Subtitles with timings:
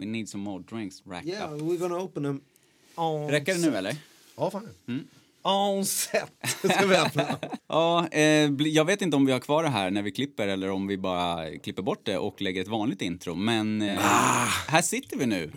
[0.00, 1.60] We need some more drinks racked Yeah, up.
[1.60, 2.40] we're gonna open them
[2.94, 3.96] on Räcker det nu eller?
[4.36, 4.68] Ja, fan.
[4.88, 5.04] Mm.
[5.42, 6.30] On set
[6.76, 7.38] ska vi öppna.
[7.66, 10.70] Ja, eh, jag vet inte om vi har kvar det här när vi klipper eller
[10.70, 13.34] om vi bara klipper bort det och lägger ett vanligt intro.
[13.34, 13.98] Men eh,
[14.68, 15.52] här sitter vi nu.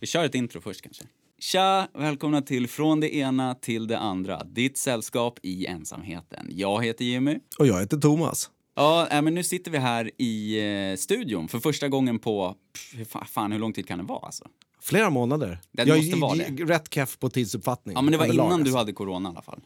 [0.00, 1.04] Vi kör ett intro först kanske.
[1.38, 4.44] Tja, välkomna till Från det ena till det andra.
[4.44, 6.46] Ditt sällskap i ensamheten.
[6.50, 7.38] Jag heter Jimmy.
[7.58, 8.50] Och jag heter Thomas.
[8.80, 10.60] Ja, äh, men nu sitter vi här i
[10.90, 12.56] eh, studion för första gången på...
[12.72, 14.44] Pff, fan, hur lång tid kan det vara alltså?
[14.82, 15.58] Flera månader.
[15.72, 17.94] Det jag måste vara är rätt keff på tidsuppfattning.
[17.94, 18.76] Ja, men det var innan du alltså.
[18.76, 19.60] hade corona i alla fall.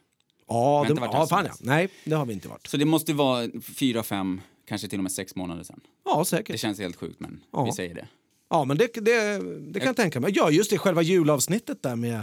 [0.49, 1.53] Ja, det, ja fan ja.
[1.61, 2.67] Nej, det har vi inte varit.
[2.67, 5.81] Så det måste vara fyra, fem, kanske till och med sex månader sedan.
[6.05, 6.61] Ja, Det säkert.
[6.61, 7.65] känns helt sjukt, men Ja.
[7.65, 8.09] vi säger det.
[8.51, 9.39] Ja, men det, det,
[9.73, 10.33] det kan jag tänka mig.
[10.37, 12.21] Ja, just det, själva julavsnittet där med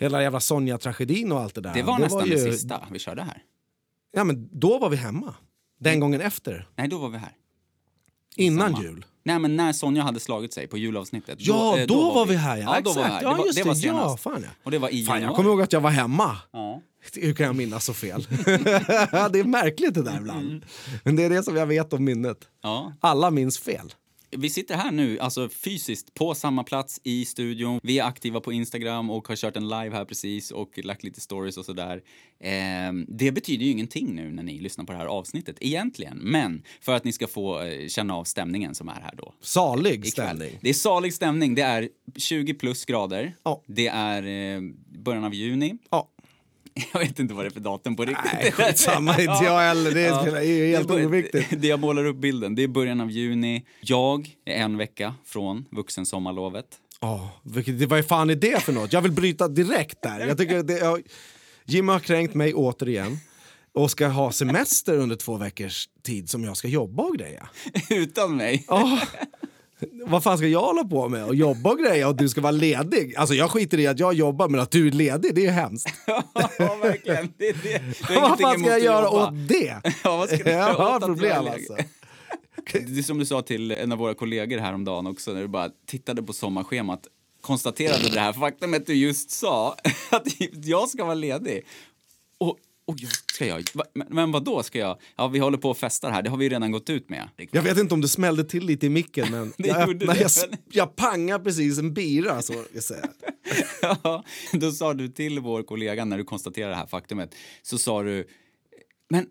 [0.00, 1.74] hela jävla Sonja-tragedin och allt det där.
[1.74, 3.42] Det var nästan ju, det sista vi körde här.
[4.12, 5.34] Ja, men då var vi hemma.
[5.78, 6.68] Den gången efter.
[6.76, 7.32] Nej, då var vi här.
[8.36, 8.84] Innan Samma.
[8.84, 9.04] jul.
[9.22, 11.36] Nej, men när Sonja hade slagit sig på julavsnittet.
[11.40, 12.56] Ja, eh, då, var vi här.
[12.56, 12.96] Ja, Ja, då exakt.
[12.96, 13.22] var här.
[13.22, 13.92] Ja, det var, just det det.
[13.92, 14.48] var ja, fan ja.
[14.62, 16.36] Och det var i Fan, jag kommer ihåg att jag var hemma.
[16.52, 16.82] Ja.
[17.14, 18.26] Hur kan jag minnas så fel?
[18.30, 20.64] det är märkligt det där ibland.
[21.04, 22.38] Men det är det som jag vet om minnet.
[22.62, 22.92] ja.
[23.00, 23.94] Alla minns fel.
[24.38, 27.80] Vi sitter här nu, alltså fysiskt, på samma plats i studion.
[27.82, 31.20] Vi är aktiva på Instagram och har kört en live här precis och lagt lite
[31.20, 32.02] stories och sådär.
[32.40, 36.18] Ehm, det betyder ju ingenting nu när ni lyssnar på det här avsnittet egentligen.
[36.18, 39.34] Men för att ni ska få eh, känna av stämningen som är här då.
[39.40, 40.58] Salig stämning.
[40.60, 41.54] Det är salig stämning.
[41.54, 43.34] Det är 20 plus grader.
[43.42, 43.62] Ja.
[43.66, 44.60] Det är eh,
[44.98, 45.78] början av juni.
[45.90, 46.08] Ja.
[46.92, 48.32] Jag vet inte vad det är för datum på riktigt.
[48.34, 49.10] Nej, skitsamma.
[49.20, 49.90] Inte jag heller.
[49.94, 51.46] Det är, är helt oviktigt.
[51.60, 53.64] Det jag målar upp bilden, det är början av juni.
[53.80, 56.66] Jag är en vecka från vuxensommarlovet.
[57.00, 58.92] Ja, vilket, det- vad fan är det för något?
[58.92, 60.26] Jag vill bryta direkt där.
[60.26, 61.02] Jag tycker det, jag,
[61.64, 63.18] Jimmy har kränkt mig återigen
[63.74, 67.48] och ska ha semester under två veckors tid som jag ska jobba och greja.
[67.90, 68.64] Utan mig.
[68.68, 69.00] Ja.
[70.06, 71.24] Vad fan ska jag hålla på med?
[71.24, 73.16] Och jobba och greja och du ska vara ledig?
[73.16, 75.50] Alltså jag skiter i att jag jobbar men att du är ledig, det är ju
[75.50, 75.88] hemskt.
[76.58, 77.32] ja, verkligen.
[77.38, 77.82] Det, det.
[78.02, 79.28] Har Vad fan ska jag göra jobba.
[79.28, 79.80] åt det?
[80.04, 81.76] Ja, vad ska du Jag har problem alltså.
[82.72, 85.70] Det är som du sa till en av våra kollegor häromdagen också, när du bara
[85.86, 87.06] tittade på sommarschemat,
[87.40, 89.76] konstaterade det här faktumet du just sa,
[90.10, 91.66] att jag ska vara ledig.
[92.38, 93.64] Och, jag, ska jag?
[93.74, 94.98] Va- Men, vad då ska jag?
[95.16, 97.28] Ja, vi håller på och festar här, det har vi redan gått ut med.
[97.50, 100.96] Jag vet inte om det smällde till lite i micken men jag, jag, men- jag
[100.96, 103.08] pangar precis en bira så jag säga.
[103.82, 108.02] Ja, då sa du till vår kollega när du konstaterade det här faktumet, så sa
[108.02, 108.28] du,
[109.10, 109.26] men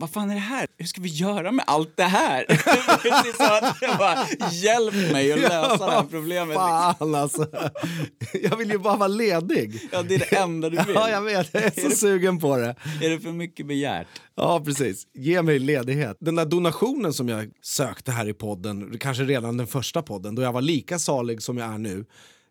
[0.00, 0.66] vad fan är det här?
[0.78, 2.44] Hur ska vi göra med allt det här?
[3.02, 6.56] Precis att jag bara, hjälp mig att lösa det här problemet.
[6.56, 7.46] Fan alltså.
[8.42, 9.88] Jag vill ju bara vara ledig.
[9.92, 10.94] Ja, det är det enda du vill.
[10.94, 11.54] Ja, jag vet.
[11.54, 12.74] Jag är så det- sugen på det.
[13.02, 14.06] Är det för mycket begärt?
[14.36, 15.06] Ja, precis.
[15.14, 16.16] Ge mig ledighet.
[16.20, 20.42] Den där donationen som jag sökte här i podden, kanske redan den första podden, då
[20.42, 22.04] jag var lika salig som jag är nu,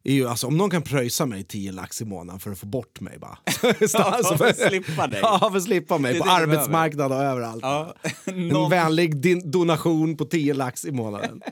[0.04, 2.66] är ju alltså om någon kan pröjsa mig 10 lax i månaden för att få
[2.66, 3.38] bort mig bara.
[3.94, 5.20] Ja, för att slippa dig.
[5.24, 7.60] Ja, för att slippa mig Det på det du arbetsmarknad och överallt.
[7.64, 7.96] Ja,
[8.26, 11.42] En någon, vänlig din- donation på 10 lax i månaden.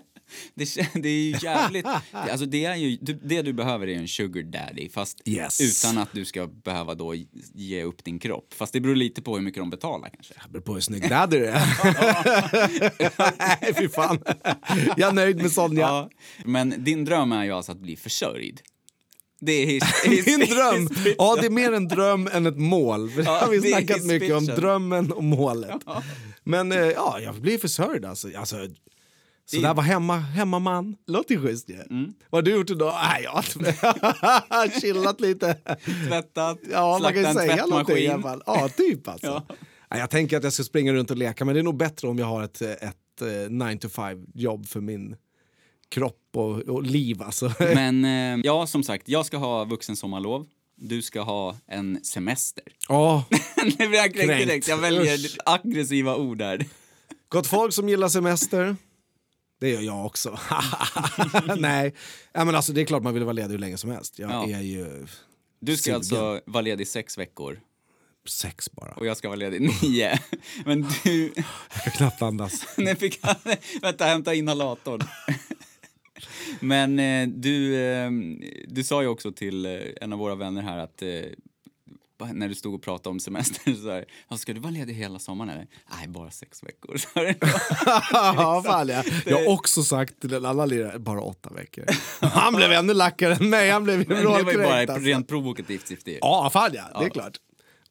[0.55, 1.85] det, det är ju jävligt...
[2.11, 5.61] Alltså det, är ju, du- det du behöver är en sugar daddy, fast Yes.
[5.61, 7.15] utan att du ska behöva då
[7.53, 8.53] ge upp din kropp.
[8.53, 10.33] Fast det beror lite på hur mycket de betalar kanske.
[10.43, 11.61] Det beror på hur snygg daddy du är.
[13.39, 14.19] Nej, fy fan.
[14.97, 15.81] Jag är nöjd med Sonja.
[15.81, 16.09] Ja.
[16.45, 18.61] Men din dröm är ju alltså att bli försörjd.
[19.41, 20.87] Det är his, his, Min dröm?
[20.87, 23.09] his- Ja, det är mer en dröm än ett mål.
[23.15, 25.81] För det Ja, har vi snackat mycket om, drömmen och målet.
[26.43, 28.27] Men eh, ja, jag blir försörjd alltså.
[28.37, 28.67] alltså
[29.49, 30.95] så där var hemma, hemmaman.
[31.07, 31.75] Låter ju schysst ju.
[31.75, 32.13] Mm.
[32.29, 32.93] Vad har du gjort idag?
[33.03, 35.53] Nej, jag har chillat lite.
[36.07, 38.43] Tvättat, Ja, man kan ju säga någonting i alla fall.
[38.45, 39.43] Ja, typ alltså.
[39.89, 39.97] Ja.
[39.97, 42.19] Jag tänker att jag ska springa runt och leka, men det är nog bättre om
[42.19, 45.15] jag har ett, ett 9 to 5 jobb för min
[45.89, 47.53] kropp och, och liv alltså.
[47.59, 50.45] Men eh, ja, som sagt, jag ska ha vuxensommarlov.
[50.75, 52.63] Du ska ha en semester.
[52.89, 53.25] Ja,
[53.77, 54.67] blir jag direkt.
[54.67, 55.37] Jag väljer Usch.
[55.45, 56.65] aggressiva ord där.
[57.29, 58.75] Gott folk som gillar semester.
[59.59, 60.39] Det gör jag också.
[61.57, 61.93] Nej,
[62.33, 64.19] ja, men alltså, det är klart man vill vara ledig hur länge som helst.
[64.19, 64.49] Jag Ja.
[64.57, 65.07] är ju
[65.59, 65.95] Du ska Sugen.
[65.95, 67.59] alltså vara ledig sex veckor
[68.29, 68.91] sex bara.
[68.93, 70.19] och jag ska vara ledig nio.
[70.65, 71.33] Men du...
[71.73, 72.67] Jag kan knappt andas.
[72.77, 73.19] Nu fick.
[73.81, 75.01] Vänta, hämta inhalatorn.
[76.59, 78.11] Men eh, du, eh,
[78.67, 79.71] du sa ju också till eh,
[80.01, 81.09] en av våra vänner här att eh,
[82.33, 85.19] när du stod och pratade om semester så här, "Ja, ska du vara ledig hela
[85.19, 85.67] sommaren eller?
[85.97, 86.97] Nej, bara sex veckor.
[88.11, 89.03] ja, fan, ja.
[89.25, 91.85] Jag har också sagt till annan lirare, bara åtta veckor.
[92.21, 93.69] Han blev ännu lackare än mig.
[93.69, 94.95] Han blev Men det var ju bara Alltså.
[94.95, 96.17] rent provokativt syfte.
[96.21, 96.99] Ja, fan ja.
[96.99, 97.37] Det är klart.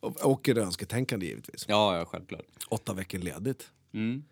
[0.01, 1.65] Och, och ett önsketänkande givetvis.
[1.69, 2.45] Ja, ja, självklart.
[2.69, 3.67] Åtta veckor ledigt.
[3.95, 4.23] Mm.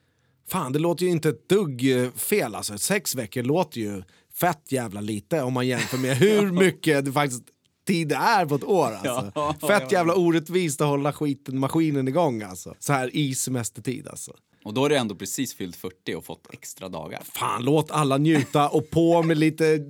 [0.49, 2.79] Fan, det låter ju inte ett dugg eh, fel alltså.
[2.79, 4.03] Sex veckor låter ju
[4.35, 7.43] fett jävla lite om man jämför med hur mycket det faktiskt
[7.85, 8.93] tid det är på ett år.
[8.93, 9.33] Alltså.
[9.35, 12.75] Ja, Fett jävla orättvist att hålla skiten, maskinen igång alltså.
[12.79, 14.33] Så här i semestertid alltså.
[14.65, 17.23] Och då har du ändå precis fyllt 40 och fått extra dagar.
[17.25, 19.89] Fan, låt alla njuta och på med lite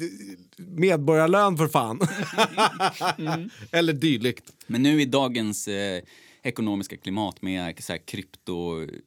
[0.58, 2.00] medborgarlön för fan.
[3.70, 4.44] Eller dylikt.
[4.66, 6.02] Men nu i dagens eh,
[6.42, 8.98] ekonomiska klimat med så här kryptovaluta,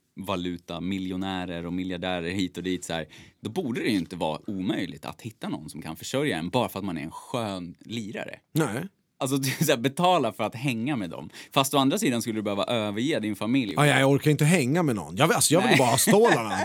[0.82, 3.06] miljonärer och miljardärer hit och dit så här,
[3.42, 6.70] då borde det ju inte vara omöjligt att hitta någon som kan försörja en bara
[6.70, 8.36] för att man är en skön lirare.
[8.54, 8.88] Nej.
[9.20, 11.30] Alltså så här, betala för att hänga med dem.
[11.54, 13.74] Fast å andra sidan skulle du behöva överge din familj.
[13.78, 15.18] Ja, jag orkar inte hänga med någon.
[15.18, 15.78] Jag, vill- alltså, jag vill Nej.
[15.78, 16.58] bara ha stålarna.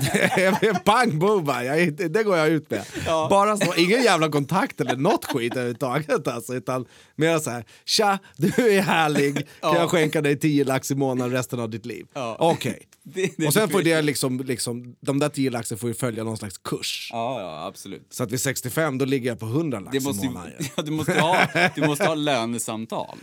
[0.84, 2.82] Pang boom jag, Det går jag ut med.
[3.06, 3.26] Ja.
[3.30, 6.28] Bara så, ingen jävla kontakt eller något skit överhuvudtaget.
[6.28, 6.84] Alltså, utan
[7.16, 8.46] mer så här, tja, du
[8.76, 9.76] är härlig, kan Ja.
[9.76, 12.06] jag skänka dig 10 lax i månaden resten av ditt liv?
[12.14, 12.36] Ja.
[12.38, 12.88] Okej.
[13.04, 16.24] Det- det- Och sen får det liksom, liksom, de där 10 laxen får ju följa
[16.24, 17.08] någon slags kurs.
[17.12, 18.06] Ja, ja, absolut.
[18.10, 20.52] Så att vid 65 då ligger jag på 100 lax Det i måste, ju, månaden.
[20.76, 23.18] ja, du, måste ha, du måste ha lönesamtal.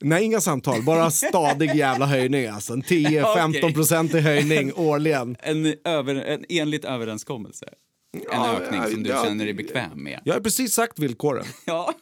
[0.00, 0.82] Nej, inga samtal.
[0.82, 2.46] Bara stadig jävla höjning.
[2.46, 2.72] Alltså.
[2.72, 5.36] En 10-15 procentig höjning årligen.
[5.42, 7.66] En, över, en enligt överenskommelse.
[8.14, 10.20] En Ja, ökning som du ja, känner dig bekväm med.
[10.24, 11.44] Jag har precis sagt villkoren.
[11.66, 11.94] Ja.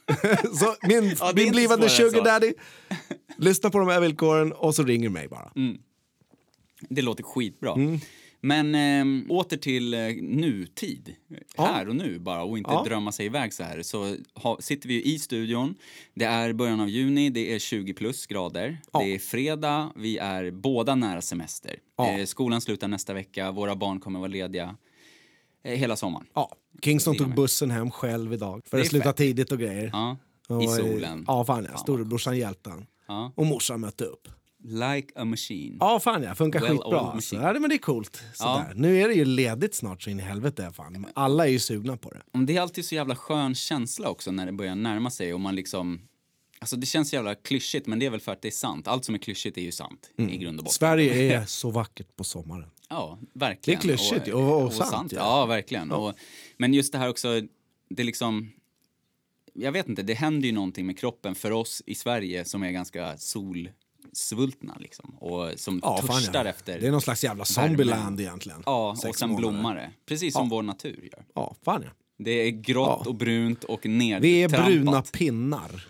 [0.60, 2.52] så min, Ja, min blivande sugar daddy,
[3.38, 5.52] lyssna på de här villkoren och så ringer mig bara.
[5.56, 5.76] Mm.
[6.90, 7.72] Det låter skitbra.
[7.72, 7.98] Mm.
[8.40, 11.14] Men eh, åter till eh, nutid.
[11.56, 12.84] Här och nu bara och inte Ja.
[12.86, 13.82] drömma sig iväg så här.
[13.82, 15.74] Så ha, sitter vi i studion.
[16.14, 18.78] Det är början av juni, det är 20 plus grader.
[18.92, 18.98] Ja.
[18.98, 21.76] Det är fredag, vi är båda nära semester.
[21.96, 22.10] Ja.
[22.18, 24.76] Eh, skolan slutar nästa vecka, våra barn kommer vara lediga
[25.64, 26.26] eh, hela sommaren.
[26.34, 26.52] Ja.
[26.82, 29.16] Kingston tog bussen hem själv idag för att sluta fett.
[29.16, 29.90] tidigt och grejer.
[29.92, 30.16] Ja,
[30.62, 31.24] I eh, solen.
[31.26, 31.78] Ja, fan ja.
[31.78, 32.86] Storebrorsan hjälpte han.
[33.08, 33.32] Ja.
[33.36, 34.28] Och morsan mötte upp.
[34.68, 35.76] Like a machine.
[35.80, 36.34] Ja, fan ja.
[36.34, 37.00] Funkar Well skitbra.
[37.00, 37.36] Alltså.
[37.36, 38.22] Ja, men det är coolt.
[38.34, 38.72] Sådär.
[38.76, 40.70] Nu är det ju ledigt snart så in i helvete.
[40.74, 41.06] Fan.
[41.14, 42.22] Alla är ju sugna på det.
[42.32, 45.40] Men Det är alltid så jävla skön känsla också när det börjar närma sig och
[45.40, 46.00] man liksom...
[46.58, 48.88] Alltså det känns jävla klyschigt men det är väl för att det är sant.
[48.88, 50.30] Allt som är klyschigt är ju sant Mm.
[50.30, 50.74] i grund och botten.
[50.74, 52.68] Sverige är så vackert på sommaren.
[52.88, 53.80] Ja, verkligen.
[53.80, 55.18] Det är klyschigt ju, och- och sant, ja.
[55.18, 55.90] Ja, verkligen.
[55.92, 56.14] Och,
[56.56, 57.40] men just det här också,
[57.90, 58.52] det är liksom...
[59.54, 62.70] Jag vet inte, det händer ju någonting med kroppen för oss i Sverige som är
[62.70, 63.16] ganska
[64.16, 65.10] solsvultna liksom.
[65.20, 66.50] Och som Ja, fan törstar ja.
[66.50, 66.80] efter...
[66.80, 68.62] Det är någon slags jävla zombieland egentligen.
[68.66, 69.50] Ja, och Sex sen månader.
[69.52, 69.90] blommar det.
[70.06, 71.24] Precis som vår natur gör.
[71.34, 71.90] Ja, fan ja.
[72.18, 73.08] Det är grått Ja.
[73.10, 74.24] och brunt och nedtrampat.
[74.24, 75.84] Vi är bruna pinnar.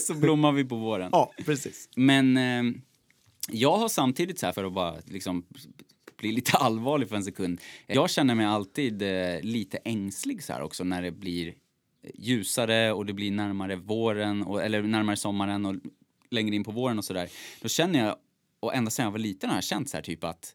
[0.00, 1.08] så blommar vi på våren.
[1.12, 1.88] Ja, precis.
[1.96, 2.62] Men eh,
[3.50, 5.44] jag har samtidigt så här för att bara liksom
[6.18, 7.60] bli lite allvarlig för en sekund.
[7.86, 11.54] Jag känner mig alltid eh, lite ängslig så här också när det blir
[12.14, 15.74] ljusare och det blir närmare våren och, eller närmare sommaren och
[16.34, 17.28] längre in på våren och sådär.
[17.62, 18.16] Då känner jag,
[18.60, 20.54] och ända sedan jag var liten har jag känt så här typ att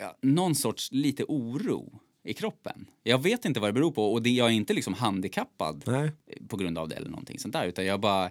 [0.00, 2.86] ja, någon sorts lite oro i kroppen.
[3.02, 6.10] Jag vet inte vad det beror på och det, jag är inte liksom handikappad Nej.
[6.48, 8.30] på grund av det eller någonting sånt där utan jag bara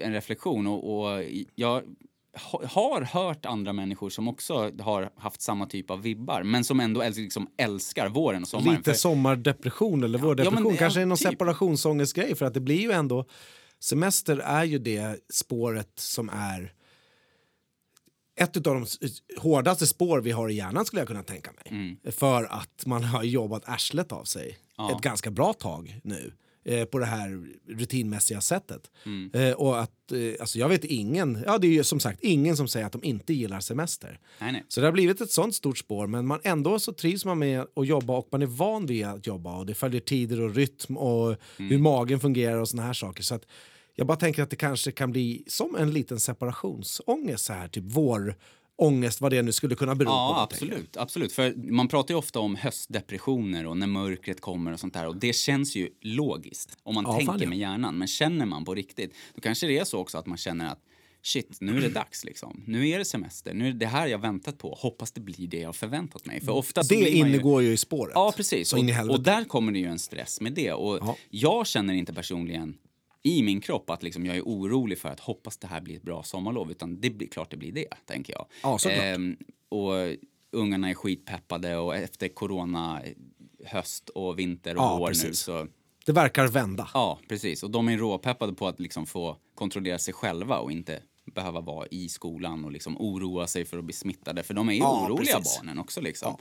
[0.00, 1.24] en reflektion och, och
[1.54, 1.82] jag
[2.52, 6.80] ha- har hört andra människor som också har haft samma typ av vibbar men som
[6.80, 8.76] ändå äl- liksom älskar våren och sommaren.
[8.76, 10.58] Lite För- sommardepression eller vårdepression.
[10.64, 11.28] ja, men, Kanske ja, är någon typ.
[11.28, 13.24] separationsångestgrej för att det blir ju ändå...
[13.82, 16.72] Semester är ju det spåret som är
[18.40, 18.86] ett av de
[19.38, 21.96] hårdaste spår vi har i hjärnan skulle jag kunna tänka mig.
[22.12, 24.90] För att man har jobbat arslet av sig Mm.
[24.90, 24.96] Ja.
[24.96, 26.32] ett ganska bra tag nu.
[26.64, 28.90] Eh, på det här rutinmässiga sättet.
[29.06, 29.30] Mm.
[29.34, 32.56] Eh, och att, eh, alltså jag vet ingen, ja det är ju som sagt ingen
[32.56, 34.18] som säger att de inte gillar semester.
[34.40, 34.64] Nej, nej.
[34.68, 37.66] Så det har blivit ett sånt stort spår, men man, ändå så trivs man med
[37.76, 40.96] att jobba och man är van vid att jobba och det följer tider och rytm
[40.96, 43.22] och hur magen fungerar och såna här saker.
[43.22, 43.46] Så att
[43.94, 47.84] jag bara tänker att det kanske kan bli som en liten separationsångest så här, typ
[47.84, 50.12] vårångest, vad det nu skulle kunna bero på.
[50.12, 50.42] Ja, jag.
[50.42, 51.32] absolut, absolut.
[51.32, 55.06] För man pratar ju ofta om höstdepressioner och när mörkret kommer och sånt där.
[55.08, 57.48] Och det känns ju logiskt om man Ja, fan, tänker ja.
[57.48, 57.98] med hjärnan.
[57.98, 60.78] Men känner man på riktigt, då kanske det är så också att man känner att
[61.24, 62.62] shit, nu är det dags liksom.
[62.66, 63.54] Nu är det semester.
[63.54, 64.74] Nu är det det här jag väntat på.
[64.80, 66.40] Hoppas det blir det jag förväntat mig.
[66.40, 67.36] För ofta Det man ju...
[67.36, 68.12] ingår ju i spåret.
[68.14, 68.72] Ja, precis.
[68.72, 68.78] Och,
[69.10, 70.72] och där kommer det ju en stress med det.
[70.72, 71.16] Och Ja.
[71.30, 72.74] jag känner inte personligen
[73.22, 76.02] i min kropp att liksom jag är orolig för att hoppas det här blir ett
[76.02, 76.70] bra sommarlov.
[76.70, 78.46] Utan det blir klart det blir det, tänker jag.
[78.62, 79.02] Ja, såklart.
[79.02, 79.36] Ehm,
[79.68, 79.92] och
[80.50, 83.02] ungarna är skitpeppade och efter corona,
[83.64, 85.38] höst och vinter och Ja, vår nu precis.
[85.40, 85.66] så...
[86.06, 86.88] Det verkar vända.
[86.94, 87.62] Ja, precis.
[87.62, 91.86] Och de är råpeppade på att liksom få kontrollera sig själva och inte behöva vara
[91.90, 94.42] i skolan och liksom oroa sig för att bli smittade.
[94.42, 95.58] För de är ju Ja, oroliga precis.
[95.58, 96.00] barnen också.
[96.00, 96.36] Liksom.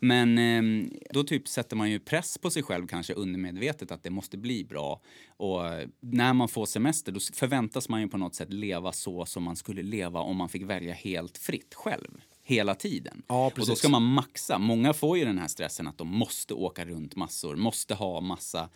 [0.00, 4.10] Men ehm, då typ sätter man ju press på sig själv kanske undermedvetet att det
[4.10, 5.00] måste bli bra.
[5.36, 9.26] Och eh, när man får semester då förväntas man ju på något sätt leva så
[9.26, 12.20] som man skulle leva om man fick välja helt fritt själv.
[12.42, 13.22] hela tiden.
[13.28, 14.58] Ja, och då ska man maxa.
[14.58, 18.68] Många får ju den här stressen att de måste åka runt massor, måste ha massa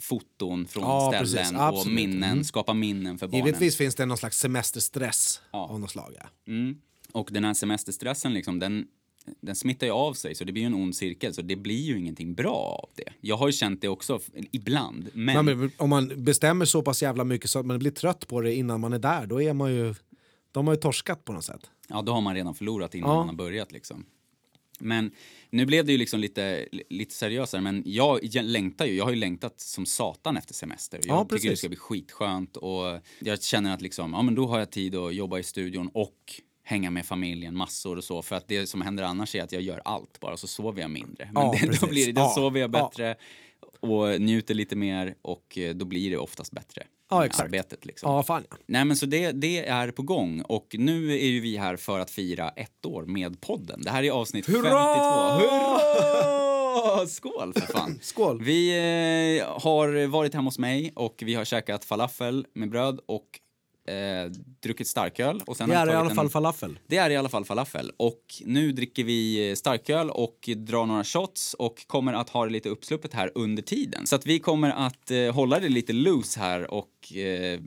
[0.00, 1.52] foton från Ja, ställen precis.
[1.52, 1.94] och Absolut.
[1.94, 2.44] minnen, Mm.
[2.44, 3.46] skapa minnen för barnen.
[3.46, 5.58] Givetvis finns det någon slags semesterstress Ja.
[5.58, 6.14] av något slag.
[6.18, 6.52] Ja.
[6.52, 6.76] Mm.
[7.12, 8.86] Och den här semesterstressen, liksom, den,
[9.40, 11.34] den smittar ju av sig, så det blir ju en ond cirkel.
[11.34, 13.12] Så det blir ju ingenting bra av det.
[13.20, 14.20] Jag har ju känt det också,
[14.52, 15.08] ibland.
[15.12, 18.40] Men, men om man bestämmer så pass jävla mycket så att man blir trött på
[18.40, 19.94] det innan man är där, då är man ju...
[20.52, 21.70] De har ju torskat på något sätt.
[21.88, 23.16] ja, då har man redan förlorat innan Ja.
[23.16, 23.72] man har börjat.
[23.72, 24.04] Liksom.
[24.80, 25.10] Men
[25.50, 27.60] nu blev det ju liksom lite, lite seriösare.
[27.60, 28.94] Men jag, längtar ju.
[28.94, 31.00] Jag har ju längtat som satan efter semester.
[31.04, 31.58] Jag Ja, tycker det precis.
[31.58, 32.56] ska bli skitskönt.
[32.56, 35.90] Och jag känner att liksom, ja, men då har jag tid att jobba i studion
[35.94, 36.16] och
[36.62, 38.22] hänga med familjen massor och så.
[38.22, 40.90] För att det som händer annars är att jag gör allt bara så sover jag
[40.90, 41.30] mindre.
[41.32, 42.88] Men Ja, det, då, blir det, då Ja, sover jag ja.
[42.88, 43.14] bättre
[43.80, 46.82] och njuter lite mer och eh, då blir det oftast bättre.
[47.10, 47.44] Ja, exakt.
[47.44, 48.12] Arbetet liksom.
[48.12, 48.56] Ja, fan ja.
[48.66, 51.98] Nej men så det, det är på gång och nu är ju vi här för
[51.98, 53.82] att fira ett år med podden.
[53.82, 54.62] Det här är avsnitt Hurra!
[54.62, 54.76] 52.
[55.40, 57.06] Hurra!
[57.06, 57.98] Skål för fan!
[58.02, 58.42] Skål!
[58.42, 58.70] Vi
[59.40, 63.26] eh, har varit hemma hos mig och vi har käkat falafel med bröd och
[63.88, 64.30] eh,
[64.62, 65.42] druckit starköl.
[65.46, 66.78] Och sen Det är i alla fall en, falafel.
[66.86, 67.92] det är i alla fall falafel.
[67.96, 72.68] Och nu dricker vi starköl och drar några shots och kommer att ha det lite
[72.68, 74.06] uppsluppet här under tiden.
[74.06, 77.60] Så att vi kommer att eh, hålla det lite loose här och eh,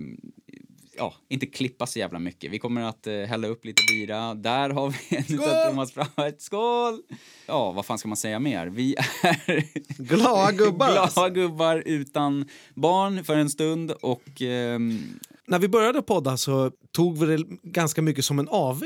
[0.98, 2.52] ja, inte klippa så jävla mycket.
[2.52, 4.34] Vi kommer att eh, hälla upp lite bira.
[4.34, 6.36] Där har vi en utav Thomas Brauer.
[6.38, 7.02] Skål!
[7.48, 8.68] Ja, vad fan ska man säga mer?
[8.68, 9.64] Vi är
[10.04, 11.30] Glada gubbar, glada alltså.
[11.30, 17.26] gubbar utan barn för en stund och ehm, När vi började podda så tog vi
[17.38, 18.84] det ganska mycket som en AV.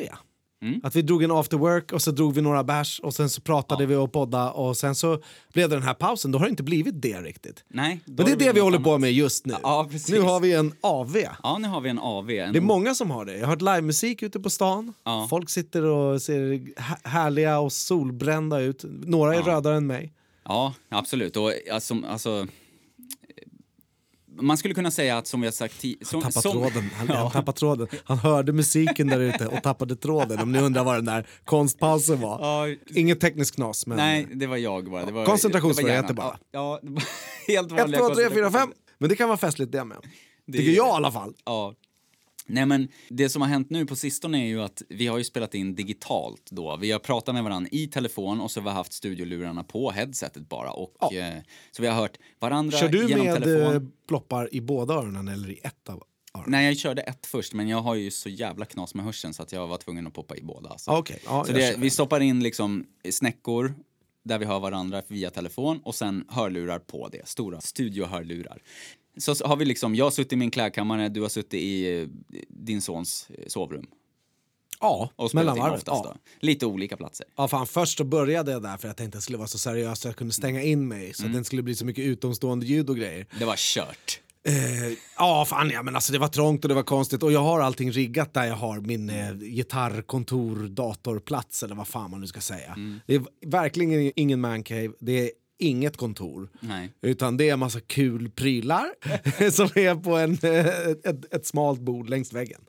[0.62, 0.80] Mm.
[0.84, 3.42] Att vi drog en after work och så drog vi några bärs och sen så
[3.42, 5.22] pratade vi och podda och sen så
[5.54, 6.32] blev det den här pausen.
[6.32, 7.64] Då har det inte blivit det riktigt.
[7.68, 8.00] nej.
[8.06, 9.54] Men det är det vi något håller på med just nu.
[9.64, 9.90] Ja.
[10.10, 11.18] Nu har vi en AV.
[11.44, 12.30] Ja, nu har vi en AV.
[12.30, 13.34] En Det är många som har det.
[13.34, 14.94] Jag har hört livemusik ute på stan.
[15.04, 15.28] Ja.
[15.30, 16.40] Folk sitter och ser
[16.82, 18.86] hä- härliga och solbrända ut.
[18.88, 19.46] Några är Ja.
[19.48, 20.14] rödare än mig.
[20.46, 21.38] Ja, absolut.
[21.38, 22.48] Och alltså, alltså,
[24.41, 26.22] man skulle kunna säga att som vi har sagt tidigare...
[26.22, 26.89] Tappat tråden.
[26.98, 27.88] Han, han tappade tråden.
[28.03, 30.39] Han hörde musiken där ute och tappade tråden.
[30.39, 32.39] Om ni undrar vad den där konstpausen var.
[32.70, 33.88] Ja, Inget tekniskt knas.
[33.88, 35.06] Men nej, det var jag bara.
[35.06, 35.25] Det var,
[36.08, 36.38] var bara.
[36.51, 37.01] Ja, ja,
[37.48, 38.70] helt 1, vanliga 2, 3, 4, 5.
[38.70, 39.98] koncentrations- Men det kan vara festligt det med.
[40.48, 41.34] Det Tycker jag i alla fall.
[41.46, 41.74] Ja.
[42.48, 45.24] Nej men det som har hänt nu på sistone är ju att vi har ju
[45.24, 46.77] spelat in digitalt då.
[46.77, 50.50] Vi har pratat med varandra i telefon och så har vi haft studiolurarna på headsetet
[50.50, 50.72] bara.
[50.72, 51.13] Och, Ja.
[51.13, 51.34] eh,
[51.72, 53.75] så vi har hört varandra Kör du genom med telefon.
[53.75, 56.04] eh, ploppar i båda öronen eller i ett av
[56.36, 56.51] öronen?
[56.51, 59.44] Nej, jag körde ett först, men jag har ju så jävla knas med hörseln så
[59.44, 60.70] att jag var tvungen att poppa i båda.
[60.70, 60.92] Alltså.
[60.92, 63.74] Ah, Okej, ja, så det, vi stoppar in liksom snäckor
[64.24, 68.62] där vi hör varandra via telefon och sen hörlurar på det, stora studiohörlurar.
[69.18, 72.08] Så har vi liksom, jag har suttit i min klädkammare, du har suttit i eh,
[72.50, 73.86] din sons eh, sovrum.
[74.80, 75.84] Ja, Och mellanvarvet.
[75.86, 76.16] Ja.
[76.40, 77.26] Lite olika platser.
[77.38, 79.58] Ja, fan, först så började jag där för jag tänkte att det skulle vara så
[79.58, 82.06] seriöst så jag kunde stänga in mig så att det inte skulle bli så mycket
[82.06, 83.26] utomstående ljud och grejer.
[83.40, 84.22] Det var kört.
[84.48, 87.40] Eh, ja, fan ja, men alltså det var trångt och det var konstigt och jag
[87.40, 92.28] har allting riggat där jag har min eh, gitarrkontor, datorplats eller vad fan man nu
[92.28, 92.76] ska säga.
[93.06, 96.50] Det är verkligen ingen mancave, det är inget kontor.
[96.60, 96.94] Nej.
[97.02, 98.86] Utan det är en massa kul prylar
[99.52, 100.68] som är på en, eh,
[101.12, 102.62] ett, ett smalt bord längs väggen.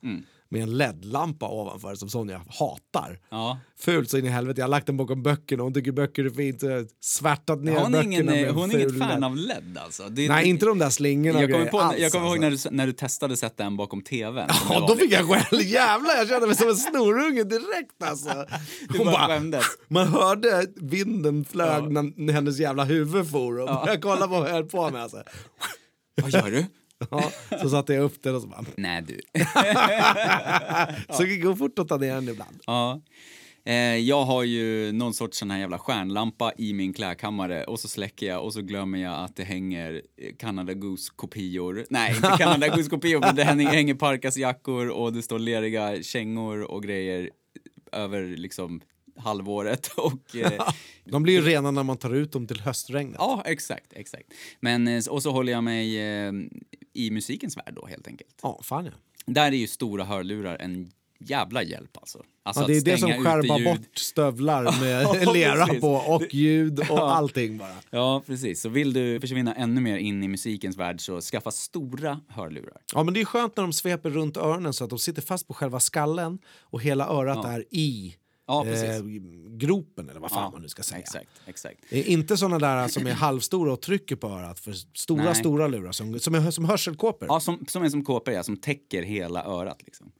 [0.50, 3.18] Med en LED-lampa ovanför som Sonja hatar.
[3.30, 3.58] Ja.
[3.78, 4.60] Fult så in i helvete.
[4.60, 5.62] Jag har lagt den bakom böckerna.
[5.62, 6.62] Hon tycker böcker är fint.
[6.62, 9.24] Jag har svärtat ner Hon är böckerna ingen, med eh, hon är inget fan LED.
[9.24, 10.08] av LED alltså.
[10.08, 12.68] Det, Nej, inte de där slingorna jag kommer, på, alls, jag kommer ihåg alltså.
[12.70, 14.48] när du, när du testade sätta en bakom tvn.
[14.70, 15.60] Ja, då fick jag skäll.
[15.60, 18.46] Jävlar, jag kände mig som en snorunge direkt alltså.
[18.88, 19.64] Du bara skämdes.
[19.88, 24.52] man hörde vinden flög när hennes jävla huvud for och började kolla på vad jag
[24.54, 25.02] höll på med.
[25.02, 25.22] Alltså.
[26.22, 26.66] Vad gör du?
[27.10, 28.64] Ja, så satte jag upp den och så bara...
[28.76, 29.20] Nej du.
[31.16, 32.60] Så det går fort att ta ner den ibland.
[32.66, 33.00] Ja.
[33.64, 37.88] Eh, jag har ju någon sorts sån här jävla stjärnlampa i min klädkammare och så
[37.88, 41.86] släcker jag och så glömmer jag att det hänger eh, Canada Goose-kopior.
[41.90, 46.82] Nej, inte Canada Goose-kopior, men det hänger, hänger Parkas-jackor och det står leriga kängor och
[46.82, 47.30] grejer
[47.92, 48.80] över liksom
[49.16, 50.66] halvåret och eh,
[51.04, 53.16] De blir ju rena när man tar ut dem till höstregnet.
[53.18, 54.26] ja, exakt, exakt.
[54.60, 56.32] Men eh, och så håller jag mig eh,
[56.98, 58.34] i musikens värld då helt enkelt.
[58.42, 58.92] Ja, fan ja.
[59.26, 60.90] Där är ju stora hörlurar en
[61.20, 62.22] jävla hjälp alltså.
[62.42, 65.80] alltså ja det är det som skärmar bort stövlar med Ja, lera precis.
[65.80, 67.74] på och ljud och allting bara.
[67.90, 68.60] Ja, precis.
[68.60, 72.80] Så vill du försvinna ännu mer in i musikens värld så skaffa stora hörlurar.
[72.94, 75.46] Ja, men det är skönt när de sveper runt öronen så att de sitter fast
[75.48, 77.50] på själva skallen och hela örat Ja.
[77.52, 78.14] är i
[78.48, 79.02] Ja, eh,
[79.48, 80.98] gropen eller vad fan Ja, man nu ska säga.
[80.98, 81.78] Exakt, exakt.
[81.90, 85.34] Det är inte såna där som är halvstora och trycker på örat för stora, Nej.
[85.34, 87.28] stora lurar som, som är som hörselkåpor.
[87.28, 89.82] Ja, som, som är som kåpor, ja, som täcker hela örat.
[89.82, 90.12] Liksom.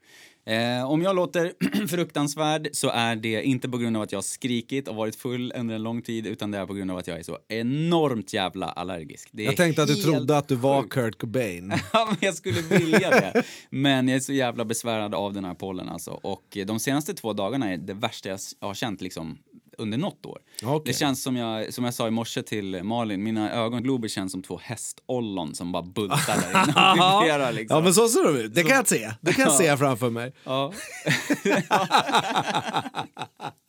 [0.49, 1.53] Eh, om jag låter
[1.89, 5.53] fruktansvärd så är det inte på grund av att jag har skrikit och varit full
[5.57, 8.33] under en lång tid utan det är på grund av att jag är så enormt
[8.33, 9.29] jävla allergisk.
[9.33, 10.95] Det Jag tänkte att du trodde att du var sjukt.
[10.95, 11.73] Kurt Cobain.
[11.93, 13.43] Ja, men jag skulle vilja det.
[13.71, 16.11] Men jag är så jävla besvärad av den här pollen alltså.
[16.11, 19.39] Och de senaste två dagarna är det värsta jag har känt liksom
[19.79, 20.39] under något år.
[20.63, 20.93] Okej.
[20.93, 24.43] Det känns som jag, som jag sa i morse till Malin, mina ögonglober känns som
[24.43, 27.77] två hästollon som bara bultar där inne liksom.
[27.77, 29.13] Ja men så ser de ut, det kan jag se.
[29.21, 30.33] Det kan jag se framför mig.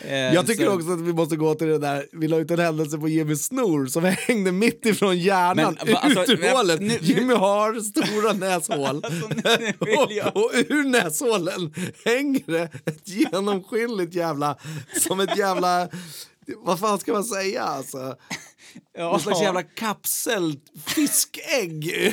[0.00, 2.50] Eh, Jag tycker så- också att vi måste gå till det där, vi la ut
[2.50, 6.80] en händelse på Jimmy Snor som hängde mitt ifrån hjärnan, Men, alltså, ut ur hålet.
[6.80, 9.04] nu- nu- Jimmy har stora näshål.
[9.12, 14.56] Alltså, nu jag- och, och ur näshålen hänger det ett genomskinligt jävla,
[15.08, 15.88] som ett jävla,
[16.56, 18.16] vad fan ska man säga alltså?
[18.94, 19.10] Ja.
[19.10, 21.84] Någon slags jävla kapsel fiskägg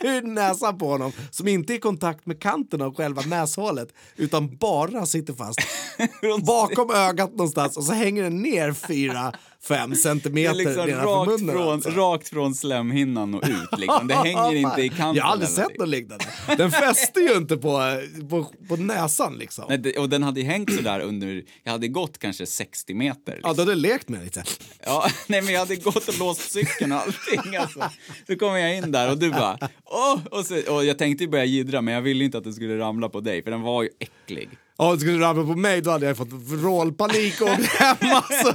[0.00, 4.56] ur näsan på honom som inte är i kontakt med kanten av själva näshålet utan
[4.56, 5.58] bara sitter fast
[6.46, 9.32] bakom ögat någonstans och så hänger den ner 4-5
[9.68, 11.54] Det centimeter är liksom nedanför rakt, munnen.
[11.56, 11.90] från, alltså.
[11.90, 13.78] rakt från slemhinnan och ut.
[13.80, 14.08] Liksom.
[14.08, 15.14] Det hänger inte i kanten.
[15.14, 16.24] Jag har aldrig sett något liknande.
[16.56, 19.64] Den fäster ju inte på, på, på näsan liksom.
[19.68, 23.20] Nej, det- och den hade hängt så där under, jag hade gått kanske 60 meter.
[23.26, 23.54] Ja, Liksom.
[23.56, 24.42] du hade lekt med det lite.
[24.84, 27.90] Ja, nej men jag hade gått och låst cykeln och allting alltså.
[28.26, 30.18] Så kommer jag in där och du bara, åh!
[30.30, 32.78] Och, så, och jag tänkte ju börja jiddra men jag ville inte att den skulle
[32.78, 34.48] ramla på dig för den var ju äcklig.
[34.78, 38.54] Ja, skulle du ramla på mig då hade jag fått vrålpanik och åkt hem alltså.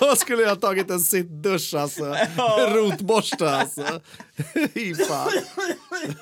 [0.00, 2.16] Då skulle jag ha tagit en sittdusch alltså.
[2.74, 4.00] Rotborste alltså.
[4.74, 5.30] Fy fan.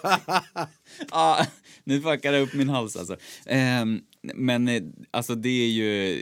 [1.11, 1.45] Ah,
[1.85, 3.17] nu fuckar det upp min hals alltså.
[3.47, 4.01] Ehm,
[4.35, 6.19] men eh, alltså det är ju,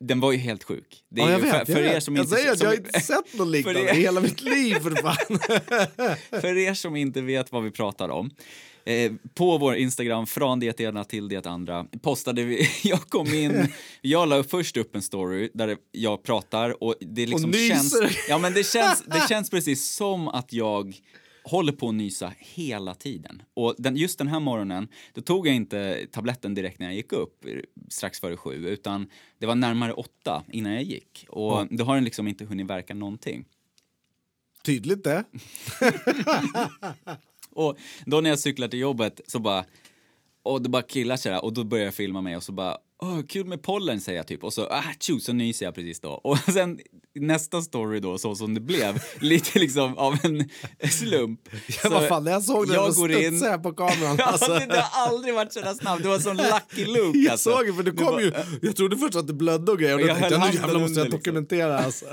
[0.00, 1.02] den var ju helt sjuk.
[1.10, 1.50] Det är Ja, jag ju, vet.
[1.52, 2.04] för, jag, för er vet.
[2.04, 4.74] som jag inte, säger att jag har inte sett något liknande i hela mitt liv
[4.74, 5.38] för fan.
[6.40, 8.30] för er som inte vet vad vi pratar om.
[8.84, 13.68] Eh, på vår Instagram, från det ena till det andra, postade vi, jag kom in,
[14.00, 17.94] jag la först upp en story där jag pratar och det liksom Och känns,
[18.28, 20.94] ja men det känns, det känns precis som att jag
[21.44, 23.42] håller på att nysa hela tiden.
[23.54, 27.12] Och den, just den här morgonen, då tog jag inte tabletten direkt när jag gick
[27.12, 27.44] upp,
[27.88, 29.06] strax före sju, utan
[29.38, 31.26] det var närmare åtta innan jag gick.
[31.28, 33.44] Och då har den liksom inte hunnit verka någonting.
[34.64, 35.24] Tydligt det.
[37.54, 39.64] Och då när jag cyklar till jobbet så bara,
[40.42, 42.76] och det bara killar sig där och då börjar jag filma mig och så bara,
[43.02, 46.00] åh kul med pollen säger jag typ och så, ah tjo, så nyser jag precis
[46.00, 46.08] då.
[46.10, 46.78] Och sen
[47.14, 50.48] nästa story då, så som det blev, lite liksom av en
[50.90, 51.40] slump.
[51.84, 54.16] Ja, vad fan, när jag såg det jag jag går in- studsade jag på kameran.
[54.18, 54.52] Ja, Alltså.
[54.52, 57.50] det, det har aldrig varit så där snabbt, det var sån lucky Jag alltså.
[57.50, 59.94] såg det, för det kom ju, jag trodde först att det blödde och grejer.
[59.94, 61.10] Och Jag tänkte jag, nu jävlar måste jag liksom.
[61.18, 62.06] dokumentera alltså.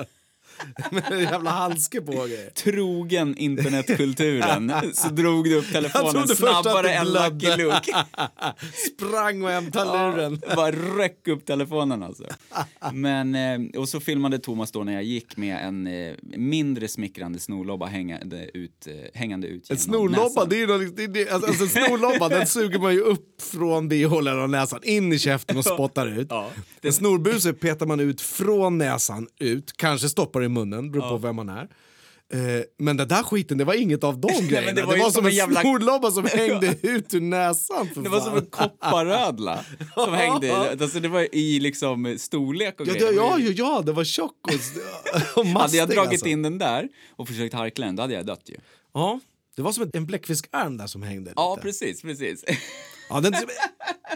[0.92, 2.50] Med en jävla handske på grejer.
[2.50, 7.08] Trogen internetkulturen så drog du upp telefonen snabbare det än.
[7.08, 7.94] Lucky Luke.
[8.96, 10.42] Sprang och hämtade luren.
[10.56, 12.24] Bara röck upp telefonen alltså.
[12.94, 17.40] Men, eh, och så filmade Thomas då när jag gick med en eh, mindre smickrande
[17.40, 21.68] snorlobba hängande ut, eh, hängande ut En snorlobba, det är något, det, det, alltså, alltså,
[21.68, 26.08] snorlobba den suger man ju upp från bihålan av näsan, in i käften och spottar
[26.08, 26.28] ut.
[26.30, 26.50] Ja.
[26.82, 31.36] En snorbuse petar man ut från näsan ut, kanske stoppar i munnen, beror på vem
[31.36, 31.68] man är.
[32.34, 34.66] Eh, men den där skiten, det var inget av de grejerna.
[34.66, 37.90] men det det var, var ju som en jävla- snorlobba som hängde ut ur näsan.
[37.96, 38.30] Det var fan.
[38.30, 43.14] som en kopparödla som hängde, alltså det var i liksom storlek och Ja, det, grejer.
[43.14, 45.80] ja, ja, ja, det var tjock och, och mastig.
[45.80, 46.28] Hade jag dragit alltså.
[46.28, 48.56] in den där och försökt harkla den, då hade jag dött ju.
[48.94, 49.20] Ja,
[49.56, 51.34] det var som en bläckfiskarm där som hängde.
[51.36, 51.62] Ja, lite.
[51.68, 52.44] precis, precis.
[53.10, 53.34] Ja, den,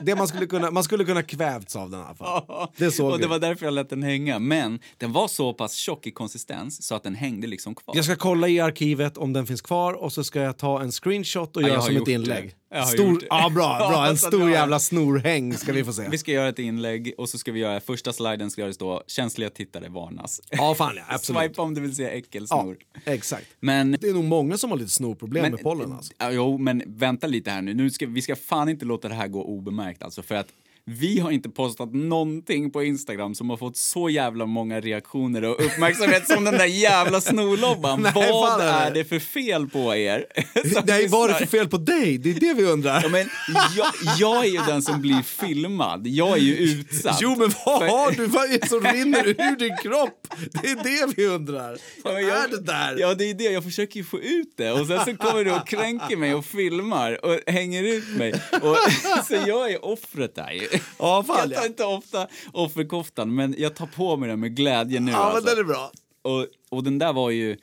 [0.01, 2.67] det man, skulle kunna, man skulle kunna kvävts av den i alla fall.
[2.77, 3.29] Det såg och det vi.
[3.29, 4.39] var därför jag lät den hänga.
[4.39, 7.95] Men den var så pass tjock i konsistens så att den hängde liksom kvar.
[7.95, 10.91] Jag ska kolla i arkivet om den finns kvar och så ska jag ta en
[10.91, 12.51] screenshot och Ja, göra som ett gjort det.
[12.81, 13.91] Stor, ja, bra, bra.
[13.91, 16.07] Ja, En stor jävla snorhäng ska vi få se.
[16.09, 19.03] Vi ska göra ett inlägg och så ska vi göra första sliden ska det stå
[19.07, 20.41] känsliga tittare varnas.
[20.49, 21.41] Ja, fan ja, absolut.
[21.41, 22.77] Swipa om du vill se Ja, äckelsnor.
[23.05, 23.47] exakt.
[23.59, 26.13] Men, Det är nog många som har lite snorproblem med pollen alltså.
[26.17, 27.73] ja, jo, men vänta lite här nu.
[27.73, 30.47] nu ska, vi ska fan inte låta det här gå obemärkt alltså för att
[30.85, 35.65] vi har inte postat någonting på Instagram som har fått så jävla många reaktioner och
[35.65, 38.01] uppmärksamhet som den där jävla snorlobban.
[38.15, 39.05] Nej, Vad är det?
[39.05, 40.25] för fel på er?
[40.85, 42.17] Nej, vad är det för fel på dig?
[42.17, 42.99] Det är det vi undrar.
[43.03, 43.29] Ja, men
[43.77, 43.87] jag,
[44.19, 46.07] jag är ju den som blir filmad.
[46.07, 47.17] Jag är ju utsatt.
[47.21, 48.25] Jo, men vad För- har du?
[48.25, 50.27] Vad är det som rinner ur din kropp?
[50.61, 50.75] Det är
[51.07, 51.77] det vi undrar.
[52.03, 52.95] Vad Ja, jag- är det där?
[52.99, 53.43] Ja, det är det.
[53.43, 54.71] Jag försöker ju få ut det.
[54.71, 58.33] Och sen så kommer du och kränker mig och filmar och hänger ut mig.
[58.61, 58.77] Och,
[59.27, 60.67] så jag är offret där ju.
[60.99, 64.99] Ja, fan, Jag tar inte ofta offerkoftan, men jag tar på mig den med glädje
[64.99, 65.11] nu.
[65.11, 65.49] Ja, men alltså.
[65.55, 65.91] den är bra.
[66.21, 67.57] och, och den där var ju...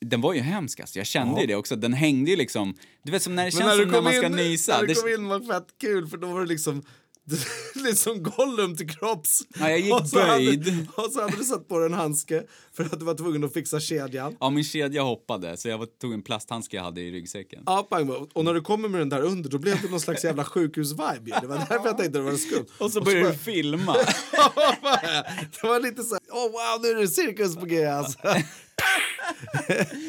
[0.00, 0.98] den var ju hemsk alltså.
[0.98, 1.40] Jag kände Ja.
[1.40, 1.76] ju det också.
[1.76, 4.12] Den hängde ju liksom, du vet som när det Men känns när som när man
[4.12, 4.72] ska in, nysa.
[4.72, 6.82] när du Det- kom in var det fett kul för då var det liksom
[7.74, 9.42] liksom Gollum till kropps.
[9.60, 10.68] Ja, jag gick och så böjd.
[10.68, 13.44] Hade, och så hade du satt på dig en handske för att du var tvungen
[13.44, 14.36] att fixa kedjan.
[14.40, 17.62] Ja, min kedja hoppade så jag var, tog en plasthandske jag hade i ryggsäcken.
[17.66, 20.24] Ja, pang, och när du kommer med den där under då blev det någon slags
[20.24, 21.26] jävla sjukhus-vibe.
[21.26, 21.34] ju.
[21.40, 22.66] Det var därför jag tänkte det var skumt.
[22.78, 23.92] Och så började du filma.
[25.60, 28.18] det var lite så här, oh wow nu är det cirkus på G alltså.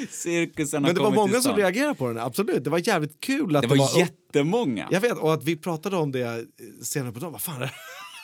[0.10, 2.64] Cirkusen har Men det var många som reagerade på den, absolut.
[2.64, 4.88] Det var jävligt kul att Det var, jättemånga.
[4.92, 6.46] Jag vet, och att vi pratade om det
[6.82, 7.32] senare på dagen.
[7.32, 7.72] Vad fan är det?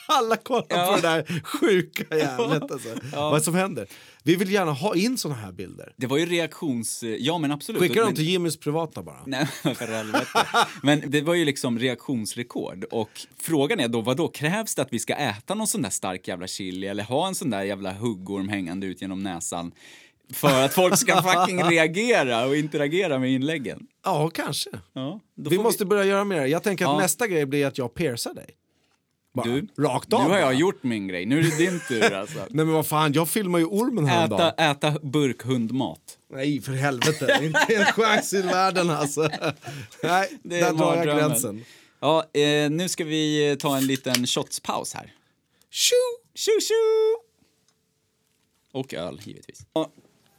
[0.08, 0.86] Alla kollar Ja.
[0.90, 2.88] på det där sjuka jävlet alltså.
[3.12, 3.30] Ja.
[3.30, 3.86] Vad som händer.
[4.22, 5.92] Vi vill gärna ha in såna här bilder.
[5.96, 7.04] Det var ju reaktions...
[7.18, 7.80] Ja, men absolut.
[7.82, 9.22] Skicka dem Men- till Jimmys privata bara.
[9.26, 10.26] Nej, för helvete.
[10.82, 12.84] Men det var ju liksom reaktionsrekord.
[12.90, 15.90] Och frågan är då, vad då krävs det att vi ska äta någon sån där
[15.90, 19.72] stark jävla chili eller ha en sån där jävla huggorm hängande ut genom näsan
[20.32, 23.86] för att folk ska fucking reagera och interagera med inläggen?
[24.04, 24.70] Ja, kanske.
[24.92, 26.44] Ja, Vi måste börja göra mer.
[26.46, 26.98] Jag tänker att Ja.
[26.98, 28.46] nästa grej blir att jag piercar dig.
[29.34, 29.46] Bara.
[29.46, 30.22] Du, Rakt nu av.
[30.22, 30.40] har bara.
[30.40, 31.26] jag gjort min grej.
[31.26, 32.38] Nu är det din tur alltså.
[32.38, 34.52] Nej men vad fan, jag filmar ju ormen Äta, häromdagen.
[34.58, 36.18] äta burkhundmat.
[36.32, 39.20] Nej för helvete, inte en chans i världen alltså.
[40.02, 41.64] Nej, Det är där drar jag gränsen.
[42.00, 45.12] Ja, eh, nu ska vi eh, ta en liten shotspaus här.
[45.70, 45.94] Tjo!
[46.34, 46.74] Tjo tjo!
[48.80, 49.66] Och öl, givetvis.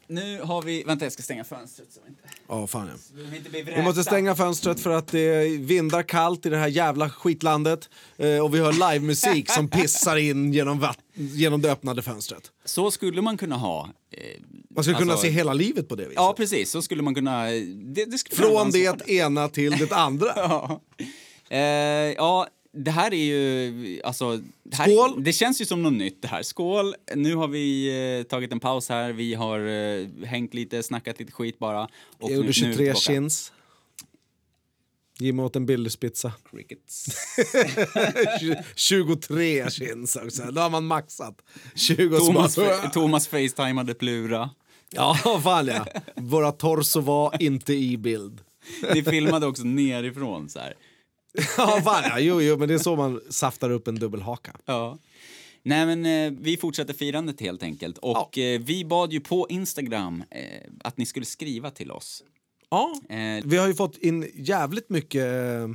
[0.08, 0.84] Nu har vi...
[0.84, 2.22] Vänta, jag ska stänga fönstret så inte...
[2.48, 2.98] Ja, fan ja.
[2.98, 6.68] så vi inte Vi måste stänga fönstret för att det vindar kallt i det här
[6.68, 7.90] jävla skitlandet.
[8.18, 12.52] Eh, och vi hör livemusik som pissar in genom, vatt- genom det öppnade fönstret.
[12.66, 13.90] Så skulle man kunna ha.
[14.12, 14.20] Eh,
[14.70, 16.16] Man skulle kunna Alltså- se hela livet på det viset.
[16.16, 16.72] ja, precis.
[16.72, 17.44] Så skulle man kunna...
[17.46, 20.32] Det, det skulle kunna Från det ena till det andra.
[20.36, 20.82] Ja.
[21.50, 21.60] Eh,
[22.18, 24.02] ja, det här är ju...
[24.04, 25.24] Alltså, det, här, Skål!
[25.24, 26.44] det känns ju som något nytt det här.
[26.44, 26.96] Skål!
[27.16, 27.88] Nu har vi
[28.20, 29.12] eh, tagit en paus här.
[29.14, 31.84] Vi har eh, hängt lite, snackat lite skit bara.
[31.84, 33.00] Och Jag nu- gjorde nu är vi 23 tillbaka.
[33.00, 33.52] chins.
[35.20, 36.32] Jimmy åt en Billys-pizza.
[36.52, 37.06] Crickets.
[38.76, 40.44] 23 chins också.
[40.52, 41.42] Då har man maxat.
[41.76, 42.94] 20 Thomas, smak.
[42.94, 44.50] Thomas facetimade Plura.
[44.90, 45.86] Ja, fan ja.
[46.16, 48.42] Våra torso var inte i bild.
[48.94, 50.74] Vi filmade också nerifrån så här.
[51.58, 52.20] Ja, ja.
[52.20, 54.56] Jo, jo, men det är så man saftar upp en dubbelhaka.
[54.66, 54.98] Ja.
[55.64, 57.98] Nej men eh, vi fortsätter firandet helt enkelt.
[57.98, 60.40] Och eh, vi bad ju på Instagram eh,
[60.84, 62.24] att ni skulle skriva till oss.
[62.70, 62.94] Ja.
[63.10, 65.68] Eh, Vi har ju fått in jävligt mycket eh,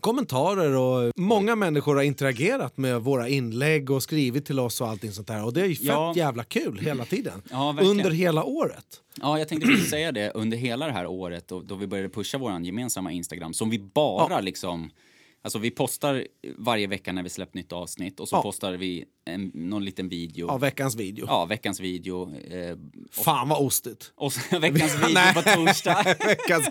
[0.00, 5.12] kommentarer och många människor har interagerat med våra inlägg och skrivit till oss och allting
[5.12, 5.44] sånt där.
[5.44, 6.12] Och det är ju fett Ja.
[6.16, 7.42] jävla kul hela tiden.
[7.50, 7.76] Ja.
[7.82, 8.86] Under hela året.
[9.20, 10.30] Ja, jag tänkte precis säga det.
[10.30, 13.78] Under hela det här året då, då vi började pusha vår gemensamma Instagram som vi
[13.78, 14.90] bara liksom...
[15.46, 16.26] Alltså vi postar
[16.58, 18.42] varje vecka när vi släpper nytt avsnitt och så Ja.
[18.42, 20.48] postar vi en, någon liten video.
[20.48, 21.26] Av veckans video.
[21.28, 22.34] Ja, veckans video.
[22.50, 22.76] Eh,
[23.10, 24.12] Fan vad ostigt.
[24.16, 26.04] och veckans video på torsdag.
[26.26, 26.68] veckans,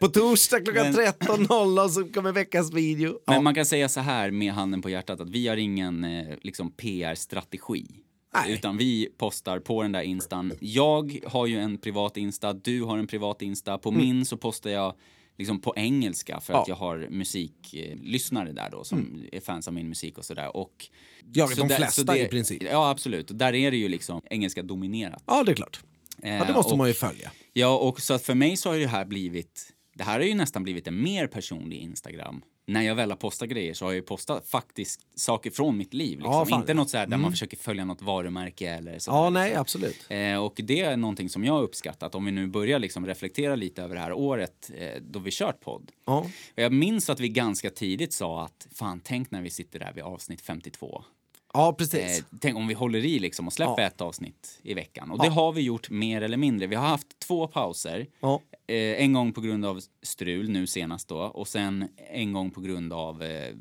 [0.00, 3.18] På torsdag klockan Men- 13.00 så kommer veckans video.
[3.26, 3.32] Ja.
[3.32, 6.26] Men man kan säga så här med handen på hjärtat att vi har ingen eh,
[6.42, 7.86] liksom PR-strategi.
[8.34, 8.52] Nej.
[8.52, 10.52] Utan vi postar på den där instan.
[10.60, 13.78] Jag har ju en privat insta, du har en privat insta.
[13.78, 14.94] På min så postar jag
[15.38, 16.76] liksom på engelska för att Mm.
[16.78, 16.86] Ja.
[16.86, 20.56] jag har musiklyssnare där då som är fans av min musik och sådär.
[20.56, 20.86] Och
[21.32, 22.62] Ja, så de där- flesta så det- i princip.
[22.62, 23.30] Ja, absolut.
[23.30, 25.22] Och där är det ju liksom engelska dominerat.
[25.26, 25.80] Ja, det är klart.
[26.22, 27.30] Ja, det måste och, man ju följa.
[27.52, 29.72] Ja, och så att för mig så har det här blivit...
[29.94, 32.42] Det här har ju nästan blivit en mer personlig Instagram.
[32.68, 35.94] När jag väl har postat grejer så har jag ju postat faktiskt saker från mitt
[35.94, 36.18] liv.
[36.18, 36.32] Liksom.
[36.32, 36.72] Ja, Inte.
[36.72, 36.76] Mm.
[36.76, 39.10] något så där man försöker följa något varumärke eller så.
[39.10, 40.06] Ja, nej, absolut.
[40.08, 42.14] Eh, och det är någonting som jag har uppskattat.
[42.14, 45.60] Om vi nu börjar liksom reflektera lite över det här året eh, då vi kört
[45.60, 45.92] podd.
[46.06, 46.26] Ja.
[46.54, 50.04] Jag minns att vi ganska tidigt sa att fan, tänk när vi sitter där vid
[50.04, 51.04] avsnitt 52.
[51.52, 52.18] Ja, precis.
[52.18, 53.86] Eh, tänk om vi håller i liksom och släpper Ja.
[53.86, 55.10] ett avsnitt i veckan.
[55.10, 56.66] Och det har vi gjort mer eller mindre.
[56.66, 58.06] Vi har haft två pauser.
[58.20, 58.40] Ja.
[58.66, 62.60] Eh, en gång på grund av strul nu senast då och sen en gång på
[62.60, 63.54] grund av eh,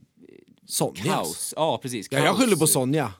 [0.65, 1.04] Sonja.
[1.04, 1.54] kaos.
[1.58, 2.08] Ja, precis.
[2.12, 2.39] Ja, jag kaos.
[2.39, 3.13] skyller på Sonja.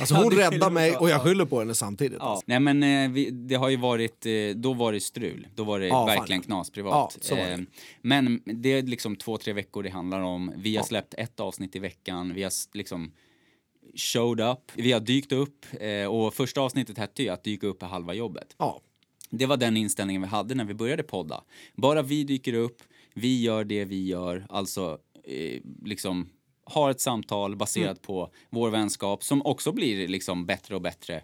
[0.00, 2.18] Alltså Ja, hon räddar mig och jag skyller på henne samtidigt.
[2.20, 2.24] Ja.
[2.26, 2.44] Alltså.
[2.46, 5.46] Nej men eh, vi, det har ju varit, eh, då var det strul.
[5.54, 6.46] Då var det Ja, fan, verkligen ja.
[6.46, 7.18] knas privat.
[7.30, 7.52] Ja, det.
[7.52, 7.58] Eh,
[8.02, 10.52] men det är liksom två, tre veckor det handlar om.
[10.56, 12.34] Vi har släppt ett avsnitt i veckan.
[12.34, 13.12] Vi har liksom
[13.96, 14.72] showed up.
[14.74, 15.66] Vi har dykt upp.
[15.80, 18.54] Eh, och första avsnittet hette ju att dyka upp är halva jobbet.
[18.58, 18.80] Ja.
[19.30, 21.44] Det var den inställningen vi hade när vi började podda.
[21.74, 22.82] Bara vi dyker upp,
[23.14, 26.28] vi gör det vi gör, alltså eh, liksom
[26.64, 28.02] har ett samtal baserat Mm.
[28.02, 31.22] på vår vänskap som också blir liksom bättre och bättre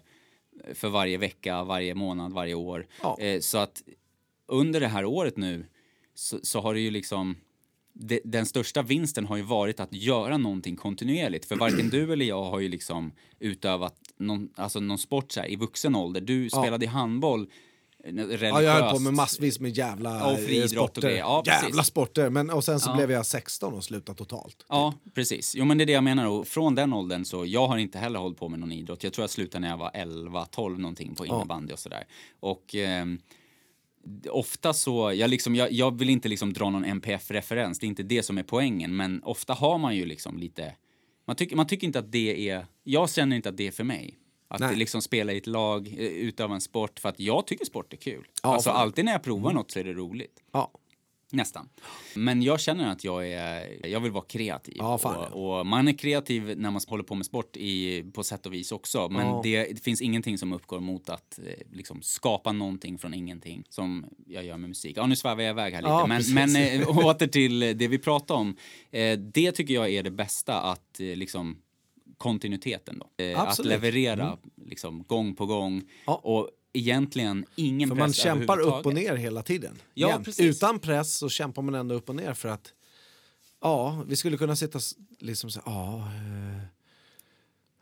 [0.63, 2.87] eh, för varje vecka, varje månad, varje år.
[3.01, 3.17] Ja.
[3.41, 3.83] Så att
[4.47, 5.65] under det här året nu
[6.13, 7.35] så, så har det ju liksom
[8.01, 11.45] det, den största vinsten har ju varit att göra någonting kontinuerligt.
[11.45, 15.51] För varken du eller jag har ju liksom utövat någon, alltså någon sport så här,
[15.51, 16.21] i vuxen ålder.
[16.21, 17.47] Du spelade i handboll
[18.03, 18.41] religiöst.
[18.53, 21.01] Ja, jag höll på med massvis med jävla Och eh, och sporter.
[21.01, 21.17] grejer.
[21.19, 22.29] Ja, jävla sporter.
[22.29, 22.95] Men, och sen så Ja.
[22.95, 24.65] blev jag 16 och slutade totalt.
[24.69, 25.55] Ja, precis.
[25.55, 26.27] Jo, men det är det jag menar.
[26.27, 29.03] Och från den åldern så, jag har inte heller hållit på med någon idrott.
[29.03, 32.03] Jag tror jag slutade när jag var 11, 12 någonting på innebandy och sådär.
[32.39, 33.19] Och ehm,
[34.29, 38.03] ofta så, jag, liksom, jag, jag vill inte liksom dra någon NPF-referens, det är inte
[38.03, 40.75] det som är poängen, men ofta har man ju liksom lite,
[41.27, 43.83] man tycker, man tycker inte att det är, jag känner inte att det är för
[43.83, 44.17] mig.
[44.47, 44.75] Att Nej.
[44.75, 47.97] liksom spela i ett lag, eh, utöva en sport, för att jag tycker sport är
[47.97, 48.27] kul.
[48.43, 48.69] Ja, alltså.
[48.69, 48.81] Mm.
[48.81, 50.43] alltid när jag provar något så är det roligt.
[50.51, 50.71] Ja.
[51.31, 51.69] Nästan.
[52.15, 54.75] Men jag känner att jag är, jag vill vara kreativ.
[54.77, 58.45] Ja, och, och man är kreativ när man håller på med sport i, på sätt
[58.45, 59.09] och vis också.
[59.09, 59.41] Men Ja.
[59.43, 64.05] det, det finns ingenting som uppgår mot att eh, liksom skapa någonting från ingenting som
[64.27, 64.97] jag gör med musik.
[64.97, 65.91] Ja, nu svävar jag iväg här lite.
[65.91, 68.55] Ja, men men eh, åter till det vi pratade om.
[68.91, 71.57] Eh, det tycker jag är det bästa att liksom
[72.17, 73.23] kontinuiteten då.
[73.23, 73.69] Eh, att Absolut.
[73.69, 75.81] leverera liksom gång på gång.
[76.05, 79.81] Och egentligen ingen För press man kämpar upp och ner hela tiden.
[79.93, 80.23] Ja.
[80.37, 82.73] Utan press så kämpar man ändå upp och ner för att
[83.61, 84.79] ja, vi skulle kunna sitta
[85.19, 86.63] liksom så ja, eh,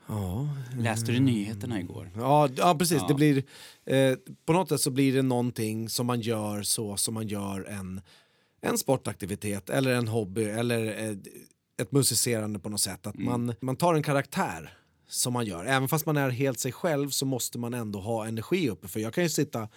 [0.07, 2.11] ja, Läste du nyheterna igår?
[2.15, 2.97] ja, ja precis.
[3.01, 3.07] Ja.
[3.07, 3.43] Det blir,
[3.85, 7.63] eh, på något sätt så blir det någonting som man gör så som man gör
[7.63, 8.01] en,
[8.61, 11.15] en sportaktivitet eller en hobby eller eh,
[11.81, 13.07] ett musicerande på något sätt.
[13.07, 14.78] Att man, man tar en karaktär
[15.09, 15.65] som man gör.
[15.65, 18.87] Även fast man är helt sig själv så måste man ändå ha energi uppe.
[18.87, 19.67] För jag kan ju sitta,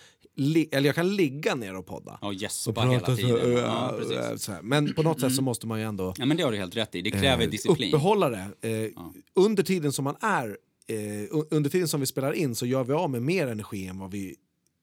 [0.72, 2.18] eller jag kan ligga ner och podda.
[2.20, 3.52] Ja, och gäspa hela prata så, tiden.
[3.52, 3.94] äh, Ja.
[4.12, 4.38] Mm.
[4.38, 4.62] så här.
[4.62, 6.76] Men på något sätt så måste man ju ändå Ja, men det har du helt
[6.76, 7.02] rätt i.
[7.02, 7.88] Det kräver eh, disciplin.
[7.94, 8.68] uppehålla det.
[8.70, 8.90] Eh,
[9.34, 10.48] Under tiden som man är,
[10.86, 13.98] eh, under tiden som vi spelar in så gör vi av med mer energi än
[13.98, 14.36] vad vi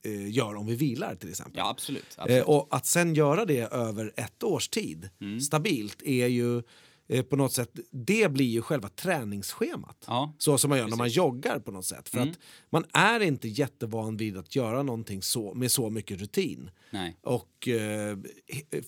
[0.06, 1.54] eh, gör om vi vilar till exempel.
[1.58, 2.16] Ja, absolut.
[2.18, 2.44] Eh, absolut.
[2.46, 5.42] och att sen göra det över ett års tid Mm.
[5.42, 6.62] stabilt är ju
[7.10, 10.04] eh, på något sätt, det blir ju själva träningsschemat.
[10.08, 12.10] Ja, Så som man gör när man joggar på något sätt.
[12.10, 12.30] För Mm.
[12.30, 12.38] att
[12.70, 16.72] man är inte jättevan vid att göra någonting så, med så mycket rutin.
[16.92, 17.18] nej.
[17.22, 18.18] Och eh,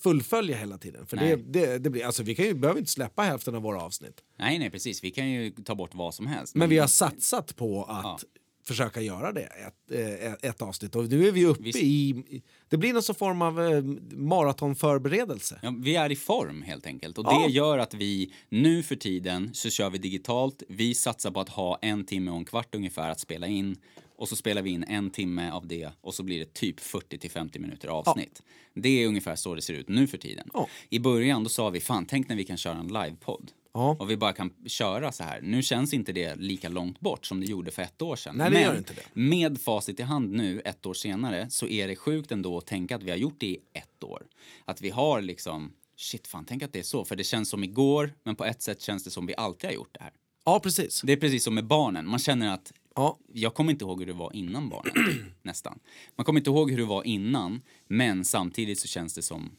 [0.02, 1.06] fullfölja hela tiden.
[1.06, 3.82] För det, det, det blir, alltså vi kan ju, behöver inte släppa hälften av våra
[3.82, 4.20] avsnitt.
[4.38, 5.04] nej, nej, precis.
[5.04, 6.54] Vi kan ju ta bort vad som helst.
[6.54, 8.18] Men vi har satsat på att Ja.
[8.64, 10.96] Försöka göra det ett, eh, ett avsnitt.
[10.96, 11.78] Och nu är vi uppe Visst.
[11.78, 12.42] i...
[12.68, 13.82] Det blir någon form av eh,
[14.16, 15.58] maratonförberedelse.
[15.62, 17.44] Ja, vi är i form helt enkelt och Ja.
[17.46, 20.62] det gör att vi nu för tiden så kör vi digitalt.
[20.68, 23.76] Vi satsar på att ha en timme och en kvart ungefär att spela in
[24.22, 27.18] och så spelar vi in en timme av det och så blir det typ 40
[27.18, 28.42] till 50 minuter avsnitt.
[28.74, 30.50] Det är ungefär så det ser ut nu för tiden.
[30.54, 30.68] Ja.
[30.88, 33.52] I början då sa vi fan tänk när vi kan köra en livepodd.
[33.74, 33.96] Ja.
[33.98, 35.40] Och vi bara kan köra så här.
[35.42, 38.34] Nu känns inte det lika långt bort som det gjorde för ett år sedan.
[38.36, 39.02] Nej, det Men gör inte det.
[39.12, 42.96] med facit i hand nu, ett år senare, så är det sjukt ändå att tänka
[42.96, 44.22] att vi har gjort det i ett år.
[44.64, 47.04] Att vi har liksom, shit fan, tänk att det är så.
[47.04, 49.74] För det känns som igår, men på ett sätt känns det som vi alltid har
[49.74, 50.12] gjort det här.
[50.44, 51.02] Ja, precis.
[51.04, 52.08] Det är precis som med barnen.
[52.08, 53.18] Man känner att Ja.
[53.32, 55.34] jag kommer inte ihåg hur det var innan barnen.
[55.42, 55.78] nästan.
[56.16, 59.50] Man kommer inte ihåg hur det var innan, men samtidigt så känns det som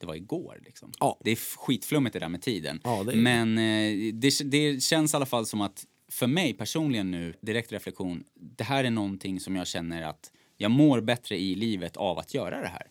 [0.00, 0.58] det var igår.
[0.64, 0.92] Liksom.
[1.00, 1.18] Ja.
[1.24, 2.80] Det är skitflummigt det där med tiden.
[2.84, 3.18] Ja, det det.
[3.18, 7.72] men eh, det, det känns i alla fall som att för mig personligen nu, direkt
[7.72, 8.24] reflektion,
[8.56, 12.34] det här är någonting som jag känner att jag mår bättre i livet av att
[12.34, 12.86] göra det här.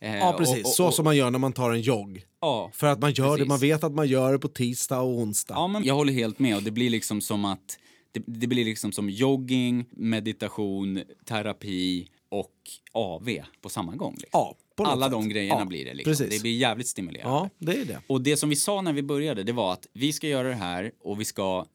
[0.00, 0.54] Eh, Ja, precis.
[0.54, 2.24] och- och- så och- som man gör när man tar en jogg.
[2.40, 3.48] Ja, För att man gör det, Precis.
[3.48, 5.54] man vet att man gör det på tisdag och onsdag.
[5.54, 6.56] Ja, men jag håller helt med.
[6.56, 7.78] Och det blir liksom som att
[8.16, 12.52] det, det blir liksom som jogging, meditation, terapi och
[12.92, 13.28] AV
[13.60, 14.12] på samma gång.
[14.12, 14.28] Liksom.
[14.32, 15.94] Ja, Alla de grejerna Ja, blir det.
[15.94, 16.10] Liksom.
[16.10, 16.30] precis.
[16.30, 17.36] Det blir jävligt stimulerande.
[17.38, 18.00] Ja, det är det.
[18.06, 20.54] Och det som vi sa när vi började, det var att vi ska göra det
[20.54, 21.66] här och vi ska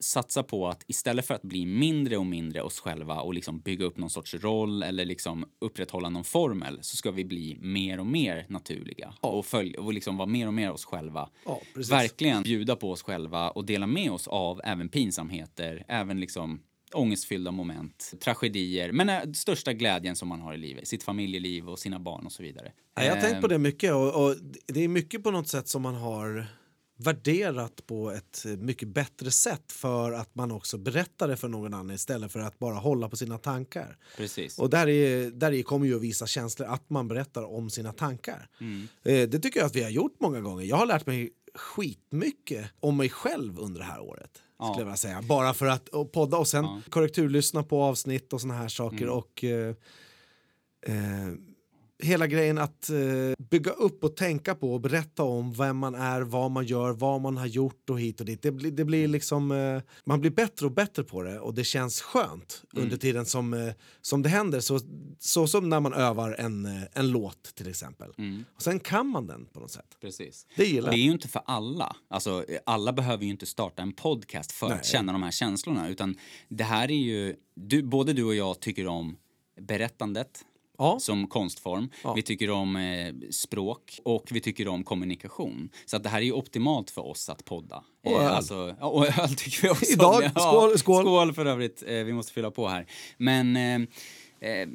[0.00, 3.84] satsa på att istället för att bli mindre och mindre oss själva och liksom bygga
[3.84, 8.06] upp någon sorts roll eller liksom upprätthålla någon formel så ska vi bli mer och
[8.06, 11.28] mer naturliga och, följ, och liksom vara mer och mer oss själva.
[11.46, 11.60] Ja.
[11.90, 16.60] Verkligen bjuda på oss själva och dela med oss av även pinsamheter, även liksom
[16.94, 21.78] ångestfyllda moment, tragedier, men äh, största glädjen som man har i livet, sitt familjeliv och
[21.78, 22.72] sina barn och så vidare.
[22.94, 24.36] Ja, jag har tänkt Eh, på det mycket och, och
[24.66, 26.46] det är mycket på något sätt som man har
[27.00, 31.90] värderat på ett mycket bättre sätt för att man också berättar det för någon annan
[31.90, 33.96] istället för att bara hålla på sina tankar.
[34.16, 34.58] Precis.
[34.58, 37.92] Och där, är, där är kommer ju att visa känslor att man berättar om sina
[37.92, 38.48] tankar.
[39.04, 40.64] Eh, det tycker jag att vi har gjort många gånger.
[40.64, 44.42] Jag har lärt mig skitmycket om mig själv under det här året.
[44.58, 44.74] Ja.
[44.74, 45.22] Skulle jag säga.
[45.22, 46.80] Bara för att och podda och sen Ja.
[46.90, 49.08] korrekturlyssna på avsnitt och såna här saker.
[49.08, 49.74] Och eh,
[50.86, 51.28] eh,
[52.02, 52.96] hela grejen att eh,
[53.50, 57.20] bygga upp och tänka på och berätta om vem man är, vad man gör, vad
[57.20, 58.42] man har gjort och hit och dit.
[58.42, 61.64] Det, blir- det blir liksom, eh, man blir bättre och bättre på det och det
[61.64, 64.60] känns skönt under tiden som, eh, som det händer.
[64.60, 64.80] Så,
[65.18, 68.10] så som när man övar en, eh, en låt till exempel.
[68.56, 69.96] Och sen kan man den på något sätt.
[70.00, 70.46] Precis.
[70.56, 71.96] Det gillar Det är ju inte för alla.
[72.08, 74.76] Alltså, alla behöver ju inte starta en podcast för Nej.
[74.76, 75.88] att känna de här känslorna.
[75.88, 76.16] Utan
[76.48, 79.16] det här är ju, du, både du och jag tycker om
[79.60, 80.44] berättandet,
[80.80, 80.98] Ja.
[81.00, 81.90] som konstform.
[82.04, 82.12] Ja.
[82.12, 85.68] Vi tycker om eh, språk och vi tycker om kommunikation.
[85.86, 87.84] Så att det här är ju optimalt för oss att podda.
[88.04, 88.28] Och öl.
[88.28, 89.92] alltså, ja, och öl tycker vi också.
[89.92, 90.24] Idag.
[90.24, 90.30] om.
[90.30, 91.04] Skål, skål.
[91.04, 91.82] Skål för övrigt.
[91.86, 92.86] Eh, vi måste fylla på här.
[93.16, 93.88] Men eh,
[94.42, 94.68] Eh,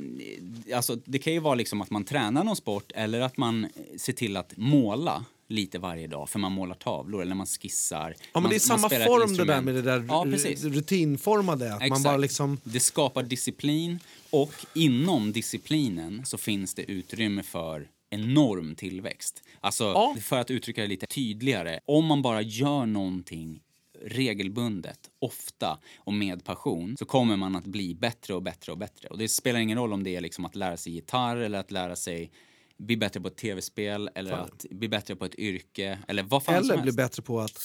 [0.76, 4.14] alltså, det kan ju vara liksom att man tränar någon sport eller att man ser
[4.14, 8.16] till att måla lite varje dag för man målar tavlor eller man skissar.
[8.20, 10.26] Ja, men man, det är samma form det där med det där Ja,
[10.70, 11.74] rutinformade.
[11.74, 12.60] Att man bara liksom...
[12.64, 19.44] Det skapar disciplin och inom disciplinen så finns det utrymme för enorm tillväxt.
[19.60, 20.16] Alltså, Ja.
[20.22, 23.62] för att uttrycka det lite tydligare, om man bara gör någonting
[24.02, 29.08] regelbundet, ofta och med passion så kommer man att bli bättre och bättre och bättre.
[29.08, 31.72] Och det spelar ingen roll om det är liksom att lära sig gitarr eller att
[31.72, 32.32] lära sig
[32.78, 36.56] bli bättre på ett tv-spel eller att bli bättre på ett yrke eller vad fan
[36.56, 37.58] Eller bli bättre på att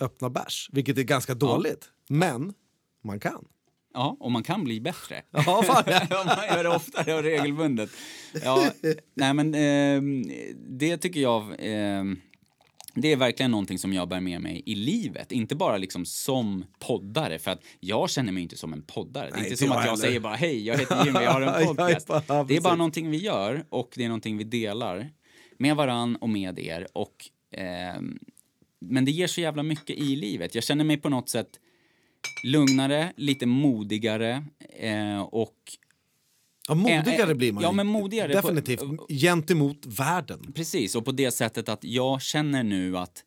[0.00, 1.90] öppna bärs, vilket är ganska dåligt.
[2.08, 2.54] Men
[3.04, 3.44] man kan.
[3.94, 5.22] Ja, och man kan bli bättre.
[5.30, 5.84] Ja, fan.
[6.20, 7.90] Om man gör det oftare och regelbundet.
[8.44, 8.70] Ja,
[9.14, 10.02] nej men eh,
[10.56, 11.42] det tycker jag...
[11.58, 12.04] Eh,
[13.00, 15.32] det är verkligen någonting som jag bär med mig i livet.
[15.32, 19.24] Inte bara liksom som poddare, för att jag känner mig inte som en poddare.
[19.24, 20.02] Det är Nej, inte inte som jag att jag heller.
[20.02, 22.06] säger bara hej, jag heter Jimmy, jag har en podcast.
[22.48, 25.10] det är bara någonting vi gör och det är någonting vi delar
[25.56, 26.86] med varann och med er.
[26.92, 27.14] Och,
[27.52, 28.18] ehm,
[28.80, 30.54] men det ger så jävla mycket i livet.
[30.54, 31.48] Jag känner mig på något sätt
[32.44, 34.44] lugnare, lite modigare
[34.78, 35.56] eh, och
[36.68, 38.80] Ja, modigare Eh, eh, blir man ja, men modigare på- Definitivt.
[39.08, 40.52] Gentemot världen.
[40.54, 43.24] Precis, och på det sättet att jag känner nu att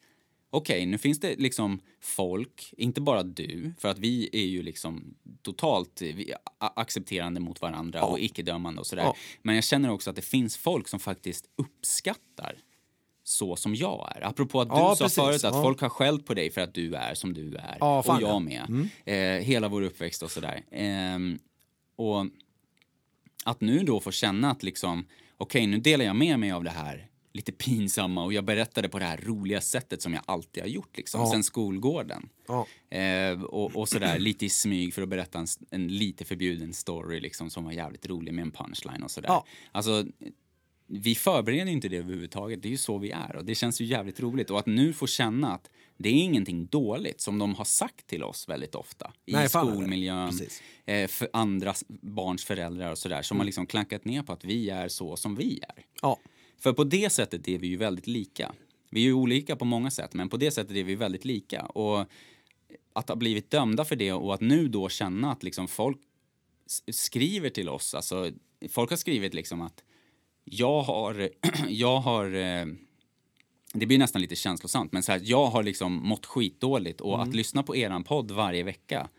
[0.49, 5.13] okej, nu finns det liksom folk, inte bara du, för att vi är ju liksom
[5.41, 6.15] totalt eh,
[6.60, 9.04] accepterande mot varandra och icke-dömande och sådär.
[9.04, 9.15] Ja.
[9.41, 12.56] Men jag känner också att det finns folk som faktiskt uppskattar
[13.23, 14.27] så som jag är.
[14.27, 15.15] Apropå att du Ja, sa precis.
[15.15, 15.62] förut att Ja.
[15.63, 17.77] folk har skällt på dig för att du är som du är.
[17.80, 18.38] Ja, och jag ja.
[18.38, 18.89] Mm.
[19.06, 19.39] med.
[19.39, 20.63] Eh, hela vår uppväxt och sådär.
[20.71, 21.39] Ehm,
[21.95, 22.25] och
[23.45, 25.06] att nu då få känna att liksom,
[25.38, 28.99] okej, nu delar jag med mig av det här lite pinsamma och jag berättade på
[28.99, 31.32] det här roliga sättet som jag alltid har gjort liksom, Ja.
[31.32, 32.30] sen skolgården.
[32.47, 32.67] Ja.
[32.97, 37.19] Eh, och, och sådär lite i smyg för att berätta en, en lite förbjuden story
[37.19, 39.30] liksom som var jävligt rolig med en punchline och sådär.
[39.30, 39.45] Ja.
[39.71, 40.06] Alltså,
[40.93, 42.62] vi förbereder inte det överhuvudtaget.
[42.62, 44.49] Det är ju så vi är och det känns ju jävligt roligt.
[44.49, 48.23] Och att nu få känna att det är ingenting dåligt som de har sagt till
[48.23, 50.39] oss väldigt ofta i Nej, skolmiljön,
[50.86, 54.69] eh, för andra barns föräldrar och sådär som har liksom klankat ner på att vi
[54.69, 55.86] är så som vi är.
[56.01, 56.19] Ja.
[56.60, 58.54] För på det sättet är vi ju väldigt lika.
[58.89, 61.62] Vi är ju olika på många sätt, men på det sättet är vi väldigt lika.
[61.65, 62.06] Och
[62.93, 65.97] att ha blivit dömda för det och att nu då känna att liksom folk
[66.91, 68.32] skriver till oss, alltså
[68.69, 69.84] folk har skrivit liksom att
[70.43, 71.30] jag har,
[71.67, 72.65] jag har, eh,
[73.73, 77.36] det blir nästan lite känslosamt, men så här, jag har liksom mått skitdåligt och att
[77.36, 79.10] lyssna på eran podd varje vecka,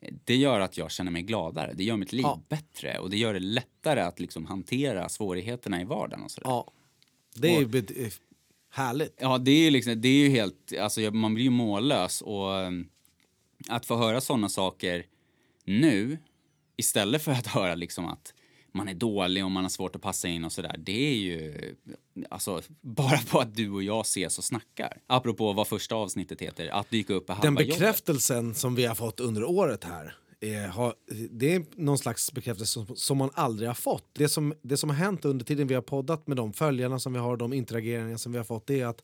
[0.00, 1.72] eh, det gör att jag känner mig gladare.
[1.74, 2.42] Det gör mitt liv Ja.
[2.48, 6.50] bättre och det gör det lättare att liksom hantera svårigheterna i vardagen och sådär.
[6.50, 6.72] ja.
[7.34, 8.12] Det är ju eh,
[8.70, 9.16] härligt.
[9.20, 12.48] Ja, det är ju liksom, det är ju helt, alltså man blir ju mållös och
[12.50, 12.88] um,
[13.68, 15.06] att få höra sådana saker
[15.64, 16.18] nu
[16.76, 18.34] istället för att höra liksom att
[18.72, 20.76] man är dålig och man har svårt att passa in och sådär.
[20.78, 21.74] Det är ju
[22.28, 25.00] alltså bara på att du och jag ses och snackar.
[25.06, 27.68] Apropå vad första avsnittet heter, att dyka upp i halva Den jobbet.
[27.68, 30.94] bekräftelsen som vi har fått under året här, är, har,
[31.30, 34.04] det är någon slags bekräftelse som, som man aldrig har fått.
[34.12, 37.12] Det som, det som har hänt under tiden vi har poddat med de följarna som
[37.12, 39.02] vi har, de interageringar som vi har fått, det är att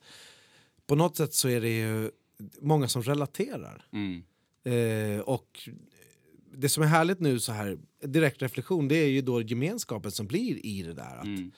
[0.87, 2.11] på något sätt så är det ju
[2.61, 3.87] många som relaterar.
[3.93, 4.23] Mm.
[4.65, 5.69] Eh, och
[6.57, 10.27] det som är härligt nu, så här direkt reflektion, det är ju då gemenskapen som
[10.27, 11.17] blir i det där.
[11.17, 11.53] Att, Mm.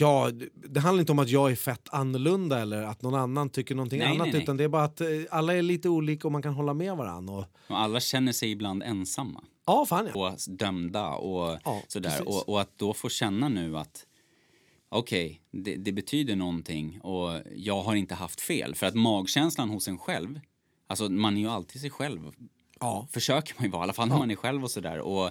[0.00, 3.74] Ja, det- handlar inte om att jag är fett annorlunda eller att någon annan tycker
[3.74, 4.42] någonting Nej, annat, nej, nej.
[4.42, 6.96] utan det är bara att eh, alla är lite olika och man kan hålla med
[6.96, 7.34] varandra.
[7.34, 9.44] Och, Och alla känner sig ibland ensamma.
[9.66, 10.28] ja, fan ja.
[10.32, 12.28] och dömda och Ja, sådär.
[12.28, 14.06] Och, och att då få känna nu att
[14.88, 18.74] okej, det, det betyder någonting och jag har inte haft fel.
[18.74, 20.40] För att magkänslan hos en själv,
[20.86, 22.32] alltså man är ju alltid sig själv.
[22.80, 23.08] Ja.
[23.12, 24.98] Försöker man ju vara, i alla fall när man är själv och sådär.
[24.98, 25.30] Och,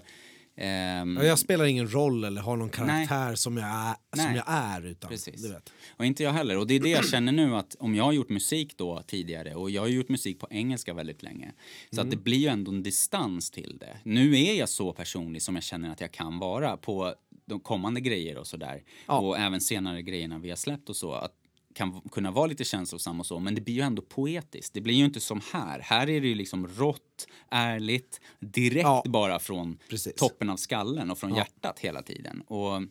[0.57, 4.35] ehm, Ja, Jag spelar ingen roll eller har någon karaktär som jag är, som Nej.
[4.35, 5.41] jag är utan, Precis.
[5.43, 5.73] du vet.
[5.97, 6.57] Och inte jag heller.
[6.57, 9.55] Och det är det jag känner nu att om jag har gjort musik då tidigare
[9.55, 11.51] och jag har gjort musik på engelska väldigt länge.
[11.89, 12.05] Så Mm.
[12.07, 13.97] att det blir ju ändå en distans till det.
[14.03, 17.13] Nu är jag så personlig som jag känner att jag kan vara på
[17.45, 18.83] de kommande grejer och sådär.
[19.07, 19.19] Ja.
[19.19, 21.11] Och även senare grejerna vi har släppt och så.
[21.13, 21.33] Att
[21.77, 24.73] kan kunna vara lite känslosam och så, men det blir ju ändå poetiskt.
[24.73, 25.79] Det blir ju inte som här.
[25.79, 29.03] Här är det ju liksom rått, ärligt, direkt Ja.
[29.05, 30.13] bara från Precis.
[30.15, 32.41] toppen av skallen och från hjärtat hela tiden.
[32.41, 32.81] Och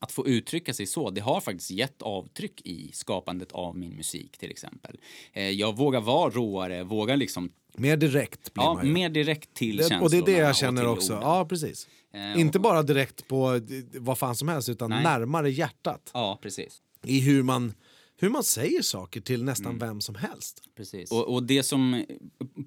[0.00, 4.38] att få uttrycka sig så, det har faktiskt gett avtryck i skapandet av min musik
[4.38, 4.96] till exempel.
[5.32, 8.92] Eh, jag vågar vara råare, vågar liksom Mer direkt blir Ja, man ju.
[8.92, 11.12] mer direkt till det, och det är det jag känner också.
[11.12, 11.28] orden.
[11.28, 11.88] Ja, precis.
[12.12, 15.02] Eh, Inte och- bara direkt på eh, vad fan som helst, utan Nej.
[15.02, 16.10] närmare hjärtat.
[16.14, 16.82] Ja, precis.
[17.04, 17.74] I hur man,
[18.18, 19.46] hur man säger saker till Mm.
[19.46, 20.62] nästan vem som helst.
[20.76, 21.10] Precis.
[21.12, 22.04] Och, och det som,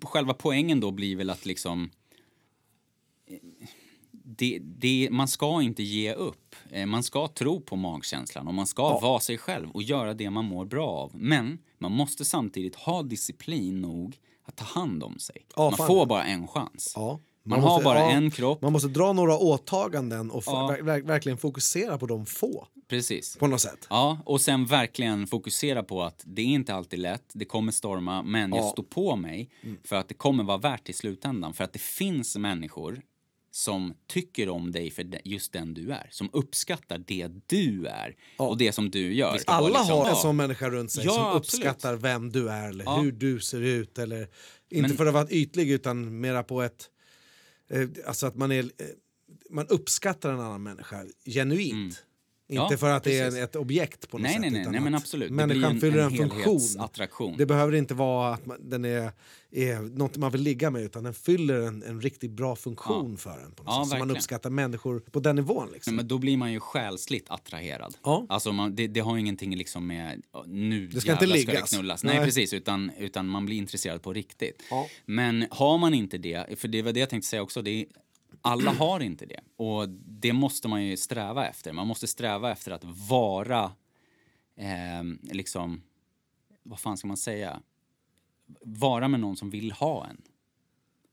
[0.02, 1.90] själva poängen då blir väl att liksom
[3.28, 3.38] eh,
[4.12, 6.56] det, det, man ska inte ge upp.
[6.72, 10.30] Eh, Man ska tro på magkänslan och man ska vara sig själv och göra det
[10.30, 11.12] man mår bra av.
[11.16, 15.46] Men man måste samtidigt ha disciplin nog att ta hand om sig.
[15.56, 15.88] Ja, man fan.
[15.88, 16.94] får bara en chans.
[16.96, 17.20] Ja.
[17.44, 18.62] Man har bara ja, en kropp.
[18.62, 20.76] Man måste dra några åtaganden och Ja.
[20.78, 22.68] ver- ver- verkligen fokusera på de få.
[22.90, 23.38] Precis.
[23.38, 23.88] På något sätt.
[23.90, 28.24] Ja, och sen verkligen fokusera på att det är inte alltid lätt, det kommer storma,
[28.24, 28.70] men jag Ja.
[28.70, 29.50] står på mig
[29.84, 31.54] för att det kommer vara värt i slutändan.
[31.54, 33.02] För att det finns människor
[33.52, 36.08] som tycker om dig för just den du är.
[36.12, 39.38] Som uppskattar det du är och det som du gör.
[39.48, 40.16] Alla liksom- har en Ja.
[40.16, 41.66] sån människa runt sig Ja, som absolut.
[41.66, 42.96] uppskattar vem du är eller Ja.
[42.98, 43.98] hur du ser ut.
[44.00, 44.28] Eller,
[44.70, 46.90] inte Men- för att vara ytlig utan mera på ett...
[47.70, 48.88] Eh, alltså att man, är, eh,
[49.50, 51.74] man uppskattar en annan människa genuint.
[51.74, 51.92] Mm.
[52.52, 52.68] Inte.
[52.74, 53.44] Ja, för att det är precis.
[53.44, 54.42] ett objekt på något Nej, sätt.
[54.42, 55.30] nej, nej, nej, men absolut.
[55.30, 56.40] Det Människan en- fyller en en, funktion.
[56.42, 57.36] helhetsattraktion.
[57.38, 59.12] Det behöver inte vara att man, den är,
[59.52, 63.30] är något man vill ligga med utan den fyller en, en riktigt bra funktion för
[63.40, 63.52] en.
[63.52, 63.92] På något Ja, sätt.
[64.00, 65.70] Så man uppskattar människor på den nivån.
[65.74, 65.96] Liksom.
[65.96, 67.96] Men då blir man ju själsligt attraherad.
[68.04, 68.26] Ja.
[68.30, 71.52] Alltså man, det, det har ingenting liksom med "Ja, nu Det ska inte jävlar ska
[71.52, 71.70] liggas.
[71.70, 72.04] det knullas.
[72.04, 72.26] Nej, Nej.
[72.26, 74.64] precis, utan, utan man blir intresserad på riktigt.
[74.70, 74.88] Ja.
[75.06, 77.86] Men har man inte det, för det var det jag tänkte säga också, det är,
[78.42, 79.40] alla har inte det.
[79.56, 81.74] Och det måste man ju sträva efter.
[81.74, 83.64] Man måste sträva efter att vara,
[84.56, 85.82] eh, liksom,
[86.64, 87.60] vad fan ska man säga?
[88.62, 90.22] Vara med någon som vill ha en.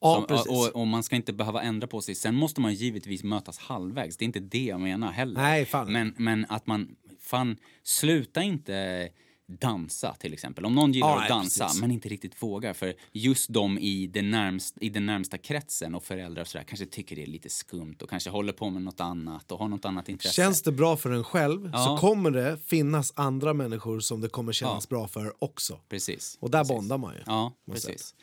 [0.01, 2.15] ja, Som- och, och man ska inte behöva ändra på sig.
[2.15, 4.17] Sen måste man givetvis mötas halvvägs.
[4.17, 5.41] Det är inte det jag menar heller.
[5.41, 5.65] Nej.
[5.93, 9.09] Men, men att man, fan, sluta inte
[9.49, 10.65] dansa till exempel.
[10.65, 11.81] Om någon gillar Ja, att nej, dansa precis.
[11.81, 16.05] men inte riktigt vågar för just de i, det närmst, i den närmsta kretsen och
[16.05, 19.01] föräldrar och sådär kanske tycker det är lite skumt och kanske håller på med något
[19.01, 20.35] annat och har något annat intresse.
[20.35, 21.85] Känns det bra för en själv Ja.
[21.85, 24.97] så kommer det finnas andra människor som det kommer kännas Ja.
[24.97, 25.81] bra för också.
[25.89, 26.37] Precis.
[26.41, 26.77] Och där precis.
[26.77, 27.21] bondar man ju.
[27.27, 28.15] Ja, precis.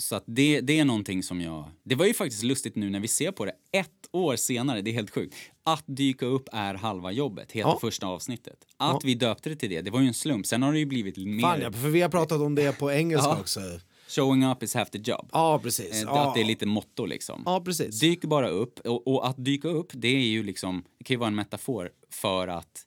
[0.00, 1.64] Så att det, det är någonting som jag...
[1.84, 4.90] Det var ju faktiskt lustigt nu när vi ser på det ett år senare, det
[4.90, 5.34] är helt sjukt.
[5.64, 7.78] Att dyka upp är halva jobbet, heter Ja.
[7.80, 8.64] första avsnittet.
[8.76, 10.46] Att vi döpte det till det, det var ju en slump.
[10.46, 11.40] Sen har det ju blivit mer...
[11.40, 13.40] Fan ja, för vi har pratat om det på engelska Ja.
[13.40, 13.60] också.
[14.08, 15.28] Showing up is half the job.
[15.32, 15.92] Ja, precis.
[15.92, 16.28] Eh, Ja.
[16.28, 17.42] Att det är lite motto liksom.
[17.46, 18.00] Ja, precis.
[18.00, 18.78] Dyk bara upp.
[18.78, 20.84] Och, och att dyka upp, det är ju liksom...
[20.98, 22.84] Det kan ju vara en metafor för att...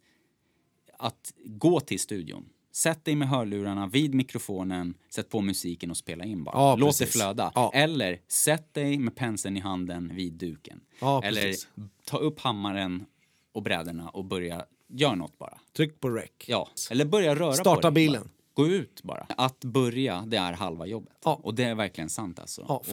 [0.99, 2.45] Att gå till studion.
[2.71, 6.55] Sätt dig med hörlurarna vid mikrofonen, sätt på musiken och spela in bara.
[6.55, 7.21] Ja, Låt det precis.
[7.21, 7.51] flöda.
[7.55, 7.71] Ja.
[7.73, 10.81] Eller sätt dig med penseln i handen vid duken.
[11.01, 11.67] Ja, Eller precis.
[12.05, 13.05] ta upp hammaren
[13.53, 15.57] och brädorna och börja, gör något bara.
[15.77, 16.29] Tryck på rec.
[16.47, 18.21] Ja, eller börja röra på Starta bilen.
[18.21, 18.29] Bara.
[18.53, 19.25] Gå ut bara.
[19.37, 21.13] Att börja, det är halva jobbet.
[21.23, 22.61] Och det är verkligen sant alltså.
[22.61, 22.85] Och,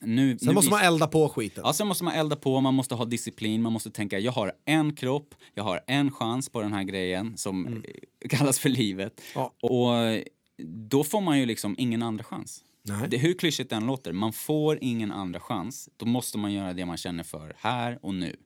[0.00, 1.62] nu, Sen nu måste man elda på skiten.
[1.66, 4.52] Ja, sen måste man elda på, man måste ha disciplin, man måste tänka jag har
[4.64, 9.20] en kropp, jag har en chans på den här grejen som eh, kallas för livet.
[9.34, 9.52] Ja.
[9.62, 10.24] Och
[10.66, 12.64] då får man ju liksom ingen andra chans.
[12.82, 13.08] Nej.
[13.08, 15.88] Det, hur klyschigt den låter, man får ingen andra chans.
[15.96, 18.36] Då måste man göra det man känner för här och nu.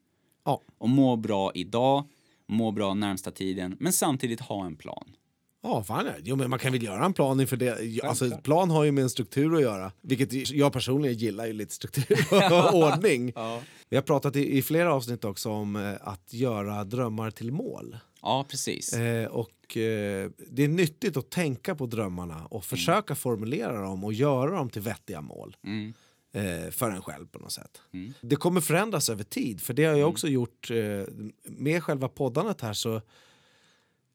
[0.44, 0.60] Ja.
[0.78, 2.04] Och må bra idag,
[2.46, 5.16] må bra närmsta tiden, men samtidigt ha en plan.
[5.64, 6.12] Ja, fan ja.
[6.24, 8.00] Jo, men man kan väl göra en plan inför det.
[8.02, 9.92] Alltså, plan har ju med en struktur att göra.
[10.00, 13.32] Vilket jag personligen gillar ju lite struktur och ordning.
[13.88, 17.96] Vi har pratat i, i flera avsnitt också om eh, att göra drömmar till mål.
[18.22, 18.92] Ja, precis.
[18.92, 24.12] Eh, och eh, det är nyttigt att tänka på drömmarna och försöka formulera dem och
[24.12, 25.56] göra dem till vettiga mål.
[25.64, 25.94] Mm.
[26.34, 27.80] Eh, för en själv på något sätt.
[28.20, 30.76] Det kommer förändras över tid, för det har jag också gjort eh,
[31.42, 33.00] med själva poddandet här så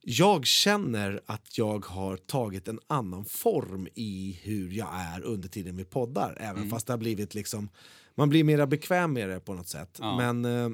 [0.01, 5.77] jag känner att jag har tagit en annan form i hur jag är under tiden
[5.77, 6.37] vi poddar.
[6.39, 7.69] Även fast det har blivit liksom,
[8.15, 9.97] man blir mer bekväm med det på något sätt.
[10.01, 10.17] Ja.
[10.17, 10.71] Men eh,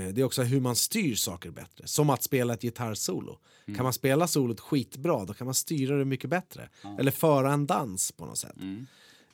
[0.00, 1.86] eh, det är också hur man styr saker bättre.
[1.86, 3.38] Som att spela ett gitarrsolo.
[3.66, 3.76] Mm.
[3.76, 6.68] Kan man spela solot skitbra då kan man styra det mycket bättre.
[6.98, 8.56] Eller föra en dans på något sätt.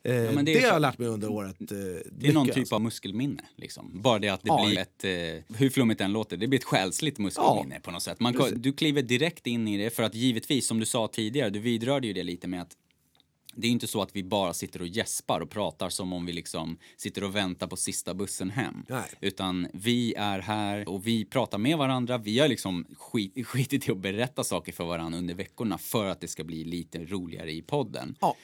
[0.05, 1.61] Eh, men det, det är har så- jag lärt mig under året.
[1.61, 1.66] Eh,
[2.12, 3.42] Det är någon typ av muskelminne.
[3.57, 3.90] Liksom.
[4.02, 4.66] Bara det att det Ja.
[4.66, 8.20] blir ett, eh, hur flummigt den låter, det blir ett själsligt muskelminne på något sätt.
[8.20, 8.55] Man, Precis.
[8.59, 12.07] du kliver direkt in i det för att givetvis, som du sa tidigare, du vidrörde
[12.07, 12.76] ju det lite med att
[13.57, 16.32] det är inte så att vi bara sitter och gäspar och pratar som om vi
[16.32, 18.84] liksom sitter och väntar på sista bussen hem.
[18.88, 19.05] Nej.
[19.20, 22.18] Utan vi är här och vi pratar med varandra.
[22.18, 26.20] Vi har liksom skit, skitit i att berätta saker för varandra under veckorna för att
[26.20, 28.14] det ska bli lite roligare i podden.
[28.20, 28.36] Ja.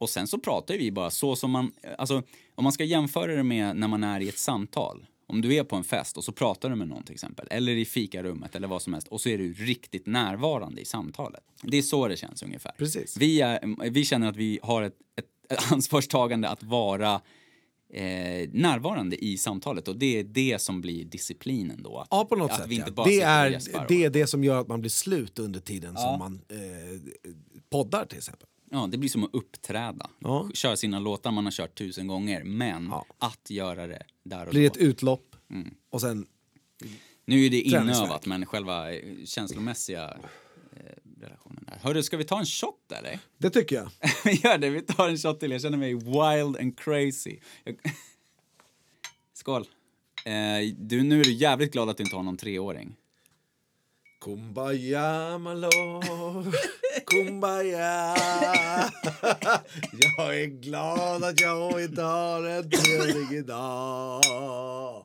[0.00, 2.22] Och sen så pratar vi bara så som man, alltså
[2.54, 5.06] om man ska jämföra det med när man är i ett samtal.
[5.26, 7.72] Om du är på en fest och så pratar du med någon till exempel, eller
[7.76, 11.40] i fikarummet eller vad som helst och så är du riktigt närvarande i samtalet.
[11.62, 12.72] Det är så det känns ungefär.
[12.78, 13.16] Precis.
[13.16, 17.14] Vi, är, vi känner att vi har ett, ett ansvarstagande att vara
[17.92, 21.98] eh, närvarande i samtalet och det är det som blir disciplinen då.
[21.98, 22.66] Att, Ja, på något sätt.
[22.68, 22.94] vi inte ja.
[22.94, 26.00] bara det, är, det är det som gör att man blir slut under tiden Ja.
[26.00, 27.00] som man eh,
[27.70, 28.46] poddar till exempel.
[28.72, 30.10] Ja, det blir som att uppträda.
[30.18, 30.48] Ja.
[30.54, 33.04] Köra sina låtar man har kört tusen gånger, men Ja.
[33.18, 34.66] att göra det där och blir då.
[34.66, 35.74] ett utlopp Mm.
[35.90, 36.26] och sen...
[37.24, 40.16] Nu är det inövat, men själva eh, känslomässiga
[40.76, 41.78] eh, relationen där.
[41.82, 43.18] Hörru, ska vi ta en shot eller?
[43.38, 43.90] Det tycker jag.
[44.24, 45.50] Vi gör det, vi tar en shot till.
[45.50, 47.38] Jag känner mig wild and crazy.
[49.34, 49.66] Skål.
[50.24, 52.96] Eh, du, nu är du jävligt glad att du inte har någon treåring.
[54.20, 56.54] Kumbaya, my lord,
[57.06, 58.14] kumbaya.
[59.92, 65.04] Jag är glad att jag inte har en treåring idag.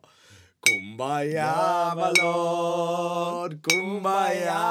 [0.68, 4.62] Kumbaya, my lord, kumbaya.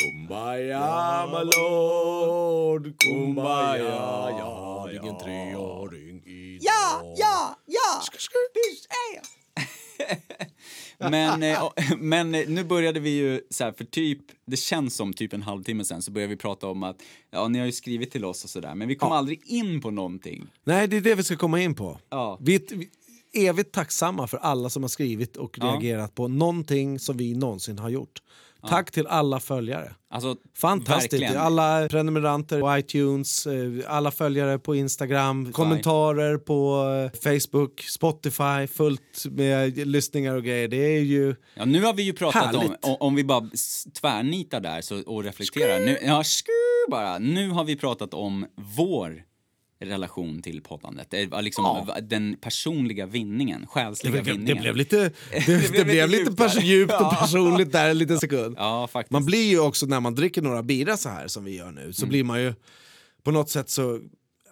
[0.00, 4.30] Kumbaya, my lord, kumbaya.
[4.38, 8.02] Jag har ingen treåring idag Ja, ja, ja!
[8.26, 8.44] Men,
[8.84, 9.37] eh, och-
[11.98, 15.42] men eh, nu började vi ju så här, för typ, det känns som typ en
[15.42, 16.96] halvtimme sen så började vi prata om att
[17.30, 19.90] ja, ni har ju skrivit till oss och sådär, men vi kom aldrig in på
[19.90, 20.46] någonting.
[20.64, 22.00] Nej, det är det vi ska komma in på.
[22.10, 22.38] Ja.
[22.40, 22.88] Vi är vi
[23.32, 25.66] är evigt tacksamma för alla som har skrivit och Ja.
[25.66, 28.22] reagerat på någonting som vi någonsin har gjort.
[28.66, 29.94] Tack till alla följare.
[30.10, 31.12] Alltså, Fantastiskt.
[31.12, 31.36] verkligen.
[31.36, 36.84] Alla prenumeranter på iTunes, eh, alla följare på Instagram, kommentarer på
[37.14, 40.68] eh, Facebook, Spotify, fullt med lyssningar och grejer.
[40.68, 41.34] Det är ju...
[41.54, 42.84] Ja, nu har vi ju pratat om, Härligt.
[42.84, 43.50] om, om vi bara
[44.00, 45.80] tvärnitar där så, och reflekterar.
[45.80, 46.22] Nu, ja,
[46.90, 47.18] bara.
[47.18, 48.46] Nu har vi pratat om
[48.76, 49.27] vår
[49.80, 51.06] relation till poddandet.
[51.10, 51.96] Det var liksom Ja.
[52.02, 54.46] den personliga vinningen, Det själsliga blev, vinningen.
[54.56, 54.96] det blev lite,
[55.30, 58.54] det, det lite blev lite pers- djupt och personligt där en liten sekund.
[58.58, 58.88] Ja.
[59.08, 61.80] Man blir ju också, när man dricker några bira så här som vi gör nu,
[61.80, 61.92] Mm.
[61.92, 62.54] så blir man ju
[63.22, 64.00] på något sätt så...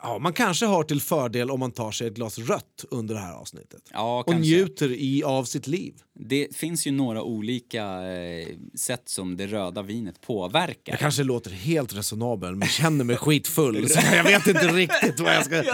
[0.02, 3.20] Ja, man kanske har till fördel om man tar sig ett glas rött under det
[3.20, 3.80] här avsnittet.
[3.92, 5.94] Ja, och njuter i, av sitt liv.
[6.18, 10.92] Det finns ju några olika eh, sätt som det röda vinet påverkar.
[10.92, 15.34] Jag kanske låter helt resonabel men känner mig skitfull så jag vet inte riktigt vad
[15.34, 15.64] jag ska...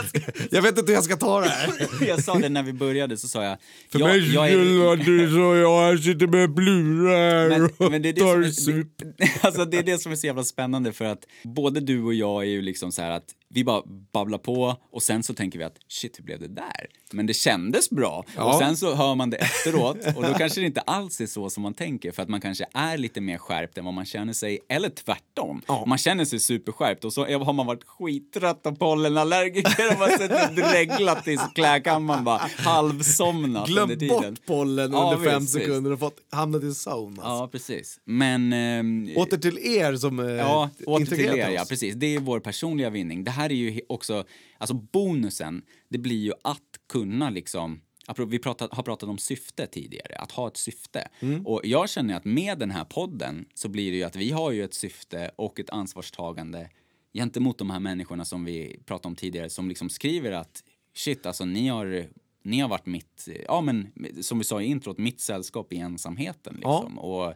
[0.51, 1.73] Jag vet inte hur jag ska ta det här.
[2.09, 3.59] jag sa det när vi började, så sa jag...
[3.93, 8.09] För jag, mig jag är, du så jag sitter med plurar men, och men det,
[8.09, 8.89] är det, tar som är, sup.
[9.19, 12.15] det, alltså det är det som är så jävla spännande för att både du och
[12.15, 13.83] jag är ju liksom så här att vi bara
[14.13, 16.87] babblar på och sen så tänker vi att shit, hur blev det där?
[17.13, 18.25] Men det kändes bra.
[18.37, 18.53] Ja.
[18.53, 21.51] Och sen så hör man det efteråt och då kanske det inte alls är så
[21.51, 24.33] som man tänker för att man kanske är lite mer skärpt än vad man känner
[24.33, 25.63] sig, eller tvärtom.
[25.69, 25.85] Ja.
[25.87, 30.57] Man känner sig superskärpt och så har man varit skittrött och pollenallergiker och man suttit
[30.57, 34.09] dreglat i klädkammaren bara halvsomnat under Glöm tiden.
[34.35, 37.07] bort pollen Ja, under fem sekunder och fått hamnat i zone.
[37.23, 37.23] Alltså.
[37.23, 38.01] Ja, precis.
[38.05, 38.53] Men...
[38.53, 41.69] ehm, Åter till er som eh, Ja, åter till er, ja oss.
[41.69, 41.95] precis.
[41.95, 43.25] Det är vår personliga vinning.
[43.25, 44.25] Det här är ju också,
[44.59, 47.81] alltså bonusen, det blir ju att kunna liksom
[48.29, 51.09] Vi pratat, har pratat om syfte tidigare, att ha ett syfte.
[51.21, 51.47] Mm.
[51.47, 54.51] Och jag känner att med den här podden så blir det ju att vi har
[54.51, 56.71] ju ett syfte och ett ansvarstagande
[57.15, 60.65] gentemot de här människorna som vi pratade om tidigare som liksom skriver att
[60.95, 62.07] shit, alltså ni har,
[62.43, 66.55] ni har varit mitt, ja men som vi sa i introt, mitt sällskap i ensamheten
[66.55, 66.99] liksom.
[66.99, 67.35] Och eh,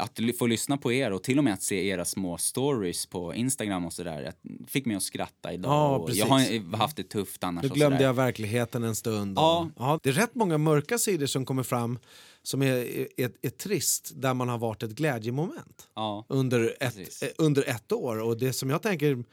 [0.00, 3.06] att ly- få lyssna på er och till och med att se era små stories
[3.06, 5.70] på Instagram och sådär att- fick mig att skratta idag.
[6.08, 7.62] Ja, jag har eh, haft det tufft annars.
[7.68, 9.38] Då glömde jag verkligheten en stund.
[9.38, 9.70] Ja.
[9.78, 11.98] Ja, det är rätt många mörka sidor som kommer fram
[12.42, 17.22] som är, är, är, är trist, där man har varit ett glädjemoment Ja, under ett,
[17.22, 18.20] eh, under ett år.
[18.20, 19.24] Och det som jag tänker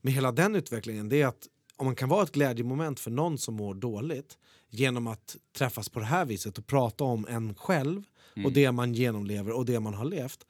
[0.00, 3.38] med hela den utvecklingen det är att om man kan vara ett glädjemoment för någon
[3.38, 4.38] som mår dåligt
[4.70, 8.02] genom att träffas på det här viset och prata om en själv
[8.44, 10.46] och det man genomlever och det man har levt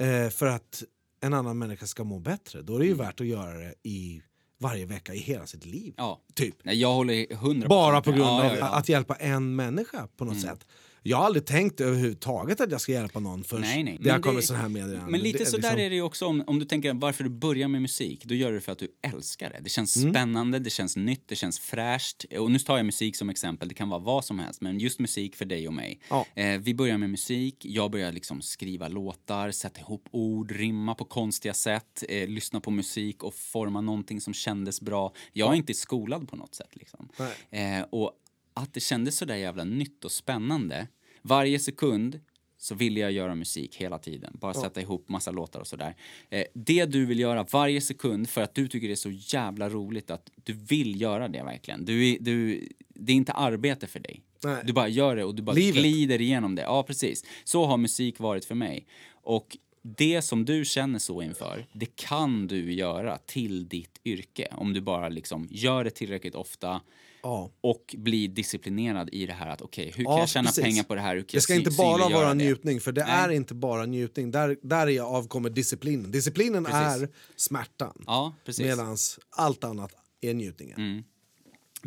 [0.00, 0.82] eh, för att
[1.20, 4.22] en annan människa ska må bättre, då är det ju värt att göra det i
[4.58, 5.94] varje vecka i hela sitt liv.
[5.96, 6.20] ja.
[6.34, 6.54] Typ.
[6.62, 8.66] Nej, jag håller hundra Bara på grund ja, av ja, ja.
[8.68, 10.66] att hjälpa en människa på något sätt.
[11.08, 13.98] Jag har aldrig tänkt överhuvudtaget att jag ska hjälpa någon förrän Nej, nej.
[14.00, 15.10] det har kommit såna här meddelanden.
[15.10, 17.24] Men lite Det så där liksom- är det ju också om, om du tänker varför
[17.24, 18.24] du börjar med musik.
[18.24, 19.60] Då gör du det för att du älskar det.
[19.62, 20.12] Det känns Mm.
[20.12, 22.24] spännande, det känns nytt, det känns fräscht.
[22.38, 24.60] Och nu tar jag musik som exempel, det kan vara vad som helst.
[24.60, 26.00] Men just musik för dig och mig.
[26.10, 26.26] Ja.
[26.34, 31.04] Eh, vi börjar med musik, jag börjar liksom skriva låtar, sätta ihop ord, rimma på
[31.04, 35.12] konstiga sätt, eh, lyssna på musik och forma någonting som kändes bra.
[35.32, 37.08] Jag är inte skolad på något sätt liksom.
[37.50, 38.12] Eh, och
[38.54, 40.86] att det kändes så där jävla nytt och spännande.
[41.22, 42.20] Varje sekund
[42.58, 44.36] så ville jag göra musik hela tiden.
[44.40, 45.96] Bara sätta ihop massa låtar och sådär.
[46.30, 49.68] Eh, det du vill göra varje sekund för att du tycker det är så jävla
[49.68, 51.84] roligt att du vill göra det verkligen.
[51.84, 54.22] Du, du, det är inte arbete för dig.
[54.44, 54.62] Nej.
[54.64, 55.82] Du bara gör det och du bara Livet.
[55.82, 56.62] glider igenom det.
[56.62, 57.24] Ja, precis.
[57.44, 58.86] Så har musik varit för mig.
[59.10, 64.48] Och det som du känner så inför, det kan du göra till ditt yrke.
[64.52, 66.80] Om du bara liksom gör det tillräckligt ofta
[67.28, 67.50] Ja.
[67.60, 70.64] och blir disciplinerad i det här att okej, hur kan Ja, jag tjäna precis.
[70.64, 71.14] pengar på det här?
[71.14, 73.14] Hur kan Det jag ska sy- inte bara vara njutning, för det Nej.
[73.24, 74.30] är inte bara njutning.
[74.30, 76.10] Där, där är avkommer disciplinen.
[76.10, 77.02] Disciplinen Precis.
[77.02, 78.04] är smärtan.
[78.06, 78.34] Ja.
[78.58, 78.96] Medan
[79.30, 80.76] allt annat är njutningen.
[80.80, 81.04] Mm.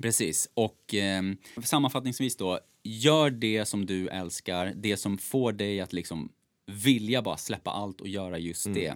[0.02, 0.50] Precis.
[0.54, 6.30] Och ehm, sammanfattningsvis då, gör det som du älskar, det som får dig att liksom
[6.68, 8.78] vilja bara släppa allt och göra just Mm.
[8.80, 8.96] det.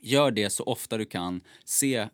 [0.00, 1.40] Gör det så ofta du kan.
[1.64, 2.08] Se,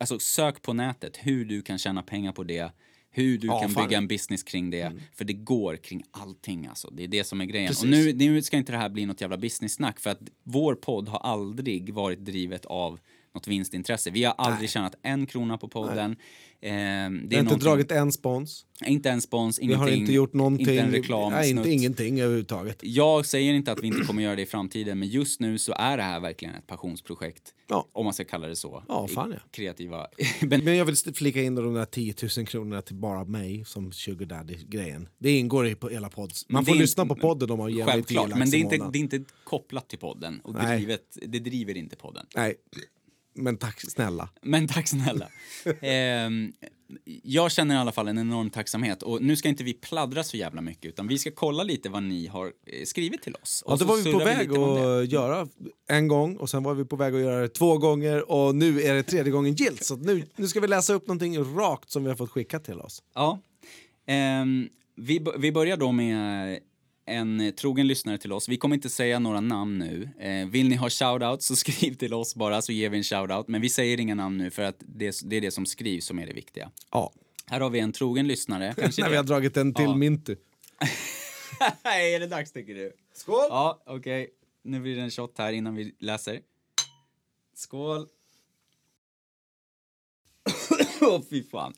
[0.00, 2.72] alltså sök på nätet hur du kan tjäna pengar på det.
[3.12, 3.84] Hur du Ja, kan fan.
[3.86, 4.92] bygga en business kring det.
[5.14, 6.90] För det går kring allting alltså.
[6.90, 7.68] Det är det som är grejen.
[7.68, 7.82] Precis.
[7.84, 11.08] Och nu, nu ska inte det här bli något jävla business-snack för att vår podd
[11.08, 13.00] har aldrig varit drivet av
[13.34, 14.10] något vinstintresse.
[14.10, 14.68] Vi har aldrig Nej.
[14.68, 16.16] tjänat en krona på podden.
[16.62, 18.66] Ehm, det Vi är har inte dragit en spons.
[18.86, 19.80] inte en spons, Vi ingenting.
[19.80, 20.68] har inte gjort någonting.
[20.68, 22.78] Inte en reklam, Nej, inte ingenting överhuvudtaget.
[22.82, 25.72] Jag säger inte att vi inte kommer göra det i framtiden, men just nu så
[25.72, 27.54] är det här verkligen ett passionsprojekt.
[27.68, 27.88] Ja.
[27.92, 28.84] Om man ska kalla det så.
[28.88, 29.38] Ja, fan ja.
[29.50, 30.06] Kreativa.
[30.40, 34.26] men, jag vill flika in de där 10 000 kronorna till bara mig som sugar
[34.26, 35.08] daddy-grejen.
[35.18, 36.48] Det ingår i hela podds.
[36.48, 38.76] Man får lyssna på podden om man ger mig 10 självklart, men det är, inte,
[38.76, 40.40] det är inte kopplat till podden.
[40.44, 42.26] Och drivet, det driver inte podden.
[42.36, 42.54] Nej,
[43.34, 44.28] men tack snälla.
[44.42, 45.28] Men tack snälla.
[45.80, 46.52] Ehm,
[47.22, 49.02] jag känner i alla fall en enorm tacksamhet.
[49.02, 52.02] Och nu ska inte vi pladdra så jävla mycket, utan vi ska kolla lite vad
[52.02, 53.62] ni har eh, skrivit till oss.
[53.66, 55.00] Ja, Och det så var vi på väg det.
[55.00, 55.48] att göra
[55.88, 58.82] en gång och sen var vi på väg att göra det två gånger och nu
[58.82, 59.84] är det tredje gången gilt.
[59.84, 62.80] Så nu, nu ska vi läsa upp någonting rakt som vi har fått skickat till
[62.80, 63.02] oss.
[63.14, 63.40] Ja.
[64.06, 66.58] Ehm, vi, vi börjar då med
[67.10, 68.48] en eh, trogen lyssnare till oss.
[68.48, 70.08] Vi kommer inte säga några namn nu.
[70.18, 73.48] Eh, vill ni ha shoutout så skriv till oss bara så ger vi en shoutout.
[73.48, 76.18] Men vi säger inga namn nu för att det, det är det som skrivs som
[76.18, 76.70] är det viktiga.
[76.90, 77.12] Ja,
[77.46, 78.74] Här har vi en trogen lyssnare.
[78.78, 79.94] Kanske när vi har dragit en till Ja.
[79.94, 80.36] Minty.
[81.84, 82.92] Nej, är det dags tycker du?
[83.14, 83.46] Skål!
[83.48, 84.30] Ja, okej.
[84.62, 86.40] Nu blir det en shot här innan vi läser.
[87.54, 88.06] Skål!
[91.00, 91.74] Åh, fy fan.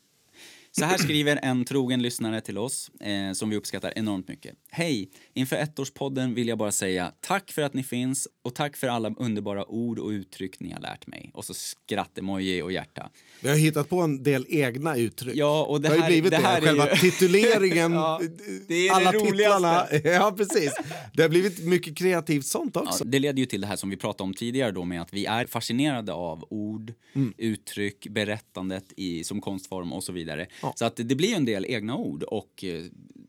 [0.79, 4.55] Så här skriver en trogen lyssnare till oss, eh, som vi uppskattar enormt mycket.
[4.71, 5.11] Hej!
[5.35, 9.15] Inför ettårspodden vill jag bara säga tack för att ni finns och tack för alla
[9.19, 11.31] underbara ord och uttryck ni har lärt mig.
[11.35, 13.11] Och så skratt-emoji och hjärta.
[13.41, 15.37] Vi har hittat på en del egna uttryck.
[15.37, 16.43] Ja, och det det har här- blivit det det.
[16.43, 18.21] här är Själva ju- tituleringen, Ja,
[18.69, 19.87] det är alla det titlarna.
[20.05, 20.73] Ja, precis.
[21.15, 23.05] Det har blivit mycket kreativt sånt Ja, också.
[23.05, 25.27] det leder ju till det här som vi pratade om tidigare då med att vi
[25.27, 27.35] är fascinerade av ord, Mm.
[27.39, 30.47] uttryck, berättandet i, som konstform och så vidare.
[30.63, 30.73] Ja.
[30.77, 32.83] Så att det blir en del egna ord och eh,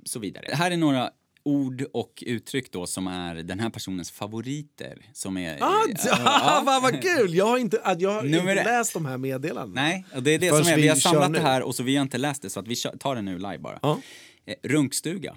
[0.05, 0.45] så vidare.
[0.55, 1.09] Här är några
[1.45, 5.05] ord och uttryck då som är den här personens favoriter.
[5.13, 5.53] Som är...
[5.63, 6.63] Ah, ja, ja, ja.
[6.65, 7.35] vad, vad kul!
[7.35, 9.81] Jag har inte, jag har inte läst de här meddelandena.
[9.81, 10.77] Nej, och det är det Först som är.
[10.77, 11.37] Vi har samlat nu.
[11.37, 13.37] det här och så vi har inte läst det så att vi tar det nu
[13.37, 13.79] live bara.
[13.81, 13.99] Ja.
[14.45, 15.35] Eh, runkstuga.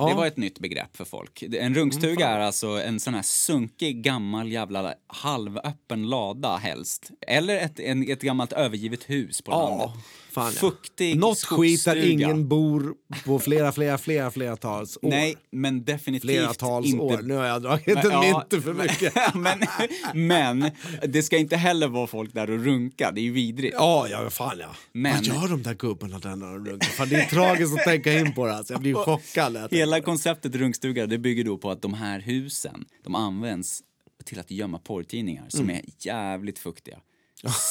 [0.00, 1.42] Mm, Det var ett nytt begrepp för folk.
[1.42, 7.10] En runkstuga är alltså en sån här sunkig gammal jävla halvöppen lada helst.
[7.26, 10.04] Eller ett, en, ett gammalt övergivet hus på Ja, landet.
[10.38, 10.60] Fan ja.
[10.60, 15.08] Fuktig Något skit där ingen bor på flera, flera, flera, fleratals år.
[15.10, 16.98] Nej, men definitivt Fleratals inte...
[17.02, 17.20] år.
[17.22, 19.14] Nu har jag dragit en Ja, inte för mycket.
[19.34, 19.58] men,
[20.14, 20.70] men
[21.08, 23.10] det ska inte heller vara folk där och runka.
[23.14, 23.74] Det är ju vidrigt.
[23.78, 24.74] Ja, ja, fan ja.
[24.92, 26.88] Men- Vad gör de där gubbarna där när de runkar?
[26.88, 28.54] Fan, det är tragiskt att tänka in på det.
[28.56, 28.72] Alltså.
[28.74, 29.68] Jag blir chockad.
[29.70, 33.80] Hela konceptet runkstuga det bygger då på att de här husen de används
[34.24, 35.76] till att gömma porrtidningar som Mm.
[35.76, 36.98] är jävligt fuktiga.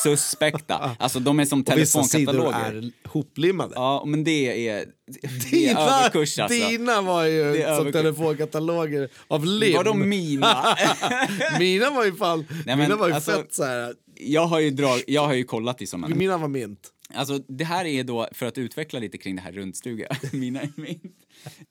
[0.03, 0.95] Suspekta.
[0.99, 2.78] Alltså de är som Och vissa sidor telefonkataloger.
[2.78, 3.72] är hoplimmade.
[3.76, 4.86] Ja, men det är,
[5.22, 6.70] det är Dina, överkurs alltså.
[6.70, 7.93] dina var ju som överkurs.
[7.93, 9.76] telefonkataloger av lim.
[9.76, 10.78] Vadå mina?
[11.59, 13.93] mina var ju fan, men mina var ju alltså- fett så här.
[14.15, 16.15] jag, har ju drag, jag har ju kollat i sådana.
[16.15, 16.93] Mina var mint.
[17.13, 20.07] Alltså det här är då för att utveckla lite kring det här rundstuga.
[20.34, 20.99] Mina är min.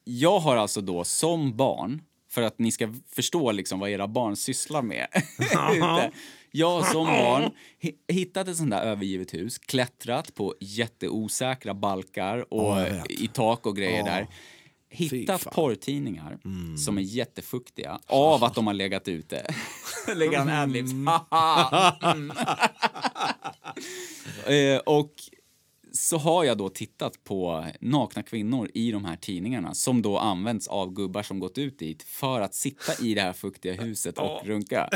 [0.05, 4.37] Jag har alltså då som barn, för att ni ska förstå liksom vad era barn
[4.37, 5.07] sysslar med.
[6.59, 7.51] jag som barn
[7.83, 13.11] hi- hittat ett sånt där övergivet hus, klättrat på jätteosäkra balkar och vet.
[13.11, 14.05] i tak och grejer Ja.
[14.05, 14.27] där.
[14.91, 16.39] Hittat porrtidningar
[16.79, 19.47] som är jättefuktiga av att de har legat ute.
[20.15, 20.93] Lägger han adlibs.
[20.93, 22.33] Mm.
[24.47, 25.13] Eh, och
[25.97, 30.69] så har jag då tittat på nakna kvinnor i de här tidningarna som då används
[30.69, 34.47] av gubbar som gått ut dit för att sitta i det här fuktiga huset och
[34.47, 34.91] runka.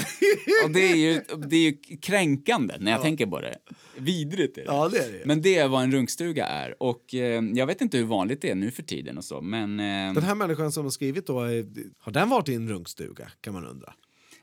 [0.65, 3.59] Och det är ju, det är ju kränkande när jag tänker på det.
[3.97, 4.67] Vidrigt är det.
[4.67, 5.27] Ja, det är det.
[5.27, 6.83] Men det är vad en runkstuga är.
[6.83, 9.81] Och eh, jag vet inte hur vanligt det är nu för tiden och så, men
[9.81, 11.65] eh, Den här människan som har skrivit då, eh,
[11.99, 13.95] har den varit i en runkstuga kan man undra.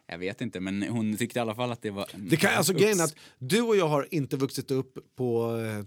[0.07, 0.59] jag vet inte.
[0.59, 2.05] Men hon tyckte i alla fall att det var...
[2.15, 5.85] Det kan, alltså, grejen att du och jag har inte vuxit upp på, eh,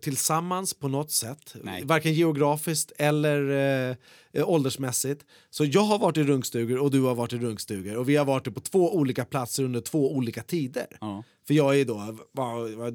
[0.00, 1.54] tillsammans på något sätt.
[1.62, 1.84] Nej.
[1.84, 3.96] Varken geografiskt eller
[4.34, 5.24] eh, åldersmässigt.
[5.50, 7.96] Så jag har varit i runkstugor och du har varit i runkstugor.
[7.96, 10.86] Och vi har varit på två olika platser under två olika tider.
[11.00, 11.24] Ja.
[11.46, 12.16] För jag är då,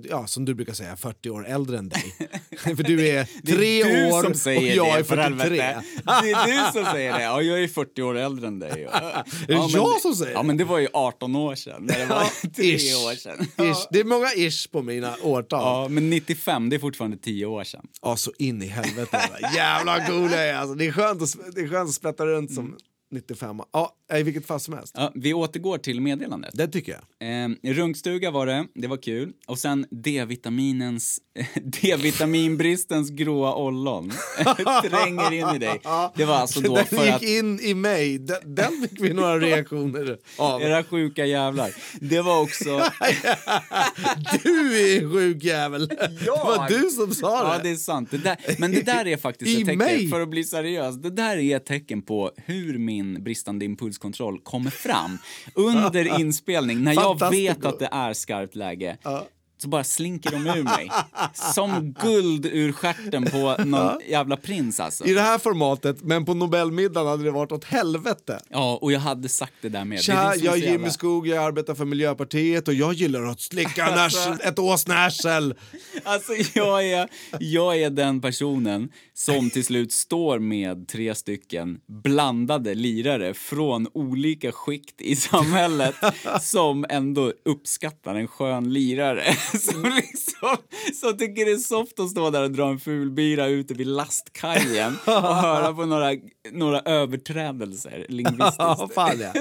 [0.10, 2.04] ja, som du brukar säga, 40 år äldre än dig.
[2.76, 5.16] för du är Det är tre du år som säger och jag det, är för
[5.16, 5.62] 43.
[5.62, 5.84] helvete.
[6.04, 7.24] Det är du som säger det.
[7.24, 8.88] Ja, jag är 40 år äldre än dig.
[8.92, 10.48] Ja, det men jag som säger Ja, det?
[10.48, 11.84] men det var ju 18 år sedan.
[11.84, 13.06] När det var tre Ish.
[13.06, 13.48] år sedan.
[13.72, 13.88] Ish.
[13.92, 15.62] Det är många ish på mina årtal.
[15.62, 17.88] Ja, men 95, det är fortfarande 10 år sedan.
[18.02, 19.30] Ja, så in i helvete.
[19.56, 20.54] Jävla cool jag är.
[20.56, 22.78] Alltså, det, är skönt att, det är skönt att sprätta runt som
[23.12, 24.94] 95 Ja, i vilket fall som helst.
[24.98, 26.52] Ja, vi återgår till meddelandet.
[26.54, 27.44] Det tycker jag.
[27.44, 29.34] Eh, runkstuga var det, det var kul.
[29.48, 31.20] Och sen D-vitaminens,
[31.82, 34.12] D-vitaminbristens gråa ollon
[34.90, 35.82] tränger in i dig.
[36.16, 37.24] Det var alltså då den för gick att...
[37.24, 38.18] in i mig.
[38.18, 40.62] Den, den fick vi några reaktioner av.
[40.62, 41.72] Era sjuka jävlar.
[42.02, 42.70] Det var också...
[44.44, 45.88] Du är en sjuk jävel!
[45.88, 47.64] Det var du som sa Ja, det.
[47.64, 48.12] det är sant.
[48.12, 50.10] Det där, men det där är faktiskt I ett tecken, mig?
[50.10, 54.72] för att bli seriös, det där är ett tecken på hur min bristande impulskontroll kommer
[54.72, 55.18] fram
[55.54, 58.98] under inspelning, när jag vet att det är skarpt läge.
[59.60, 60.92] Så bara slinker de ur mig.
[61.34, 65.06] Som guld ur stjärten på någon jävla prins alltså.
[65.06, 68.40] I det här formatet, men på Nobelmiddagen hade det varit åt helvete.
[68.50, 70.02] Ja, och jag hade sagt det där med.
[70.02, 73.86] Tja, jag är Jimmy jävla- Skog, jag arbetar för Miljöpartiet och jag gillar att slicka
[73.86, 75.56] arsel, ett åsnearsel.
[76.04, 82.74] Alltså jag är, jag är den personen som till slut står med tre stycken blandade
[82.76, 85.96] lirare från olika skikt i samhället
[86.42, 89.24] som ändå uppskattar en skön lirare.
[89.62, 90.58] Som liksom
[91.02, 93.88] som tycker det är soft att stå där och dra en ful bira ute vid
[93.88, 96.12] lastkajen och höra på några,
[96.52, 98.56] några överträdelser lingvistiskt.
[98.60, 99.34] Ja, fan ja.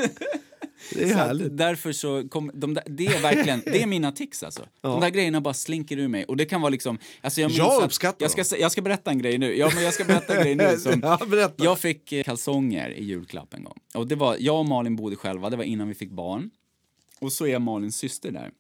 [0.95, 1.57] Det är Så härligt.
[1.57, 4.63] Därför så kom, de där, det är verkligen, det är mina tics alltså.
[4.81, 7.67] De där grejerna bara slinker ur mig och det kan vara liksom, alltså jag, Jag
[7.79, 10.37] att- uppskattar jag ska, jag ska berätta en grej nu, ja men jag ska berätta
[10.37, 13.79] en grej nu som, Ja, jag fick eh, kalsonger i julklapp en gång.
[13.95, 16.51] Och det var, jag och Malin bodde själva, det var innan vi fick barn.
[17.21, 18.51] Och så är Malins syster där.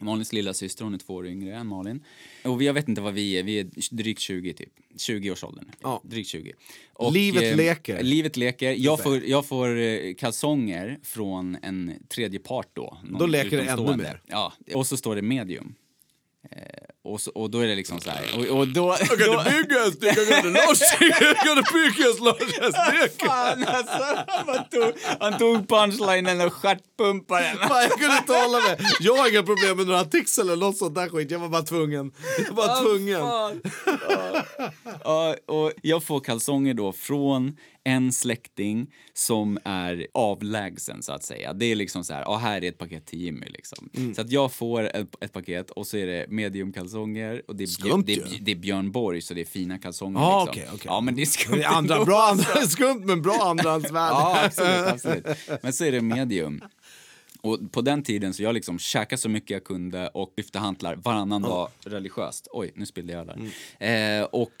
[0.00, 2.04] Malins lilla syster, hon är två år yngre än Malin.
[2.44, 4.72] Och vi, jag vet inte vad vi är, vi är drygt 20 typ.
[4.96, 5.72] 20-årsåldern.
[5.82, 6.02] Ja.
[6.04, 6.52] Drygt 20.
[6.92, 8.02] Och, Livet eh, leker.
[8.02, 8.74] Livet leker.
[8.78, 12.98] Jag får, jag får eh, kalsonger från en tredje part då.
[13.18, 14.22] Då leker det ännu mer.
[14.26, 15.74] Ja, och så står det medium.
[17.12, 18.24] Och, så, och då är det liksom så här.
[18.38, 18.96] Och, och då...
[19.08, 23.26] Jag då kan bygga en stycke, jag kan loss, jag kan bygga en stycke.
[23.26, 24.04] Fan alltså,
[24.46, 27.58] han tog, han tog punchlinen och stjärtpumparen.
[27.58, 28.78] Fan, jag kunde inte hålla mig.
[29.00, 31.30] Jag har inga problem med några tics eller något sånt där skit.
[31.30, 32.12] Jag var bara tvungen.
[32.48, 33.20] Jag var Vad tvungen.
[35.04, 37.56] Ja, och jag får kalsonger då från
[37.90, 41.52] en släkting som är avlägsen så att säga.
[41.52, 43.90] Det är liksom så här, ja här är ett paket till Jimmy liksom.
[43.94, 44.14] Mm.
[44.14, 47.66] Så att jag får ett, ett paket och så är det mediumkalsonger och det är,
[47.66, 50.62] Skumt det, är, det är Björn Borg så det är fina kalsonger Ja, liksom.
[50.62, 50.86] okej, okej.
[50.86, 54.14] Ja men det är skumt Det andra, bra andra, skumt men bra andrahandsvärde.
[54.14, 55.26] Ja, absolut, absolut.
[55.62, 56.60] Men så är det medium.
[57.42, 60.96] Och på den tiden så jag liksom käkade så mycket jag kunde och lyfte hantlar
[60.96, 62.48] varannan dag religiöst.
[62.50, 64.18] Oj, nu spillde jag där.
[64.18, 64.52] Eh, och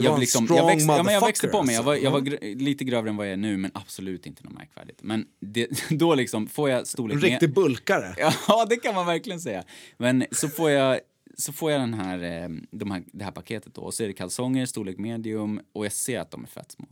[0.00, 1.74] Var jag, en liksom, strong jag, växte, ja, men jag växte på mig.
[1.74, 2.34] Jag var, jag var alltså.
[2.34, 5.02] gr- lite grövre än vad jag är nu, men absolut inte något märkvärdigt.
[5.02, 8.14] Men det, då liksom får jag storlek En riktig bulkare.
[8.48, 9.64] Ja, det kan man verkligen säga.
[9.96, 11.00] Men så får jag,
[11.38, 14.06] så får jag den här, eh, de här, det här paketet då och så är
[14.06, 16.86] det kalsonger, storlek medium och jag ser att de är fett små.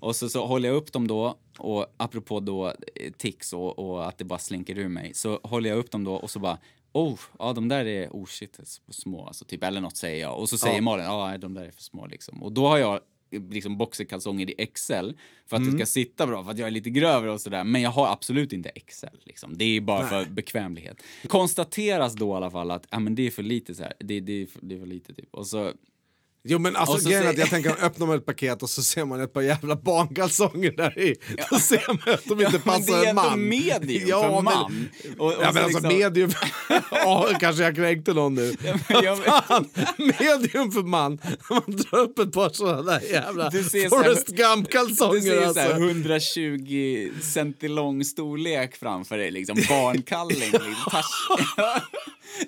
[0.00, 4.08] Och så, så håller jag upp dem då och apropå då eh, tics och, och
[4.08, 6.58] att det bara slinker ur mig så håller jag upp dem då och så bara
[6.92, 10.38] Oh, ja de där är oh shit, är små alltså, typ, eller något säger jag.
[10.38, 12.42] Och så säger Malin, ja nej, de där är för små liksom.
[12.42, 15.10] Och då har jag liksom boxerkalsonger i XL
[15.46, 17.64] för att det ska sitta bra, för att jag är lite grövre och sådär.
[17.64, 19.58] Men jag har absolut inte XL liksom.
[19.58, 21.02] Det är bara för bekvämlighet.
[21.28, 23.92] Konstateras då i alla fall att ja, men det är för lite så här.
[23.98, 25.34] Det, det, är för, det är för lite typ.
[25.34, 25.72] Och så
[26.50, 28.82] Jo men alltså så grejen är att jag tänker öppna man ett paket och så
[28.82, 31.14] ser man ett par jävla barnkalsonger där i.
[31.50, 33.48] Då ser man att de inte passar det är en man.
[33.48, 34.88] medium ja, för man.
[35.18, 36.30] Och- och ja så men alltså liksom- medium...
[36.90, 38.56] ja kanske jag kränkte någon nu.
[38.88, 39.18] men jag-
[39.48, 41.18] Fan, medium för man.
[41.50, 45.54] Man drar upp ett par sådana där jävla Du så Forrest Du Gump-kalsonger ser alltså.
[45.54, 50.38] så här 120 centi lång storlek framför dig, liksom barnkalling.
[50.40, 50.72] Liksom.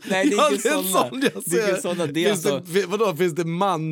[0.04, 2.06] Nej, det är Ja, inte det är jag Det är såna.
[2.06, 2.62] Det är alltså...
[2.66, 3.89] det, vadå, finns det man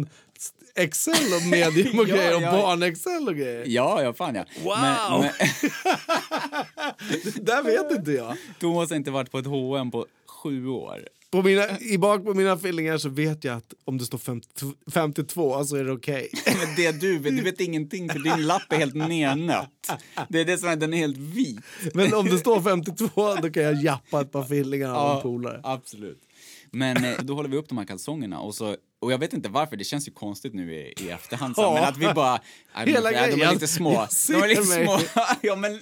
[0.74, 2.52] Excel och medium och Ja, grejer och ja.
[2.52, 3.64] barn Excel och grejer?
[3.66, 4.44] Ja, ja, fan ja.
[4.62, 4.76] Wow!
[4.80, 5.30] Men, men,
[7.24, 8.36] Det där vet inte jag.
[8.60, 11.08] Thomas har inte varit på ett H&M på sju år.
[11.30, 14.48] På mina, I bak på mina fillingar så vet jag att om det står 50,
[14.92, 16.28] 52 så är det okej.
[16.46, 19.90] Men det du vet, du vet ingenting för din lapp är helt nernött.
[20.28, 21.60] Det är det som är, den är helt vit.
[21.94, 25.60] Men om det står 52 då kan jag jappa ett par fillingar av en polare.
[25.62, 26.27] absolut.
[26.72, 29.48] Men eh, då håller vi upp de här kalsongerna och så och jag vet inte
[29.48, 31.54] varför, det känns ju konstigt nu i, i efterhand.
[31.54, 31.74] Så, Ja.
[31.74, 32.40] men att vi bara...
[32.74, 34.06] Hela nej, de är lite små.
[34.28, 34.98] De är lite små.
[35.40, 35.80] ja, men,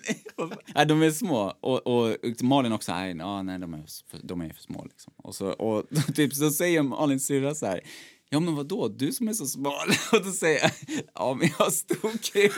[0.74, 1.54] nej, de är små.
[1.60, 4.84] Och, och Malin också, nej, ja, nej de, är för, de är för små.
[4.84, 5.12] Liksom.
[5.16, 5.84] Och, så, och
[6.14, 7.80] typ, så säger Malins syrra så här,
[8.30, 9.88] ja men vadå, du som är så smal.
[10.12, 10.70] Och då säger jag,
[11.14, 12.52] ja men jag har stor kuk.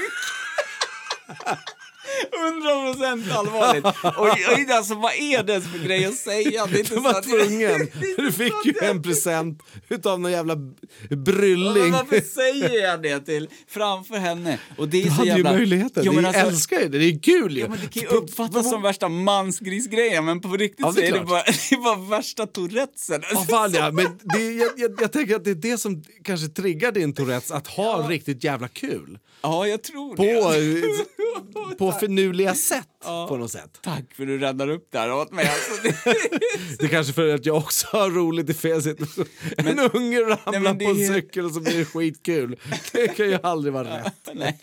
[2.49, 3.85] 100 procent allvarligt.
[3.85, 6.67] Och, och alltså, vad är det för grej att säga?
[6.67, 7.89] Det är inte Du var så tvungen.
[8.17, 10.57] Du fick ju en present utav någon jävla
[11.11, 11.83] brylling.
[11.83, 14.59] Men varför säger jag det till framför henne?
[14.79, 15.53] Och det är Du så hade jävla...
[15.53, 16.03] ju möjligheten.
[16.07, 16.99] Jo, men alltså- älskar ju det.
[16.99, 17.63] Det är kul ju.
[17.63, 21.07] Ja, men det kan ju uppfattas som värsta mansgrisgrejen men på riktigt Ja, så det
[21.07, 23.23] är är det bara, det är bara värsta tourettesen.
[23.33, 23.91] Ja, fan ja.
[23.91, 27.51] Men det, jag, jag, jag tänker att det är det som kanske triggar din Tourettes,
[27.51, 29.19] att ha riktigt jävla kul.
[29.43, 31.79] Ja, jag tror På, det.
[31.79, 32.89] på finurliga sätt
[33.29, 33.79] på något sätt.
[33.83, 35.47] Tack för att du räddar upp det här åt mig.
[35.47, 36.15] Alltså, det...
[36.79, 39.25] Det är kanske för att jag också har roligt i fel situation.
[39.57, 42.57] En unge ramlar Nej, på en cykel och så blir det skitkul.
[42.93, 44.29] Det kan ju aldrig vara rätt.
[44.33, 44.59] Nej.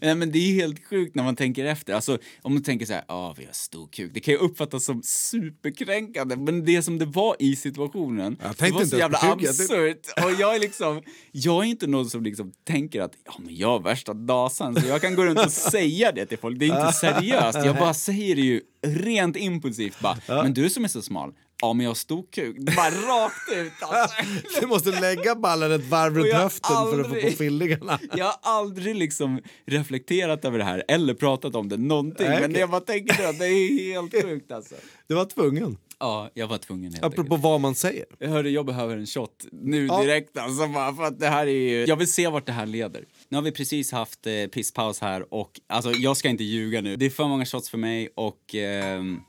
[0.00, 1.94] Nej, men det är helt sjukt när man tänker efter.
[1.94, 4.10] Alltså, om man tänker så här, ja, vi har stor kuk.
[4.14, 8.74] Det kan ju uppfattas som superkränkande, men det som det var i situationen, Jag det
[8.74, 10.06] var så jävla absurt.
[10.24, 11.02] Och jag är liksom,
[11.32, 14.86] jag är inte någon som liksom tänker att, ja, men jag har värsta dasan, så
[14.88, 16.58] jag kan gå runt och säga det till folk.
[16.58, 17.58] Det är inte seriöst.
[17.64, 21.72] Jag bara säger det ju rent impulsivt bara, men du som är så smal, ja,
[21.72, 22.56] men jag har stor kuk.
[22.76, 23.72] Bara rakt ut.
[23.80, 24.16] Alltså.
[24.60, 27.98] Du måste lägga ballen ett varv runt höften för att få på aldrig- fillingarna.
[28.16, 32.26] Jag har aldrig liksom reflekterat över det här eller pratat om det någonting.
[32.28, 32.60] Nej, men okej.
[32.60, 34.74] jag bara tänker att det är helt sjukt alltså.
[35.06, 35.76] Du var tvungen.
[36.00, 37.42] Ja, jag var tvungen helt Apropå enkelt.
[37.44, 38.04] vad man säger.
[38.18, 40.02] Jag hörde jag behöver en shot nu Ja.
[40.02, 41.84] direkt alltså bara för att det här är ju...
[41.84, 43.04] Jag vill se vart det här leder.
[43.28, 46.96] Nu har vi precis haft eh, pisspaus här och alltså jag ska inte ljuga nu.
[46.96, 49.20] Det är för många shots för mig och ehm,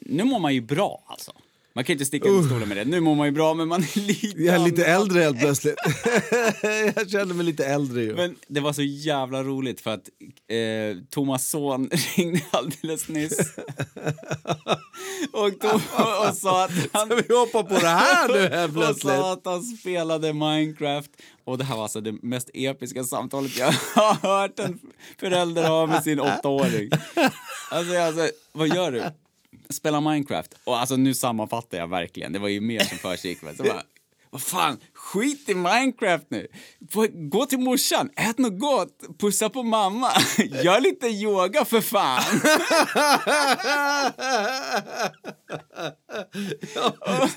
[0.00, 1.32] nu mår man ju bra alltså.
[1.76, 2.84] Man kan inte sticka under stolen med det.
[2.84, 4.42] Nu mår man ju bra men man är lite...
[4.42, 5.02] Jag är lite andfådd.
[5.02, 5.74] äldre helt plötsligt.
[6.96, 8.14] jag känner mig lite äldre ju.
[8.14, 10.08] Men det var så jävla roligt för att
[10.48, 13.38] eh, Thomas son ringde alldeles nyss.
[15.32, 15.80] och, Tom,
[16.28, 17.06] och sa att han...
[17.06, 19.14] Ska vi hoppa på det här nu helt och plötsligt?
[19.14, 21.10] sa att han spelade Minecraft.
[21.44, 24.78] Och det här var alltså det mest episka samtalet jag har hört en
[25.20, 26.90] förälder ha med sin åttaåring.
[27.70, 29.04] Alltså, alltså, vad gör du?
[29.70, 30.54] Spela Minecraft.
[30.64, 33.42] Och alltså nu sammanfattar jag verkligen, det var ju mer som försiggick.
[33.42, 33.50] va.
[33.56, 33.82] Så bara,
[34.30, 36.46] vad fan, skit i Minecraft nu.
[37.30, 40.12] Gå till morsan, ät något gott, pussa på mamma,
[40.62, 42.22] gör lite yoga för fan.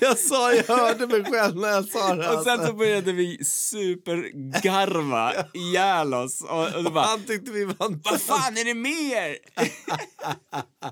[0.00, 2.30] jag sa, jag hörde mig själv när jag sa det.
[2.36, 6.40] Och sen så började vi supergarva ihjäl oss.
[6.42, 9.36] Och, och bara, Han tyckte vi var vad fan är det mer?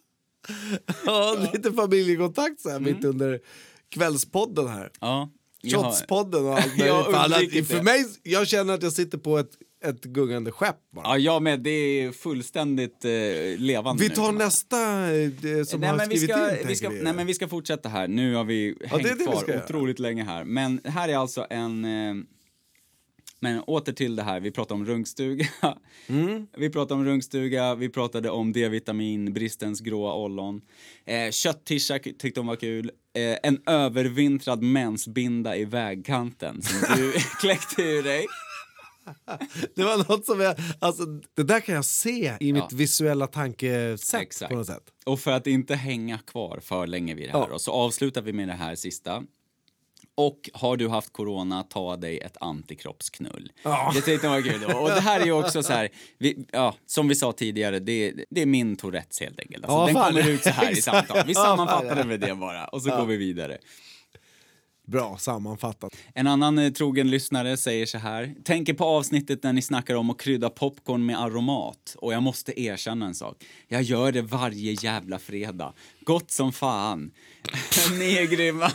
[1.07, 3.40] ja, lite familjekontakt så här mitt under
[3.88, 4.90] kvällspodden här.
[5.01, 5.30] Ja,
[5.72, 6.95] Shotspodden och allt möjligt.
[7.14, 9.51] Att- undvikit För mig, jag känner att jag sitter på ett,
[9.84, 11.05] ett gungande skepp bara.
[11.07, 11.61] Ja, jag med.
[11.61, 13.11] Det är fullständigt eh,
[13.59, 14.76] levande Vi nu, tar man- nästa
[15.14, 15.30] eh,
[15.66, 16.68] som nej, har men vi skrivit ska, in.
[16.68, 17.03] vi ska, vi.
[17.03, 18.09] nej, men vi ska fortsätta här.
[18.09, 20.45] Nu har vi Ja, hängt det det kvar otroligt länge här.
[20.45, 21.84] Men här är alltså en...
[21.84, 22.14] Eh,
[23.45, 25.47] men åter till det här, vi pratade om runkstuga.
[26.09, 26.47] Mm.
[26.57, 30.61] Vi pratade om runkstuga, vi pratade om D-vitamin, bristens gråa ollon.
[31.07, 32.90] Eh, Kötttischa k- tyckte hon var kul.
[33.16, 38.26] Eh, en övervintrad mensbinda i vägkanten som du kläckte ur dig.
[39.74, 44.22] Det var något som jag, alltså, det där kan jag se i mitt visuella tankesätt
[44.22, 44.51] Exakt.
[44.51, 44.84] på något sätt.
[45.07, 47.49] Och för att inte hänga kvar för länge vid det här Ja.
[47.51, 49.22] då, så avslutar vi med det här sista.
[50.16, 53.52] Och har du haft corona, ta dig ett antikroppsknull.
[53.62, 53.92] Ja.
[53.94, 54.64] Det tyckte jag var kul.
[54.64, 55.88] Och det här är ju också så här,
[56.18, 59.64] vi, ja, som vi sa tidigare, det, det är min Tourettes helt enkelt.
[59.64, 60.12] Alltså, Ja, den fan.
[60.12, 61.26] kommer ut så här i samtal.
[61.26, 62.06] Vi sammanfattar det ja.
[62.06, 63.58] med det bara och så går vi vidare.
[64.86, 65.96] Bra sammanfattat.
[66.14, 68.34] En annan eh, trogen lyssnare säger så här.
[68.44, 71.96] Tänker på avsnittet när ni snackar om att krydda popcorn med aromat.
[71.98, 73.44] Och jag måste erkänna en sak.
[73.68, 75.72] Jag gör det varje jävla fredag.
[76.00, 77.10] Gott som fan.
[77.99, 78.66] Ni är grymma.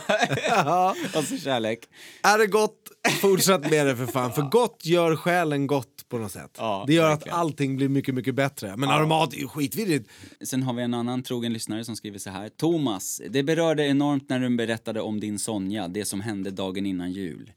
[1.18, 1.88] och så kärlek.
[2.22, 2.76] Är det gott,
[3.20, 4.32] fortsätt med det för fan.
[4.32, 6.50] För gott gör själen gott på något sätt.
[6.58, 7.34] Ja, det gör verkligen.
[7.34, 8.76] att allting blir mycket, mycket bättre.
[8.76, 10.10] Men aromat är ju skitvidrigt.
[10.44, 12.48] Sen har vi en annan trogen lyssnare som skriver så här.
[12.48, 17.12] Thomas, det berörde enormt när du berättade om din Sonja, det som hände dagen innan
[17.12, 17.52] jul.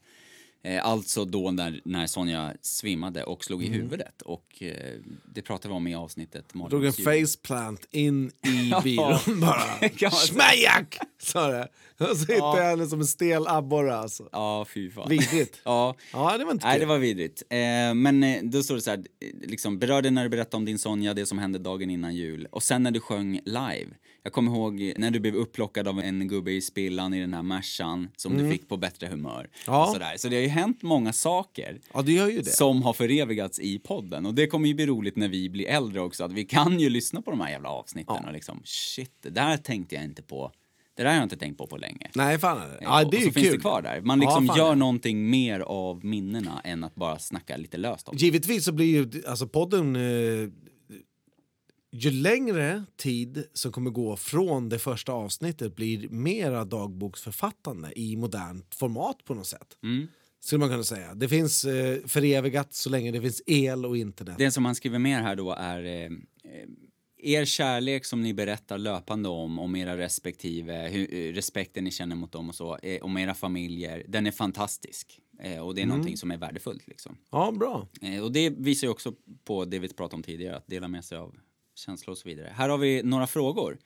[0.66, 4.22] Eh, alltså då när, när Sonja svimmade och slog i huvudet.
[4.22, 5.00] Och eh,
[5.34, 10.12] det pratade vi om i avsnittet Drog en faceplant in i bilen bara.
[10.12, 10.98] Smajak!
[11.22, 11.68] Sa det.
[12.00, 14.30] Och så hittade jag henne som en stel abborre alltså.
[14.32, 15.10] Ja, fy fan.
[15.10, 15.62] Vidrigt.
[15.64, 15.96] ja.
[16.14, 17.44] Ja, det var inte Nej, det var vidrigt.
[17.50, 17.58] Eh,
[17.94, 20.80] men eh, då står det så här, eh, liksom, berörde när du berättade om din
[20.80, 22.48] Sonja, det som hände dagen innan jul.
[22.52, 23.88] Och sen när du sjöng live.
[24.26, 27.44] Jag kommer ihåg när du blev upplockad av en gubbe i spillan i den här
[27.44, 29.40] Mercan som du fick på bättre humör.
[29.40, 29.50] Mm.
[29.68, 29.86] Ja.
[29.88, 30.14] Och sådär.
[30.18, 31.80] Så det har ju hänt många saker.
[31.94, 32.04] Ja.
[32.44, 34.26] Som har förevigats i podden.
[34.26, 36.24] Och det kommer ju bli roligt när vi blir äldre också.
[36.24, 38.28] Att vi kan ju lyssna på de här jävla avsnitten Ja.
[38.28, 40.52] och liksom shit, det där tänkte jag inte på.
[40.96, 42.10] Det där har jag inte tänkt på på länge.
[42.16, 42.78] Nej, fan är det.
[42.82, 43.56] Ja, och det är så ju finns kul.
[43.56, 44.02] det kvar där.
[44.02, 44.76] Man Ja, liksom fan, gör ja.
[44.76, 48.24] någonting mer av minnena än att bara snacka lite löst om det.
[48.26, 49.96] Givetvis så blir ju alltså podden...
[49.96, 50.50] Eh,
[51.94, 58.76] ju längre tid som kommer gå från det första avsnittet blir mera dagboksförfattande i modernt
[58.76, 59.78] format på något sätt.
[59.84, 60.08] Mm.
[60.40, 61.14] Skulle man kunna säga.
[61.14, 64.36] Det finns eh, förevigat så länge det finns el och internet.
[64.38, 66.68] Det som han skriver mer här då är eh, eh,
[67.18, 72.16] er kärlek som ni berättar löpande om, om era respektive, hur, eh, respekten ni känner
[72.16, 75.20] mot dem och så, eh, om era familjer, den är fantastisk.
[75.40, 77.18] Eh, och det är någonting som är värdefullt liksom.
[77.32, 77.88] Ja, bra.
[78.02, 79.14] Eh, och det visar ju också
[79.44, 81.36] på det vi pratade om tidigare, att dela med sig av
[81.76, 82.54] känslor och så vidare.
[82.56, 83.78] Här har vi några frågor.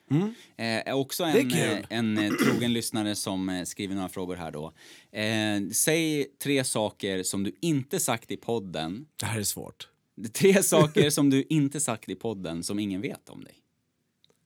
[0.56, 1.78] Eh, också en, Mm.
[1.78, 4.72] Eh, en eh, trogen lyssnare som eh, skriver några frågor här då.
[5.18, 9.06] Eh, säg tre saker som du inte sagt i podden.
[9.16, 9.88] Det här är svårt.
[10.32, 13.54] Tre saker som du inte sagt i podden som ingen vet om dig.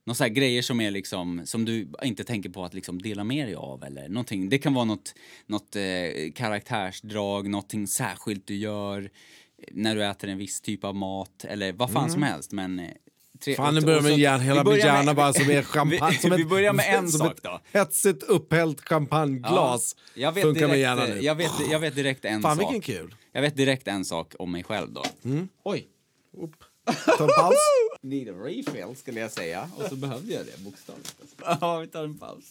[0.04, 3.46] Några så grejer som är liksom, som du inte tänker på att liksom dela med
[3.46, 4.48] dig av eller någonting.
[4.48, 5.14] Det kan vara något,
[5.46, 9.10] något eh, karaktärsdrag, någonting särskilt du gör
[9.70, 12.52] när du äter en viss typ av mat eller vad fan som helst.
[12.52, 12.82] Men,
[13.44, 13.64] tre, Mm.
[13.66, 16.10] Fan, nu börjar och med så- hjärn, hela vi min hjärna bara som är champagne.
[16.12, 17.60] vi, som vi ett- börjar med en sak då.
[17.72, 21.20] Hetsigt upphällt champagneglas jag vet funkar direkt, med hjärnan nu.
[21.22, 22.72] jag vet, jag vet direkt en Fan, sak.
[22.72, 23.14] vilken kul.
[23.32, 25.04] Jag vet direkt en sak om mig själv då.
[25.64, 25.88] Oj.
[27.18, 27.54] Ta en paus.
[28.02, 29.70] Need a refill skulle jag säga.
[29.76, 31.14] Och så behövde jag det bokstavligt.
[31.60, 32.44] Ja, vi tar en paus.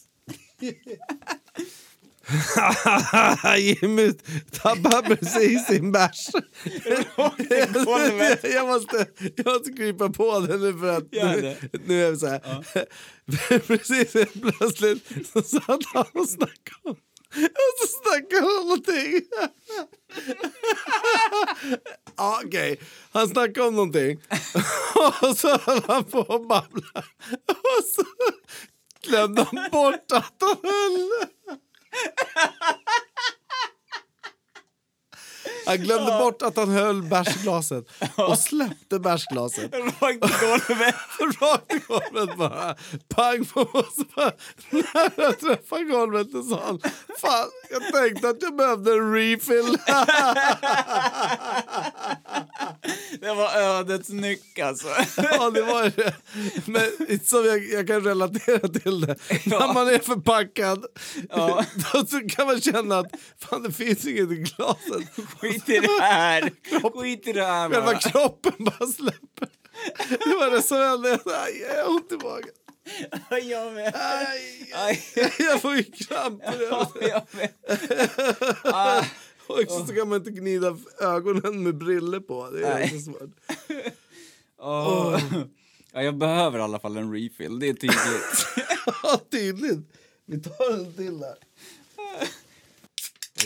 [3.58, 4.14] Jimmy
[4.52, 6.30] tappade precis sin bärs.
[8.48, 11.56] jag, måste, jag måste krypa på den nu för att nu,
[11.86, 12.66] nu är det så här.
[13.68, 16.96] precis helt plötsligt så satt han och snackade om
[17.36, 19.22] och så snackade han om någonting.
[22.18, 22.80] ja, okej.
[23.12, 24.22] Han snackade om någonting
[25.22, 27.04] och så höll han på att babbla.
[27.48, 28.04] Och så
[29.02, 31.10] glömde han bort att han höll
[35.66, 37.86] Han glömde bort att han höll bärsglaset
[38.16, 39.74] och släppte bärsglaset.
[39.74, 40.96] Rakt i golvet.
[41.42, 42.76] Rakt i golvet bara.
[43.16, 43.66] Pang på
[44.16, 44.32] bara,
[44.70, 46.80] När jag träffade golvet så sa han
[47.18, 49.78] Fan, jag tänkte att jag behövde en refill.
[53.22, 54.88] Det var ödets nyck alltså.
[55.18, 56.16] ja, det var det.
[56.66, 59.16] Men som jag, jag kan relatera till det.
[59.46, 59.60] Ja.
[59.60, 60.86] När man är förpackad
[61.30, 61.66] Ja.
[61.94, 65.04] då så kan man känna att fan, det finns inget i glaset.
[65.40, 66.52] Skit i det här.
[67.02, 68.00] Skit i det här Själva bara.
[68.00, 69.48] kroppen bara släpper.
[70.10, 71.10] Det var det som hände.
[71.10, 72.50] Jag sa, "Aj, Jag har ont i magen.
[73.50, 73.96] Jag med.
[73.96, 75.04] Aj, Aj.
[75.40, 76.68] Jag får ju kramper.
[76.70, 77.50] Ja, jag med.
[78.64, 79.04] Ah.
[79.52, 82.50] Och så kan man inte gnida ögonen med briller på.
[82.50, 83.30] Det är så svårt.
[84.60, 85.20] Åh.
[85.94, 88.46] Ja, jag behöver i alla fall en refill, det är tydligt.
[89.04, 89.80] Ja, tydligt.
[90.26, 91.36] Vi tar en till där.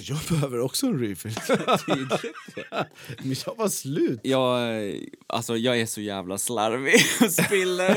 [0.01, 1.33] Jag behöver också en refill.
[3.45, 4.19] Jag var slut.
[4.23, 4.59] Jag,
[5.27, 7.93] alltså, jag är så jävla slarvig och spiller.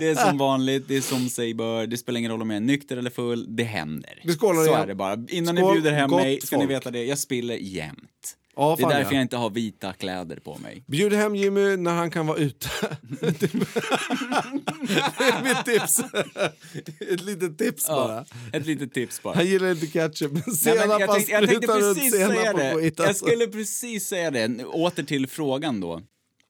[0.00, 1.86] Det är som vanligt, det är som sig bör.
[1.86, 4.20] Det spelar ingen roll om jag är nykter eller full, det händer.
[4.24, 4.80] Vi skålar så igen.
[4.80, 5.18] är det bara.
[5.28, 6.70] Innan Skål, ni bjuder hem mig ska ni folk.
[6.76, 8.36] veta det, jag spiller jämt.
[8.56, 9.16] Ja, det är därför ja.
[9.16, 10.84] jag inte har vita kläder på mig.
[10.86, 12.68] Bjud hem Jimmy när han kan vara ute.
[13.20, 13.54] det
[15.24, 16.00] är mitt tips.
[17.12, 18.14] Ett litet tips bara.
[18.14, 18.24] Ja,
[18.58, 19.34] ett litet tips bara.
[19.34, 22.74] Han gillar inte ketchup, men senap, han sprutar runt precis säga senap det.
[22.74, 22.94] och skit.
[22.98, 23.26] Jag Alltså.
[23.26, 24.64] skulle precis säga det.
[24.64, 26.00] Åter till frågan då.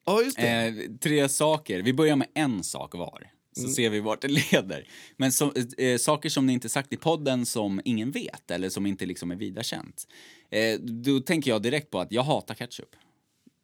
[0.07, 0.23] Ja.
[0.45, 1.83] Eh, tre saker.
[1.83, 3.23] Vi börjar med en sak var.
[3.55, 3.73] Så Mm.
[3.73, 4.89] ser vi vart det leder.
[5.17, 8.87] Men så, eh, saker som ni inte sagt i podden som ingen vet eller som
[8.87, 10.07] inte liksom är vida känt.
[10.51, 12.89] Eh, då tänker jag direkt på att jag hatar ketchup.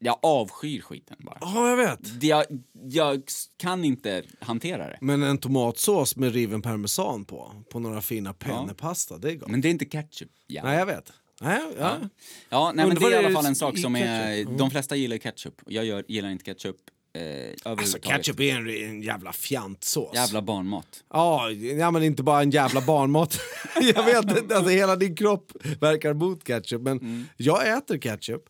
[0.02, 1.38] Jag avskyr skiten bara.
[1.40, 2.22] Ja, jag vet.
[2.22, 2.44] Jag,
[2.88, 3.22] jag
[3.56, 4.98] kan inte hantera det.
[5.00, 9.48] Men en tomatsås med riven parmesan på, på några fina pennepasta, det är gott.
[9.48, 10.30] Men det är inte ketchup.
[10.46, 10.62] Ja.
[10.64, 11.12] Nej, jag vet.
[11.40, 11.96] Nej, ja.
[12.00, 12.08] Ja,
[12.48, 14.40] ja nej, men det är i alla fall en sak som är...
[14.40, 14.56] Mm.
[14.56, 15.54] De flesta gillar ketchup.
[15.66, 16.76] Jag gör, gillar inte ketchup
[17.12, 20.14] eh, Alltså ketchup är en, en jävla fjantsås.
[20.14, 21.04] Jävla barnmat.
[21.12, 23.40] Ja, ja, men inte bara en jävla barnmat.
[23.94, 26.82] jag vet inte, alltså hela din kropp verkar mot ketchup.
[26.82, 28.42] Men jag äter ketchup.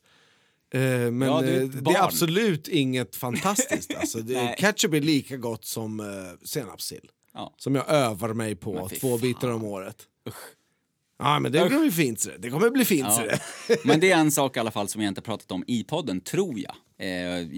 [0.74, 3.94] Eh, men Ja, är eh, det är absolut inget fantastiskt.
[3.94, 6.06] Alltså, det, ketchup är lika gott som eh,
[6.44, 7.10] senapssill.
[7.34, 7.54] Ja.
[7.56, 9.20] Som jag övar mig på två fan.
[9.20, 9.96] bitar om året.
[11.18, 12.26] Ja, men det kommer bli fint.
[12.38, 12.50] det.
[12.50, 13.08] Kommer bli fint.
[13.08, 13.22] Ja.
[13.68, 13.84] det.
[13.84, 16.20] Men det är en sak i alla fall som jag inte pratat om i podden,
[16.20, 16.74] tror jag.
[17.00, 17.08] Eh,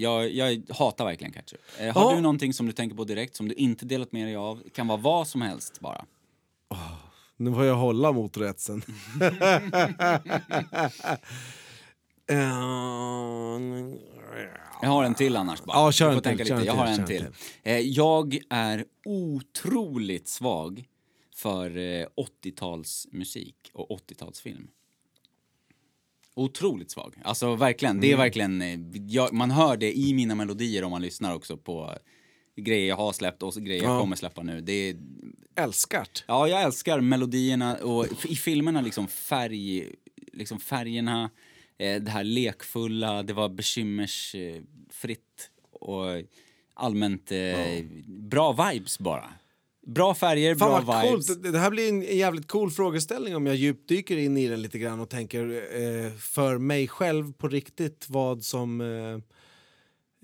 [0.01, 1.59] jag, jag hatar verkligen ketchup.
[1.79, 2.15] Eh, har Ja.
[2.15, 4.63] du någonting som du tänker på direkt som du inte delat med dig av?
[4.73, 6.05] kan vara vad som helst bara.
[7.37, 8.81] Nu får jag hålla motorrätsen.
[12.29, 12.37] Eh,
[14.81, 15.77] Jag har en till annars bara.
[15.77, 16.67] Ja, kör en till, tänka kör lite.
[16.67, 17.25] Jag har en till.
[17.95, 20.85] jag är otroligt svag
[21.35, 22.05] för eh,
[22.43, 24.67] 80-talsmusik och 80-talsfilm.
[26.35, 27.15] Otroligt svag.
[27.23, 27.99] Alltså verkligen.
[27.99, 28.19] Det är Mm.
[28.19, 28.61] verkligen...
[28.61, 31.93] eh, Jag, man hör det i mina melodier om man lyssnar också på
[32.55, 33.99] grejer jag har släppt och grejer jag Ja.
[33.99, 34.61] kommer släppa nu.
[34.61, 34.95] Det är,
[35.55, 36.23] Älskart.
[36.27, 39.89] Ja, jag älskar melodierna och i filmerna liksom färg,
[40.33, 41.29] liksom färgerna,
[41.77, 46.05] eh, det här lekfulla, det var bekymmersfritt och
[46.73, 49.29] allmänt eh, bra vibes bara.
[49.85, 51.27] Bra färger, Fan bra vibes.
[51.27, 51.43] coolt.
[51.43, 54.99] Det här blir en jävligt cool frågeställning om jag djupdyker in i den lite grann
[54.99, 55.45] och tänker
[55.81, 58.87] eh, för mig själv på riktigt vad som eh,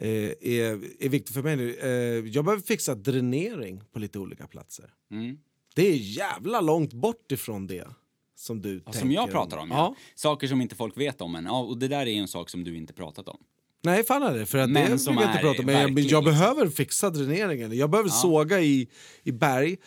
[0.07, 1.74] eh, är, är viktigt för mig nu.
[1.76, 1.89] Eh,
[2.32, 4.93] jag behöver fixa dränering på lite olika platser.
[5.12, 5.38] Mm.
[5.76, 7.88] Det är jävla långt bort ifrån det
[8.36, 8.99] som du Ja, tänker.
[8.99, 9.78] Som jag pratar om, ja.
[9.78, 9.95] ja.
[10.16, 11.45] Saker som inte folk vet om än.
[11.45, 13.38] Ja, och det där är en sak som du inte pratat om.
[13.84, 14.45] Nej, fan är det.
[14.45, 15.69] För att Men det som jag inte prata om.
[15.69, 17.77] Jag, jag behöver fixa dräneringen.
[17.77, 18.88] Jag behöver såga i,
[19.23, 19.77] i berg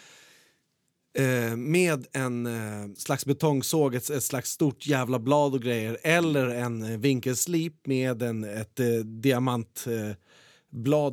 [1.18, 5.98] eh, med en eh, slags betongsåg, ett, ett slags stort jävla blad och grejer.
[6.02, 10.16] Eller en eh, vinkelslip med en, ett eh, diamantblad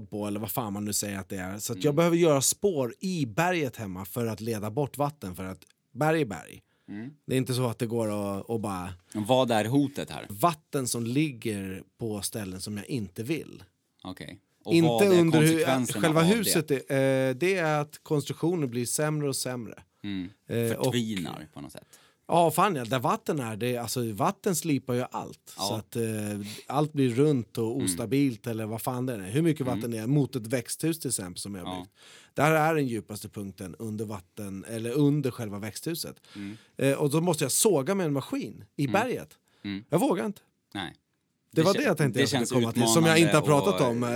[0.01, 1.59] eh, på, eller vad fan man nu säger att det är.
[1.59, 1.85] Så att Mm.
[1.85, 5.35] jag behöver göra spår i berget hemma för att leda bort vatten.
[5.35, 5.59] För att
[5.93, 6.61] berg är berg.
[6.89, 7.09] Mm.
[7.25, 8.89] Det är inte så att det går att, att bara...
[9.15, 10.25] Och Vad är hotet här?
[10.29, 13.63] Vatten som ligger på ställen som jag inte vill.
[14.03, 14.39] Okej.
[14.65, 16.67] Och vad Inte är under hu- själva huset.
[16.67, 16.89] Det.
[16.89, 19.83] Eh, det är att konstruktionen blir sämre och sämre.
[20.03, 20.29] Mm.
[20.47, 21.98] Eh, och, Förtvinar på något sätt.
[22.29, 22.85] Ja, fan ja.
[22.85, 25.53] Där vatten är, det, alltså, vatten slipar ju allt.
[25.57, 25.63] Ja.
[25.63, 29.19] Så att eh, allt blir runt och ostabilt eller vad fan det är.
[29.19, 31.79] Hur mycket vatten det är mot ett växthus till exempel som jag Ja.
[31.79, 31.91] byggt.
[32.33, 36.21] Där är den djupaste punkten under vatten, eller under själva växthuset.
[36.77, 39.37] Eh, och då måste jag såga med en maskin i berget.
[39.63, 39.83] Mm.
[39.89, 40.41] Jag vågar inte.
[40.73, 40.95] Nej.
[41.51, 44.03] Det, var det jag tänkte jag skulle komma till, som jag inte har pratat om.
[44.03, 44.09] Eh,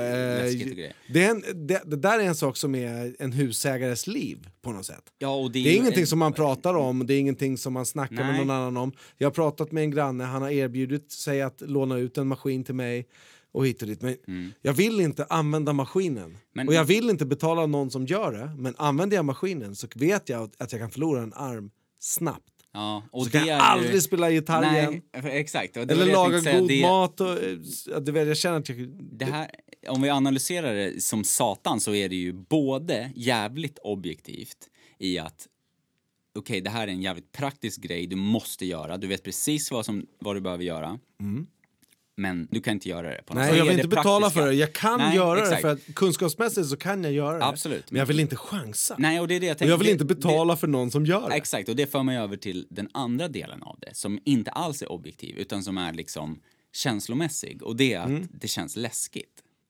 [1.13, 4.71] det, är en, det, det där är en sak som är en husägares liv på
[4.71, 5.03] något sätt.
[5.17, 7.57] Ja, och det är, Det är ingenting en- som man pratar om, det är ingenting
[7.57, 8.37] som man snackar med Nej.
[8.37, 8.91] någon annan om.
[9.17, 12.63] Jag har pratat med en granne, han har erbjudit sig att låna ut en maskin
[12.63, 13.07] till mig
[13.51, 14.01] och hit och dit.
[14.01, 14.17] Men
[14.61, 16.23] jag vill inte använda maskinen.
[16.25, 16.37] Mm.
[16.53, 18.51] Men- och jag vill inte betala någon som gör det.
[18.57, 22.52] Men använder jag maskinen så vet jag att jag kan förlora en arm snabbt.
[22.73, 25.01] Ja, och Så det kan jag är ju- aldrig spela gitarr Nej, igen.
[25.25, 25.77] exakt.
[25.77, 27.21] Eller laga god det, mat.
[27.21, 27.37] Och,
[28.03, 28.89] du vet, jag känner att jag...
[29.11, 29.49] Det här,
[29.87, 34.57] om vi analyserar det som satan så är det ju både jävligt objektivt
[34.99, 35.47] i att
[36.39, 38.97] okej, det här är en jävligt praktisk grej du måste göra.
[38.97, 40.99] Du vet precis vad, som, vad du behöver göra.
[42.17, 43.21] Men du kan inte göra det.
[43.25, 43.57] På något Nej, sätt.
[43.57, 44.53] jag Det vill inte det betala för det.
[44.53, 45.55] Jag kan Nej, göra exakt.
[45.55, 47.45] det för att kunskapsmässigt så kan jag göra det.
[47.45, 47.91] Absolut.
[47.91, 48.95] Men jag vill inte chansa.
[48.99, 49.71] Nej, och det är det jag och tänker.
[49.71, 51.35] jag vill det- inte betala för någon som gör Det, det.
[51.35, 54.81] exakt, och det för mig över till den andra delen av det som inte alls
[54.81, 56.39] är objektiv utan som är liksom
[56.87, 58.27] känslomässig och det är att Mm.
[58.31, 59.29] det känns läskigt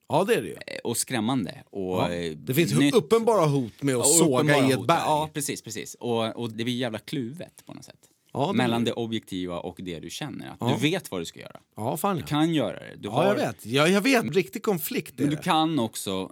[0.09, 0.53] Ja, det är det ju.
[0.53, 2.11] eh, och skrämmande och Ja.
[2.13, 2.95] eh, Det finns nytt.
[2.95, 4.99] uppenbara hot med att Och såga i ett berg.
[5.05, 5.95] Ja, precis, precis.
[5.99, 7.99] Och, och det blir jävla kluvet på något sätt.
[8.33, 10.49] Ja, det Mellan det objektiva och det du känner.
[10.49, 10.67] Att Ja.
[10.67, 11.59] Du vet vad du ska göra.
[11.75, 12.27] Ja, fan Du ja.
[12.27, 12.95] kan göra det.
[12.97, 13.65] Du Ja, har, jag vet.
[13.65, 14.35] Jag, jag vet.
[14.35, 15.41] Riktig konflikt Men du det.
[15.43, 16.31] kan också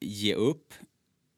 [0.00, 0.74] ge upp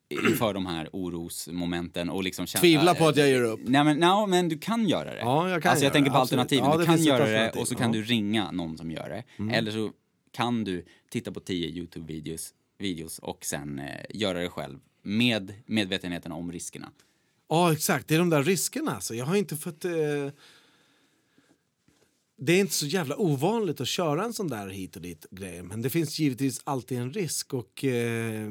[0.09, 2.61] inför de här orosmomenten och liksom känna...
[2.61, 3.61] Tvivla på att jag ger upp.
[3.65, 5.21] Nej men, no, men du kan göra det.
[5.21, 6.65] Ja, jag kan alltså jag tänker det, på alternativen.
[6.71, 7.89] Ja, du kan göra det och så kan ja.
[7.89, 8.01] Mm.
[8.01, 9.55] du ringa någon som gör det.
[9.57, 9.91] Eller så
[10.33, 16.33] kan du titta på tio Youtube-videos videos och sen eh, göra det själv med medvetenheten
[16.33, 16.91] om riskerna.
[17.49, 18.09] Ja, exakt.
[18.09, 18.95] Det är de där riskerna.
[18.95, 19.15] Alltså.
[19.15, 19.85] Jag har inte fått...
[19.85, 19.93] Eh...
[22.41, 25.63] Det är inte så jävla ovanligt att köra en sån där hit och dit grej.
[25.63, 27.55] Men det finns givetvis alltid en risk.
[27.55, 28.51] Och eh...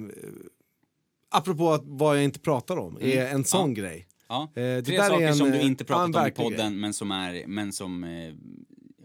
[1.30, 4.08] apropå att vad jag inte pratar om, är en sån grej.
[4.28, 4.52] Ja.
[4.56, 6.82] Eh, det Tre saker en, som du eh, inte ja, pratat om i podden grej.
[6.82, 8.34] men som är, men som, eh,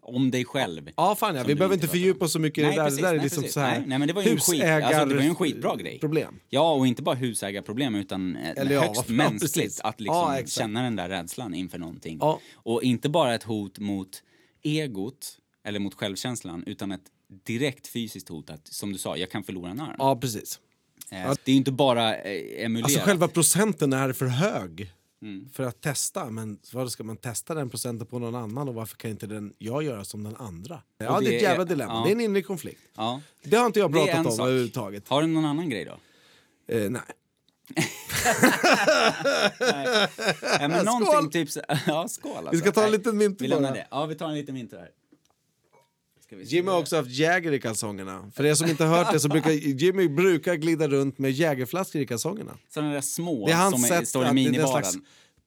[0.03, 0.91] om dig själv.
[0.97, 1.45] Ja, fan ja.
[1.47, 2.85] Vi behöver inte fördjupa oss så mycket i Nej, det där.
[2.85, 3.55] precis, det där är nej, liksom precis.
[3.55, 5.35] så här Nej, nej, men det var ju en skit- alltså, det var ju en
[5.35, 5.99] skitbra grej.
[6.01, 6.41] Problem.
[6.49, 9.81] Ja, och inte bara husägarproblem utan eh, Eller högst ja, mänskligt precis.
[9.81, 12.19] att liksom Ja, känna den där rädslan inför någonting.
[12.21, 12.41] Ja.
[12.55, 14.23] Och inte bara ett hot mot
[14.63, 17.05] egot eller mot självkänslan utan ett
[17.47, 19.97] direkt fysiskt hot att, som du sa, jag kan förlora en arm.
[19.99, 20.61] Ja, precis.
[21.11, 22.85] Eh, Det är inte bara eh, emulerat.
[22.85, 24.93] Alltså själva procenten är för hög
[25.23, 25.49] Mm.
[25.53, 26.31] för att testa.
[26.31, 29.53] Men vad ska man testa den procenten på någon annan och varför kan inte den
[29.59, 30.83] jag göra som den andra?
[30.99, 31.93] Ja, det, det är ett jävla dilemma.
[31.93, 32.03] ja.
[32.05, 32.81] Det är en inre konflikt.
[32.97, 33.21] Ja.
[33.43, 34.47] Det har inte jag pratat om sak.
[34.47, 35.09] överhuvudtaget.
[35.09, 35.99] Har du någon annan grej då?
[36.75, 37.03] Eh, nej.
[40.61, 41.49] Ja, men någonting typ
[41.87, 42.51] ja, skål alltså.
[42.51, 43.61] Vi ska ta en Nej, liten mint Vi bara.
[43.61, 43.87] det.
[43.91, 44.89] Ja, vi tar en liten mint här.
[46.33, 46.57] Ska vi se.
[46.57, 48.31] Jimmy har också haft Jäger i kalsongerna.
[48.35, 52.03] För er som inte har hört det så brukar Jimmy brukar glida runt med Jägerflaskor
[52.03, 52.59] i kalsongerna.
[52.69, 54.69] Sådana där små Det är hans som är, sätt står i minibaren.
[54.69, 54.97] slags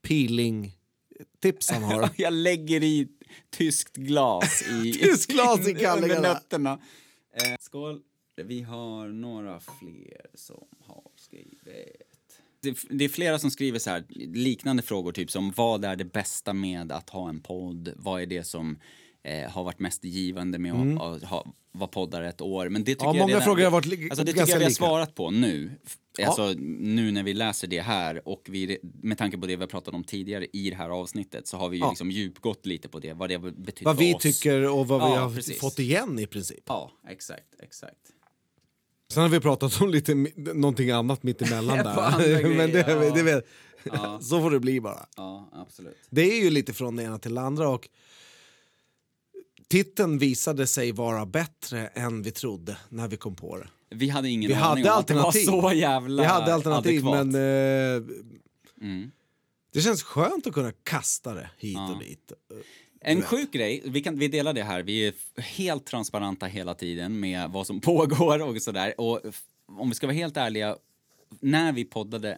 [0.01, 2.09] peeling-tips han har.
[2.15, 3.07] Jag lägger i
[3.49, 6.79] tyskt glas i, Tyskt glas i under nötterna.
[7.33, 8.01] Eh, skål.
[8.43, 11.59] Vi har några fler som har skrivit.
[12.61, 14.03] Det, det är flera som skriver så här,
[14.33, 17.93] liknande frågor, typ som vad är det bästa med att ha en podd?
[17.95, 18.77] Vad är det som
[19.25, 22.69] eh, har varit mest givande med att, att ha, vara poddare ett år?
[22.69, 23.15] Men det tycker Mm.
[23.15, 24.71] Ja, jag många redan, frågor har varit li- alltså, det tycker jag vi har lika.
[24.71, 25.71] svarat på nu.
[25.85, 26.27] F- Ja.
[26.27, 29.67] Alltså nu när vi läser det här och vi, med tanke på det vi har
[29.67, 31.89] pratat om tidigare i det här avsnittet så har vi ju Ja.
[31.89, 34.21] liksom djupgått lite på det, vad det betyder Vad för vi oss.
[34.21, 35.59] tycker och vad vi Ja, har precis.
[35.59, 36.63] fått igen i princip.
[36.67, 37.95] Ja, exakt, exakt.
[39.13, 42.19] Sen har vi pratat om lite någonting annat mittemellan där.
[42.19, 43.45] grejer, Men det, det vet.
[44.25, 45.05] Så får det bli bara.
[45.17, 45.97] Ja, absolut.
[46.09, 47.89] Det är ju lite från det ena till det andra och
[49.67, 53.67] titeln visade sig vara bättre än vi trodde när vi kom på det.
[53.89, 55.49] Vi hade ingen Vi aning hade om att det alternativ.
[55.49, 57.27] var så jävla Vi hade alternativ adekvat.
[57.27, 57.35] men
[57.97, 58.03] eh,
[58.81, 59.11] Mm.
[59.73, 61.93] det känns skönt att kunna kasta det hit Ja.
[61.93, 62.31] och dit.
[63.01, 67.19] En sjuk grej, vi, kan, vi delar det här, vi är helt transparenta hela tiden
[67.19, 68.93] med vad som pågår och sådär.
[69.01, 69.21] Och
[69.67, 70.75] om vi ska vara helt ärliga,
[71.39, 72.37] när vi poddade,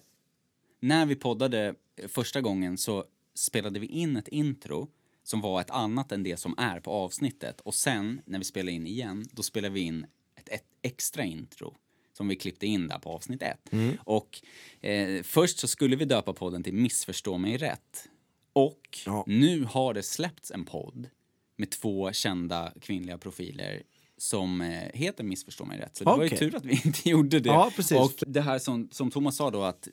[0.79, 1.73] när vi poddade
[2.07, 3.05] första gången så
[3.35, 4.87] spelade vi in ett intro
[5.27, 7.61] som var ett annat än det som är på avsnittet.
[7.61, 10.05] Och sen, när vi spelade in igen, då spelade vi in
[10.35, 11.75] ett, ett extra intro
[12.13, 13.69] som vi klippte in där på avsnitt ett.
[14.03, 14.41] Och
[14.81, 18.09] eh, först så skulle vi döpa podden till Missförstå mig rätt.
[18.53, 19.23] Och Ja.
[19.27, 21.09] nu har det släppts en podd
[21.55, 23.83] med två kända kvinnliga profiler
[24.17, 25.95] som eh, heter Missförstå mig rätt.
[25.97, 27.49] Så det var ju tur att vi inte gjorde det.
[27.49, 27.97] Ja, precis.
[27.97, 29.87] Och det här som, som Thomas sa då att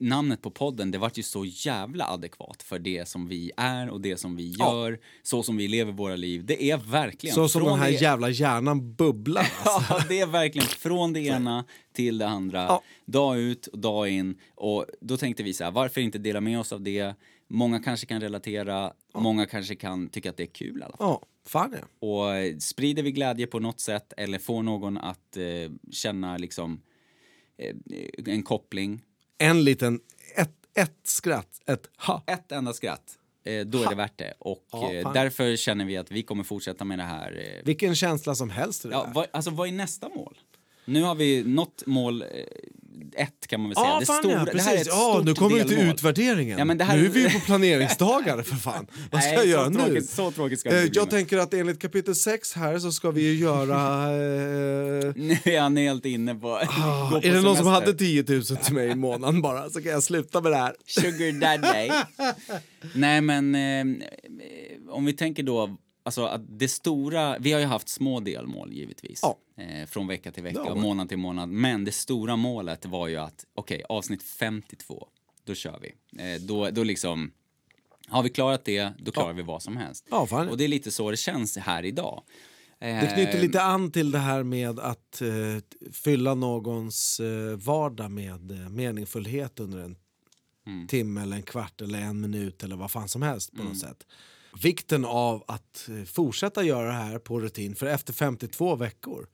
[0.00, 4.00] namnet på podden, det vart ju så jävla adekvat för det som vi är och
[4.00, 4.72] det som vi Ja.
[4.74, 6.44] gör, så som vi lever våra liv.
[6.44, 7.96] Det är verkligen Så som den här det...
[7.96, 9.52] jävla hjärnan bubblar.
[9.64, 9.94] Alltså.
[9.94, 12.58] Ja, det är verkligen från det ena till det andra.
[12.62, 12.82] Ja.
[13.06, 14.38] Dag ut och dag in.
[14.54, 17.14] Och då tänkte vi så här, varför inte dela med oss av det?
[17.50, 21.06] Många kanske kan relatera, många kanske kan tycka att det är kul i alla fall.
[21.06, 22.06] Ja, fan ja.
[22.08, 25.44] Och eh, sprider vi glädje på något sätt eller får någon att eh,
[25.92, 26.80] känna liksom
[27.58, 27.76] eh,
[28.34, 29.02] en koppling,
[29.38, 30.00] En liten,
[30.36, 32.22] ett, ett skratt, ett ha.
[32.26, 34.34] ett enda skratt, eh, då är det värt det.
[34.38, 37.56] Och Ja, eh, därför känner vi att vi kommer fortsätta med det här.
[37.58, 40.38] Eh, Vilken känsla som helst ja, vad, alltså vad är nästa mål?
[40.84, 42.28] Nu har vi nått mål eh,
[43.16, 43.86] ett kan man väl säga.
[43.88, 44.86] Ja, det, fan stora, ja, det här är ett.
[44.86, 46.58] Ja, stort nu kommer vi till utvärderingen.
[46.78, 48.86] Ja, här- Nu är vi ju på planeringsdagar för fan.
[49.10, 49.78] Vad ska Nej, jag göra nu?
[49.78, 53.10] tråkigt- så tråkigt ska det Eh, Jag tänker att enligt kapitel 6 här så ska
[53.10, 53.78] vi ju göra...
[54.98, 56.48] Eh, Nu är han helt inne på...
[56.56, 57.70] ah, på är det någon som semester.
[57.70, 60.74] hade 10 000 till mig i månaden bara så kan jag sluta med det här.
[60.86, 61.90] Sugar daddy.
[62.94, 64.08] Nej, men eh,
[64.90, 65.76] om vi tänker då,
[66.08, 69.20] alltså att det stora, vi har ju haft små delmål givetvis.
[69.22, 69.38] Ja.
[69.62, 71.48] Eh, från vecka till vecka och månad till månad.
[71.48, 75.08] Men det stora målet var ju att, okej, avsnitt 52,
[75.44, 76.22] då kör vi.
[76.22, 77.30] Eh, då, då liksom,
[78.08, 80.06] har vi klarat det, då klarar vi vad som helst.
[80.10, 80.48] Ja, fan.
[80.48, 82.22] Och det är lite så det känns här idag.
[82.80, 88.10] Eh, Det knyter lite an till det här med att eh, fylla någons eh, vardag
[88.10, 89.96] med eh, meningsfullhet under en
[90.66, 90.86] Mm.
[90.86, 93.62] timme eller en kvart eller en minut eller vad fan som helst Mm.
[93.66, 94.06] på något sätt.
[94.62, 99.26] Vikten av att eh, fortsätta göra det här på rutin för efter 52 veckor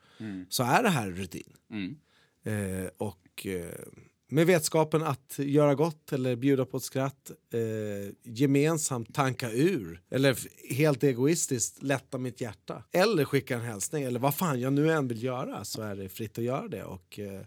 [0.48, 1.56] så är det här rutin.
[1.70, 1.96] Mm.
[2.44, 3.84] Eh, och eh,
[4.28, 10.36] med vetskapen att göra gott eller bjuda på ett skratt, eh, gemensamt tanka ur eller
[10.74, 12.84] helt egoistiskt lätta mitt hjärta.
[12.92, 16.08] Eller skicka en hälsning eller vad fan jag nu än vill göra så är det
[16.08, 16.84] fritt att göra det.
[16.84, 17.40] Och, eh,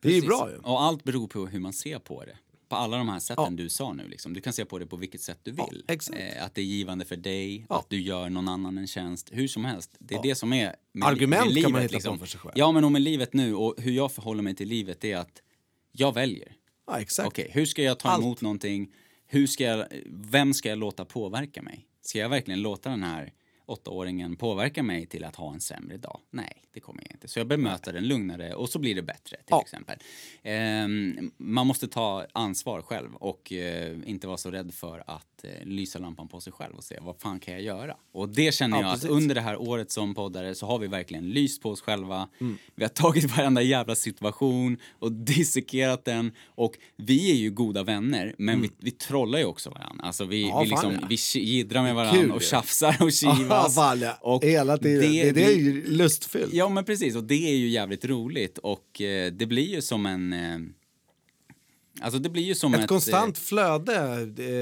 [0.00, 0.58] det är bra ju.
[0.58, 2.38] Och allt beror på hur man ser på det.
[2.68, 3.50] På alla de här sätten Ja.
[3.50, 4.08] du sa nu.
[4.08, 4.32] Liksom.
[4.34, 5.84] Du kan se på det på vilket sätt du vill.
[5.86, 6.16] Ja.
[6.16, 7.78] Eh, att det är givande för dig, Ja.
[7.78, 9.28] att du gör någon annan en tjänst.
[9.32, 9.96] Hur som helst.
[9.98, 11.72] Det är det som är med, Argument med kan livet.
[11.72, 12.18] man hitta liksom.
[12.18, 12.52] på för sig själv.
[12.56, 15.42] Ja, men och med livet nu och hur jag förhåller mig till livet är att
[15.92, 16.52] Jag väljer.
[16.86, 17.26] Ja, exakt.
[17.28, 18.22] Okej, hur ska jag ta Allt.
[18.24, 18.94] emot någonting?
[19.26, 21.86] Hur ska jag, vem ska jag låta påverka mig?
[22.02, 23.32] Ska jag verkligen låta den här
[23.68, 26.20] åttaåringen påverka mig till att ha en sämre dag?
[26.30, 27.28] Nej, det kommer jag inte.
[27.28, 29.60] Så jag bemöter den lugnare och så blir det bättre till Ja.
[29.62, 29.96] exempel.
[30.42, 35.50] Ehm, man måste ta ansvar själv och eh, inte vara så rädd för att eh,
[35.66, 37.96] lysa lampan på sig själv och se vad fan kan jag göra?
[38.12, 39.04] Och det känner Ja, jag precis.
[39.04, 42.28] att under det här året som poddare så har vi verkligen lyst på oss själva.
[42.40, 42.58] Mm.
[42.74, 48.34] Vi har tagit varenda jävla situation och dissekerat den och vi är ju goda vänner
[48.38, 50.04] men vi, vi trollar ju också varandra.
[50.04, 50.50] Alltså vi, Mm.
[50.56, 51.06] Ja, vi, liksom, ja.
[51.08, 53.48] vi jiddrar med varandra Kul och tjafsar och kivas.
[53.76, 54.18] Ja, ja.
[54.20, 55.12] och Hela tiden.
[55.12, 56.52] Det, det är vi- ju lustfyllt.
[56.54, 60.06] Ja men precis och det är ju jävligt roligt och eh, det blir ju som
[60.06, 60.58] en eh,
[62.00, 62.80] Alltså det blir ju som ett...
[62.80, 63.94] Ett konstant flöde,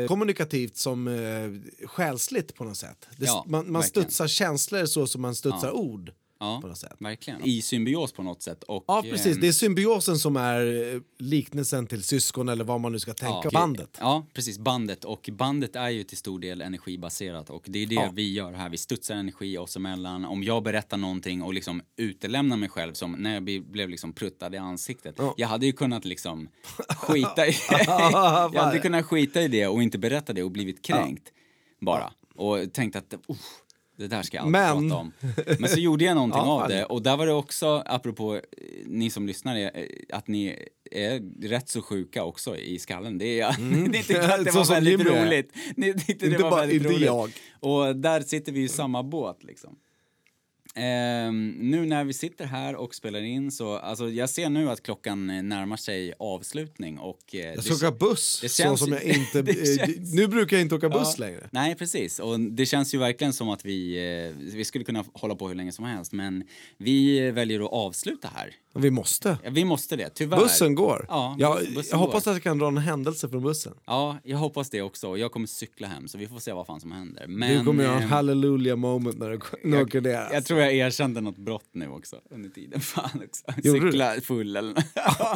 [0.03, 3.07] eh, kommunikativt som eh, själsligt på något sätt.
[3.17, 4.05] Det, Ja, man man verkligen.
[4.05, 6.13] studsar känslor så som man studsar ord.
[6.41, 6.93] Ja, på något sätt.
[6.99, 7.45] verkligen.
[7.45, 8.63] I symbios på något sätt.
[8.63, 9.37] Och, Ja, precis.
[9.37, 13.51] Det är symbiosen som är eh, liknelsen till syskon eller vad man nu ska tänka.
[13.53, 13.97] Bandet.
[14.01, 14.59] Ja, precis.
[14.59, 15.05] Bandet.
[15.05, 18.11] Och bandet är ju till stor del energibaserat och det är det Ja.
[18.15, 18.69] vi gör här.
[18.69, 20.25] Vi studsar energi oss emellan.
[20.25, 24.55] Om jag berättar någonting och liksom utelämnar mig själv som när jag blev liksom pruttad
[24.55, 25.15] i ansiktet.
[25.19, 25.35] Ja.
[25.37, 26.49] Jag hade ju kunnat liksom
[26.97, 27.53] skita i...
[27.71, 31.33] Ja, jag hade kunnat skita i det och inte berätta det och blivit kränkt
[31.81, 32.13] bara.
[32.35, 33.39] Och tänkt att "Uff,
[33.97, 35.13] det där ska jag alltid Men- prata om.
[35.59, 38.41] Men så gjorde jag någonting Ja, av det och där var det också, apropå eh,
[38.87, 39.69] ni som lyssnar, eh,
[40.13, 43.19] att ni är rätt så sjuka också i skallen.
[43.19, 43.57] Det är,
[43.91, 44.55] det är inte att det Mm.
[44.55, 45.53] Var väldigt roligt.
[45.77, 47.07] Det, det, det Inte var bara- väldigt inte roligt.
[47.07, 47.31] jag.
[47.61, 49.77] Och där sitter vi i samma båt liksom.
[50.77, 54.83] Ehm, nu när vi sitter här och spelar in så, alltså jag ser nu att
[54.83, 57.19] klockan eh, närmar sig avslutning och...
[57.35, 59.39] eh, Jag det ska åka buss, det så känns- som jag inte...
[59.51, 61.25] eh, känns- Nu brukar jag inte åka buss Ja.
[61.27, 61.49] längre.
[61.53, 62.19] Nej, precis.
[62.19, 63.97] Och det känns ju verkligen som att vi,
[64.29, 66.45] eh, vi skulle kunna hålla på hur länge som helst, men
[66.79, 68.51] vi väljer att avsluta här.
[68.79, 69.39] Vi måste.
[69.45, 70.39] Ja, Vi måste det, tyvärr.
[70.39, 71.07] Bussen går.
[71.09, 72.31] Ja, jag, bussen jag hoppas går.
[72.31, 73.75] att jag kan dra en händelse från bussen.
[73.87, 75.17] Ja, jag hoppas det också.
[75.17, 77.25] Jag kommer cykla hem, så vi får se vad fan som händer.
[77.29, 80.29] Men, du kommer göra en eh, hallelujah moment när du, när åker ner.
[80.33, 82.81] jag tror jag erkände något brott nu också under tiden.
[82.95, 83.45] Fan också.
[83.69, 83.93] Gjorde du?
[83.93, 84.75] Cykla full eller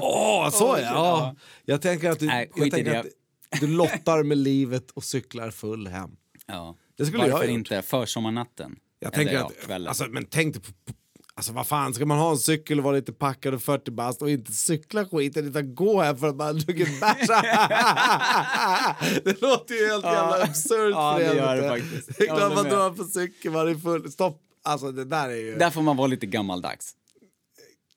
[0.01, 0.91] Åh, så Åh, ja.
[0.95, 1.37] ja!
[1.65, 3.01] Jag tänker att du, Nej, jag tänker det.
[3.01, 6.11] att du lottar med livet och cyklar full hem.
[6.47, 6.77] Ja.
[6.99, 7.55] Det skulle jag Varför gjort.
[7.55, 7.83] inte?
[7.83, 8.77] Försommarnatten.
[8.99, 9.89] Jag tänker ja, att, kvällen.
[9.89, 10.93] alltså, men tänk dig på, på,
[11.35, 14.23] alltså vad fan, ska man ha en cykel och vara lite packad och 40 bast
[14.23, 17.27] och inte cykla skiten utan gå här för att man har druckit bärs?
[19.25, 20.45] det låter ju helt jävla Ja.
[20.45, 22.19] absurt Ja, det gör det faktiskt.
[22.19, 24.13] Det är Jag klart man drar på cykel, man är full.
[24.13, 24.43] Stopp!
[24.63, 25.57] Alltså det där är ju...
[25.57, 26.95] Där får man vara lite gammaldags.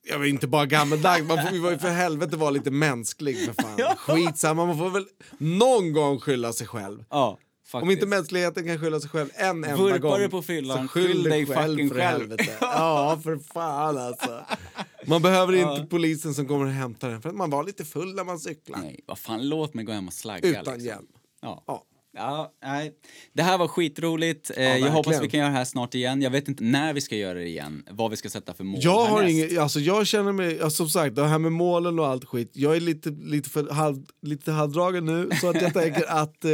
[0.09, 3.95] Jag var inte bara gammaldags, man får ju för helvete vara lite mänsklig för fan.
[3.97, 5.05] Skitsamma, man får väl
[5.37, 7.05] någon gång skylla sig själv.
[7.09, 7.83] Ja, faktiskt.
[7.83, 11.07] Om inte mänskligheten kan skylla sig själv en enda Vurpar gång du på fyllan, skyll
[11.07, 12.19] skyll dig själv fucking för själv.
[12.19, 12.57] helvete.
[12.61, 14.45] Ja, för fan alltså.
[15.05, 18.15] Man behöver inte polisen som kommer och hämtar en för att man var lite full
[18.15, 18.79] när man cyklar.
[18.79, 20.49] Nej, vad fan, låt mig gå hem och slagga.
[20.49, 20.79] Utan liksom.
[20.79, 21.07] hjälm.
[21.41, 21.63] Ja.
[21.67, 21.83] Ja.
[22.15, 22.93] Ja, nej.
[23.33, 24.51] Det här var skitroligt.
[24.57, 24.93] Eh, jag verkligen.
[24.93, 26.21] hoppas vi kan göra det här snart igen.
[26.21, 28.79] Jag vet inte när vi ska göra det igen, vad vi ska sätta för mål
[28.83, 32.07] Jag har ingen, alltså jag känner mig, alltså som sagt det här med målen och
[32.07, 36.05] allt skit, jag är lite, lite, för halv, lite halvdragen nu så att jag tänker
[36.11, 36.51] att eh,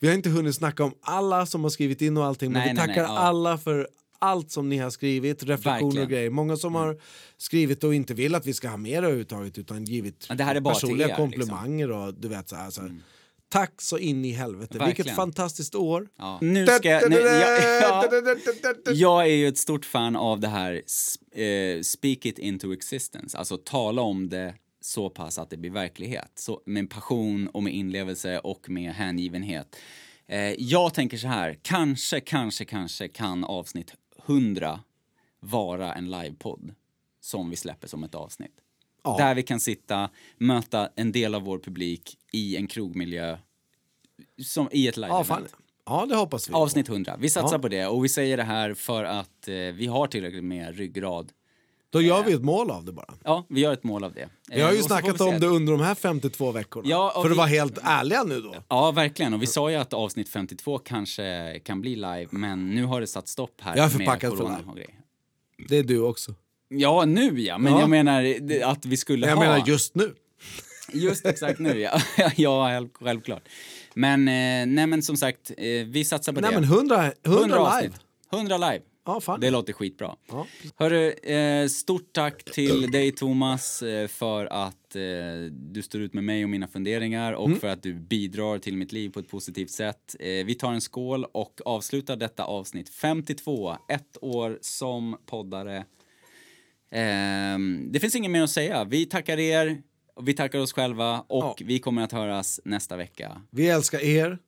[0.00, 2.68] vi har inte hunnit snacka om alla som har skrivit in och allting men Nej,
[2.68, 3.18] vi nej, tackar nej, ja.
[3.18, 3.88] alla för
[4.18, 6.04] allt som ni har skrivit, reflektioner Verkligen.
[6.04, 6.30] och grejer.
[6.30, 7.00] Många som har
[7.36, 10.54] skrivit och inte vill att vi ska ha mer överhuvudtaget utan givit Men det här
[10.54, 11.30] är bara personliga er, liksom.
[11.30, 12.70] komplimanger och du vet så här.
[12.70, 12.90] Så här.
[13.50, 14.72] Tack så in i helvete.
[14.72, 15.16] Vilket Verkligen.
[15.16, 16.08] fantastiskt år.
[16.16, 16.38] Ja.
[16.42, 17.10] Nu ska jag...
[17.10, 20.82] Nu, jag, ja, jag är ju ett stort fan av det här
[21.32, 26.30] eh, speak it into existence, alltså tala om det så pass att det blir verklighet.
[26.34, 29.76] Så, med passion och med inlevelse och med hängivenhet.
[30.26, 33.94] Eh, jag tänker så här, kanske, kanske, kanske kan avsnitt
[34.26, 34.80] 100
[35.40, 36.74] vara en livepodd
[37.20, 38.60] som vi släpper som ett avsnitt.
[39.04, 39.16] Ja.
[39.18, 43.38] Där vi kan sitta, möta en del av vår publik i en krogmiljö,
[44.42, 45.46] som i ett live Ja, fan.
[45.86, 46.52] ja, det hoppas vi.
[46.54, 47.16] Avsnitt 100.
[47.18, 47.62] Vi satsar Ja.
[47.62, 51.32] på det och vi säger det här för att eh, vi har tillräckligt med ryggrad.
[51.92, 53.14] Då gör vi ett mål av det bara.
[53.24, 54.28] Ja, vi gör ett mål av det.
[54.50, 56.88] Vi har Eh, ju och får snackat om det under de här 52 veckorna.
[56.88, 58.54] Ja, För att vi- vara helt ärliga nu då.
[58.68, 59.34] Ja, verkligen.
[59.34, 63.06] Och vi sa ju att avsnitt 52 kanske kan bli live, men nu har det
[63.06, 64.44] satt stopp här Jag är med förpackad för
[64.74, 64.86] live.
[65.68, 66.34] Det är du också.
[66.74, 67.80] Ja, nu ja, men Ja.
[67.80, 68.34] jag menar
[68.64, 69.42] att vi skulle Jag ha...
[69.42, 70.14] menar just nu.
[70.92, 72.00] Just exakt nu, ja.
[72.36, 73.48] ja, självklart.
[73.94, 76.60] Men, eh, nej men som sagt, eh, vi satsar på Nej det.
[76.60, 77.58] men 100, 100, live.
[77.58, 77.92] avsnitt.
[78.32, 78.80] 100 live.
[79.06, 79.40] Ja, fan.
[79.40, 80.16] Det låter skitbra.
[80.28, 80.46] Ja.
[80.76, 84.76] Hörru, eh, stort tack till dig Thomas för att
[85.50, 87.60] du står ut med mig och mina funderingar och Mm.
[87.60, 90.16] för att du bidrar till mitt liv på ett positivt sätt.
[90.20, 95.84] Vi tar en skål och avslutar detta avsnitt 52, ett år som poddare.
[96.92, 98.84] Ehm, det finns inget mer att säga.
[98.84, 99.82] Vi tackar er
[100.22, 101.56] Vi tackar oss själva och Ja.
[101.60, 103.42] vi kommer att höras nästa vecka.
[103.50, 104.38] Vi älskar er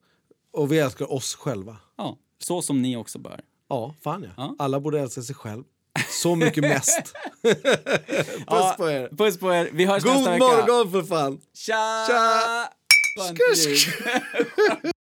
[0.53, 1.77] och vi älskar oss själva.
[1.99, 3.41] Ja, så som ni också bör.
[3.69, 4.31] Ja, fan ja.
[4.37, 4.57] Ja.
[4.59, 5.65] Alla borde älska sig själv.
[6.09, 7.15] Så mycket mest.
[7.43, 7.57] Puss
[8.47, 9.09] Ja, på er.
[9.17, 9.69] Puss på er.
[9.73, 10.45] Vi hörs God nästa vecka.
[10.45, 11.41] morgon för fan!
[11.55, 12.07] Tja!
[12.07, 12.73] Tja!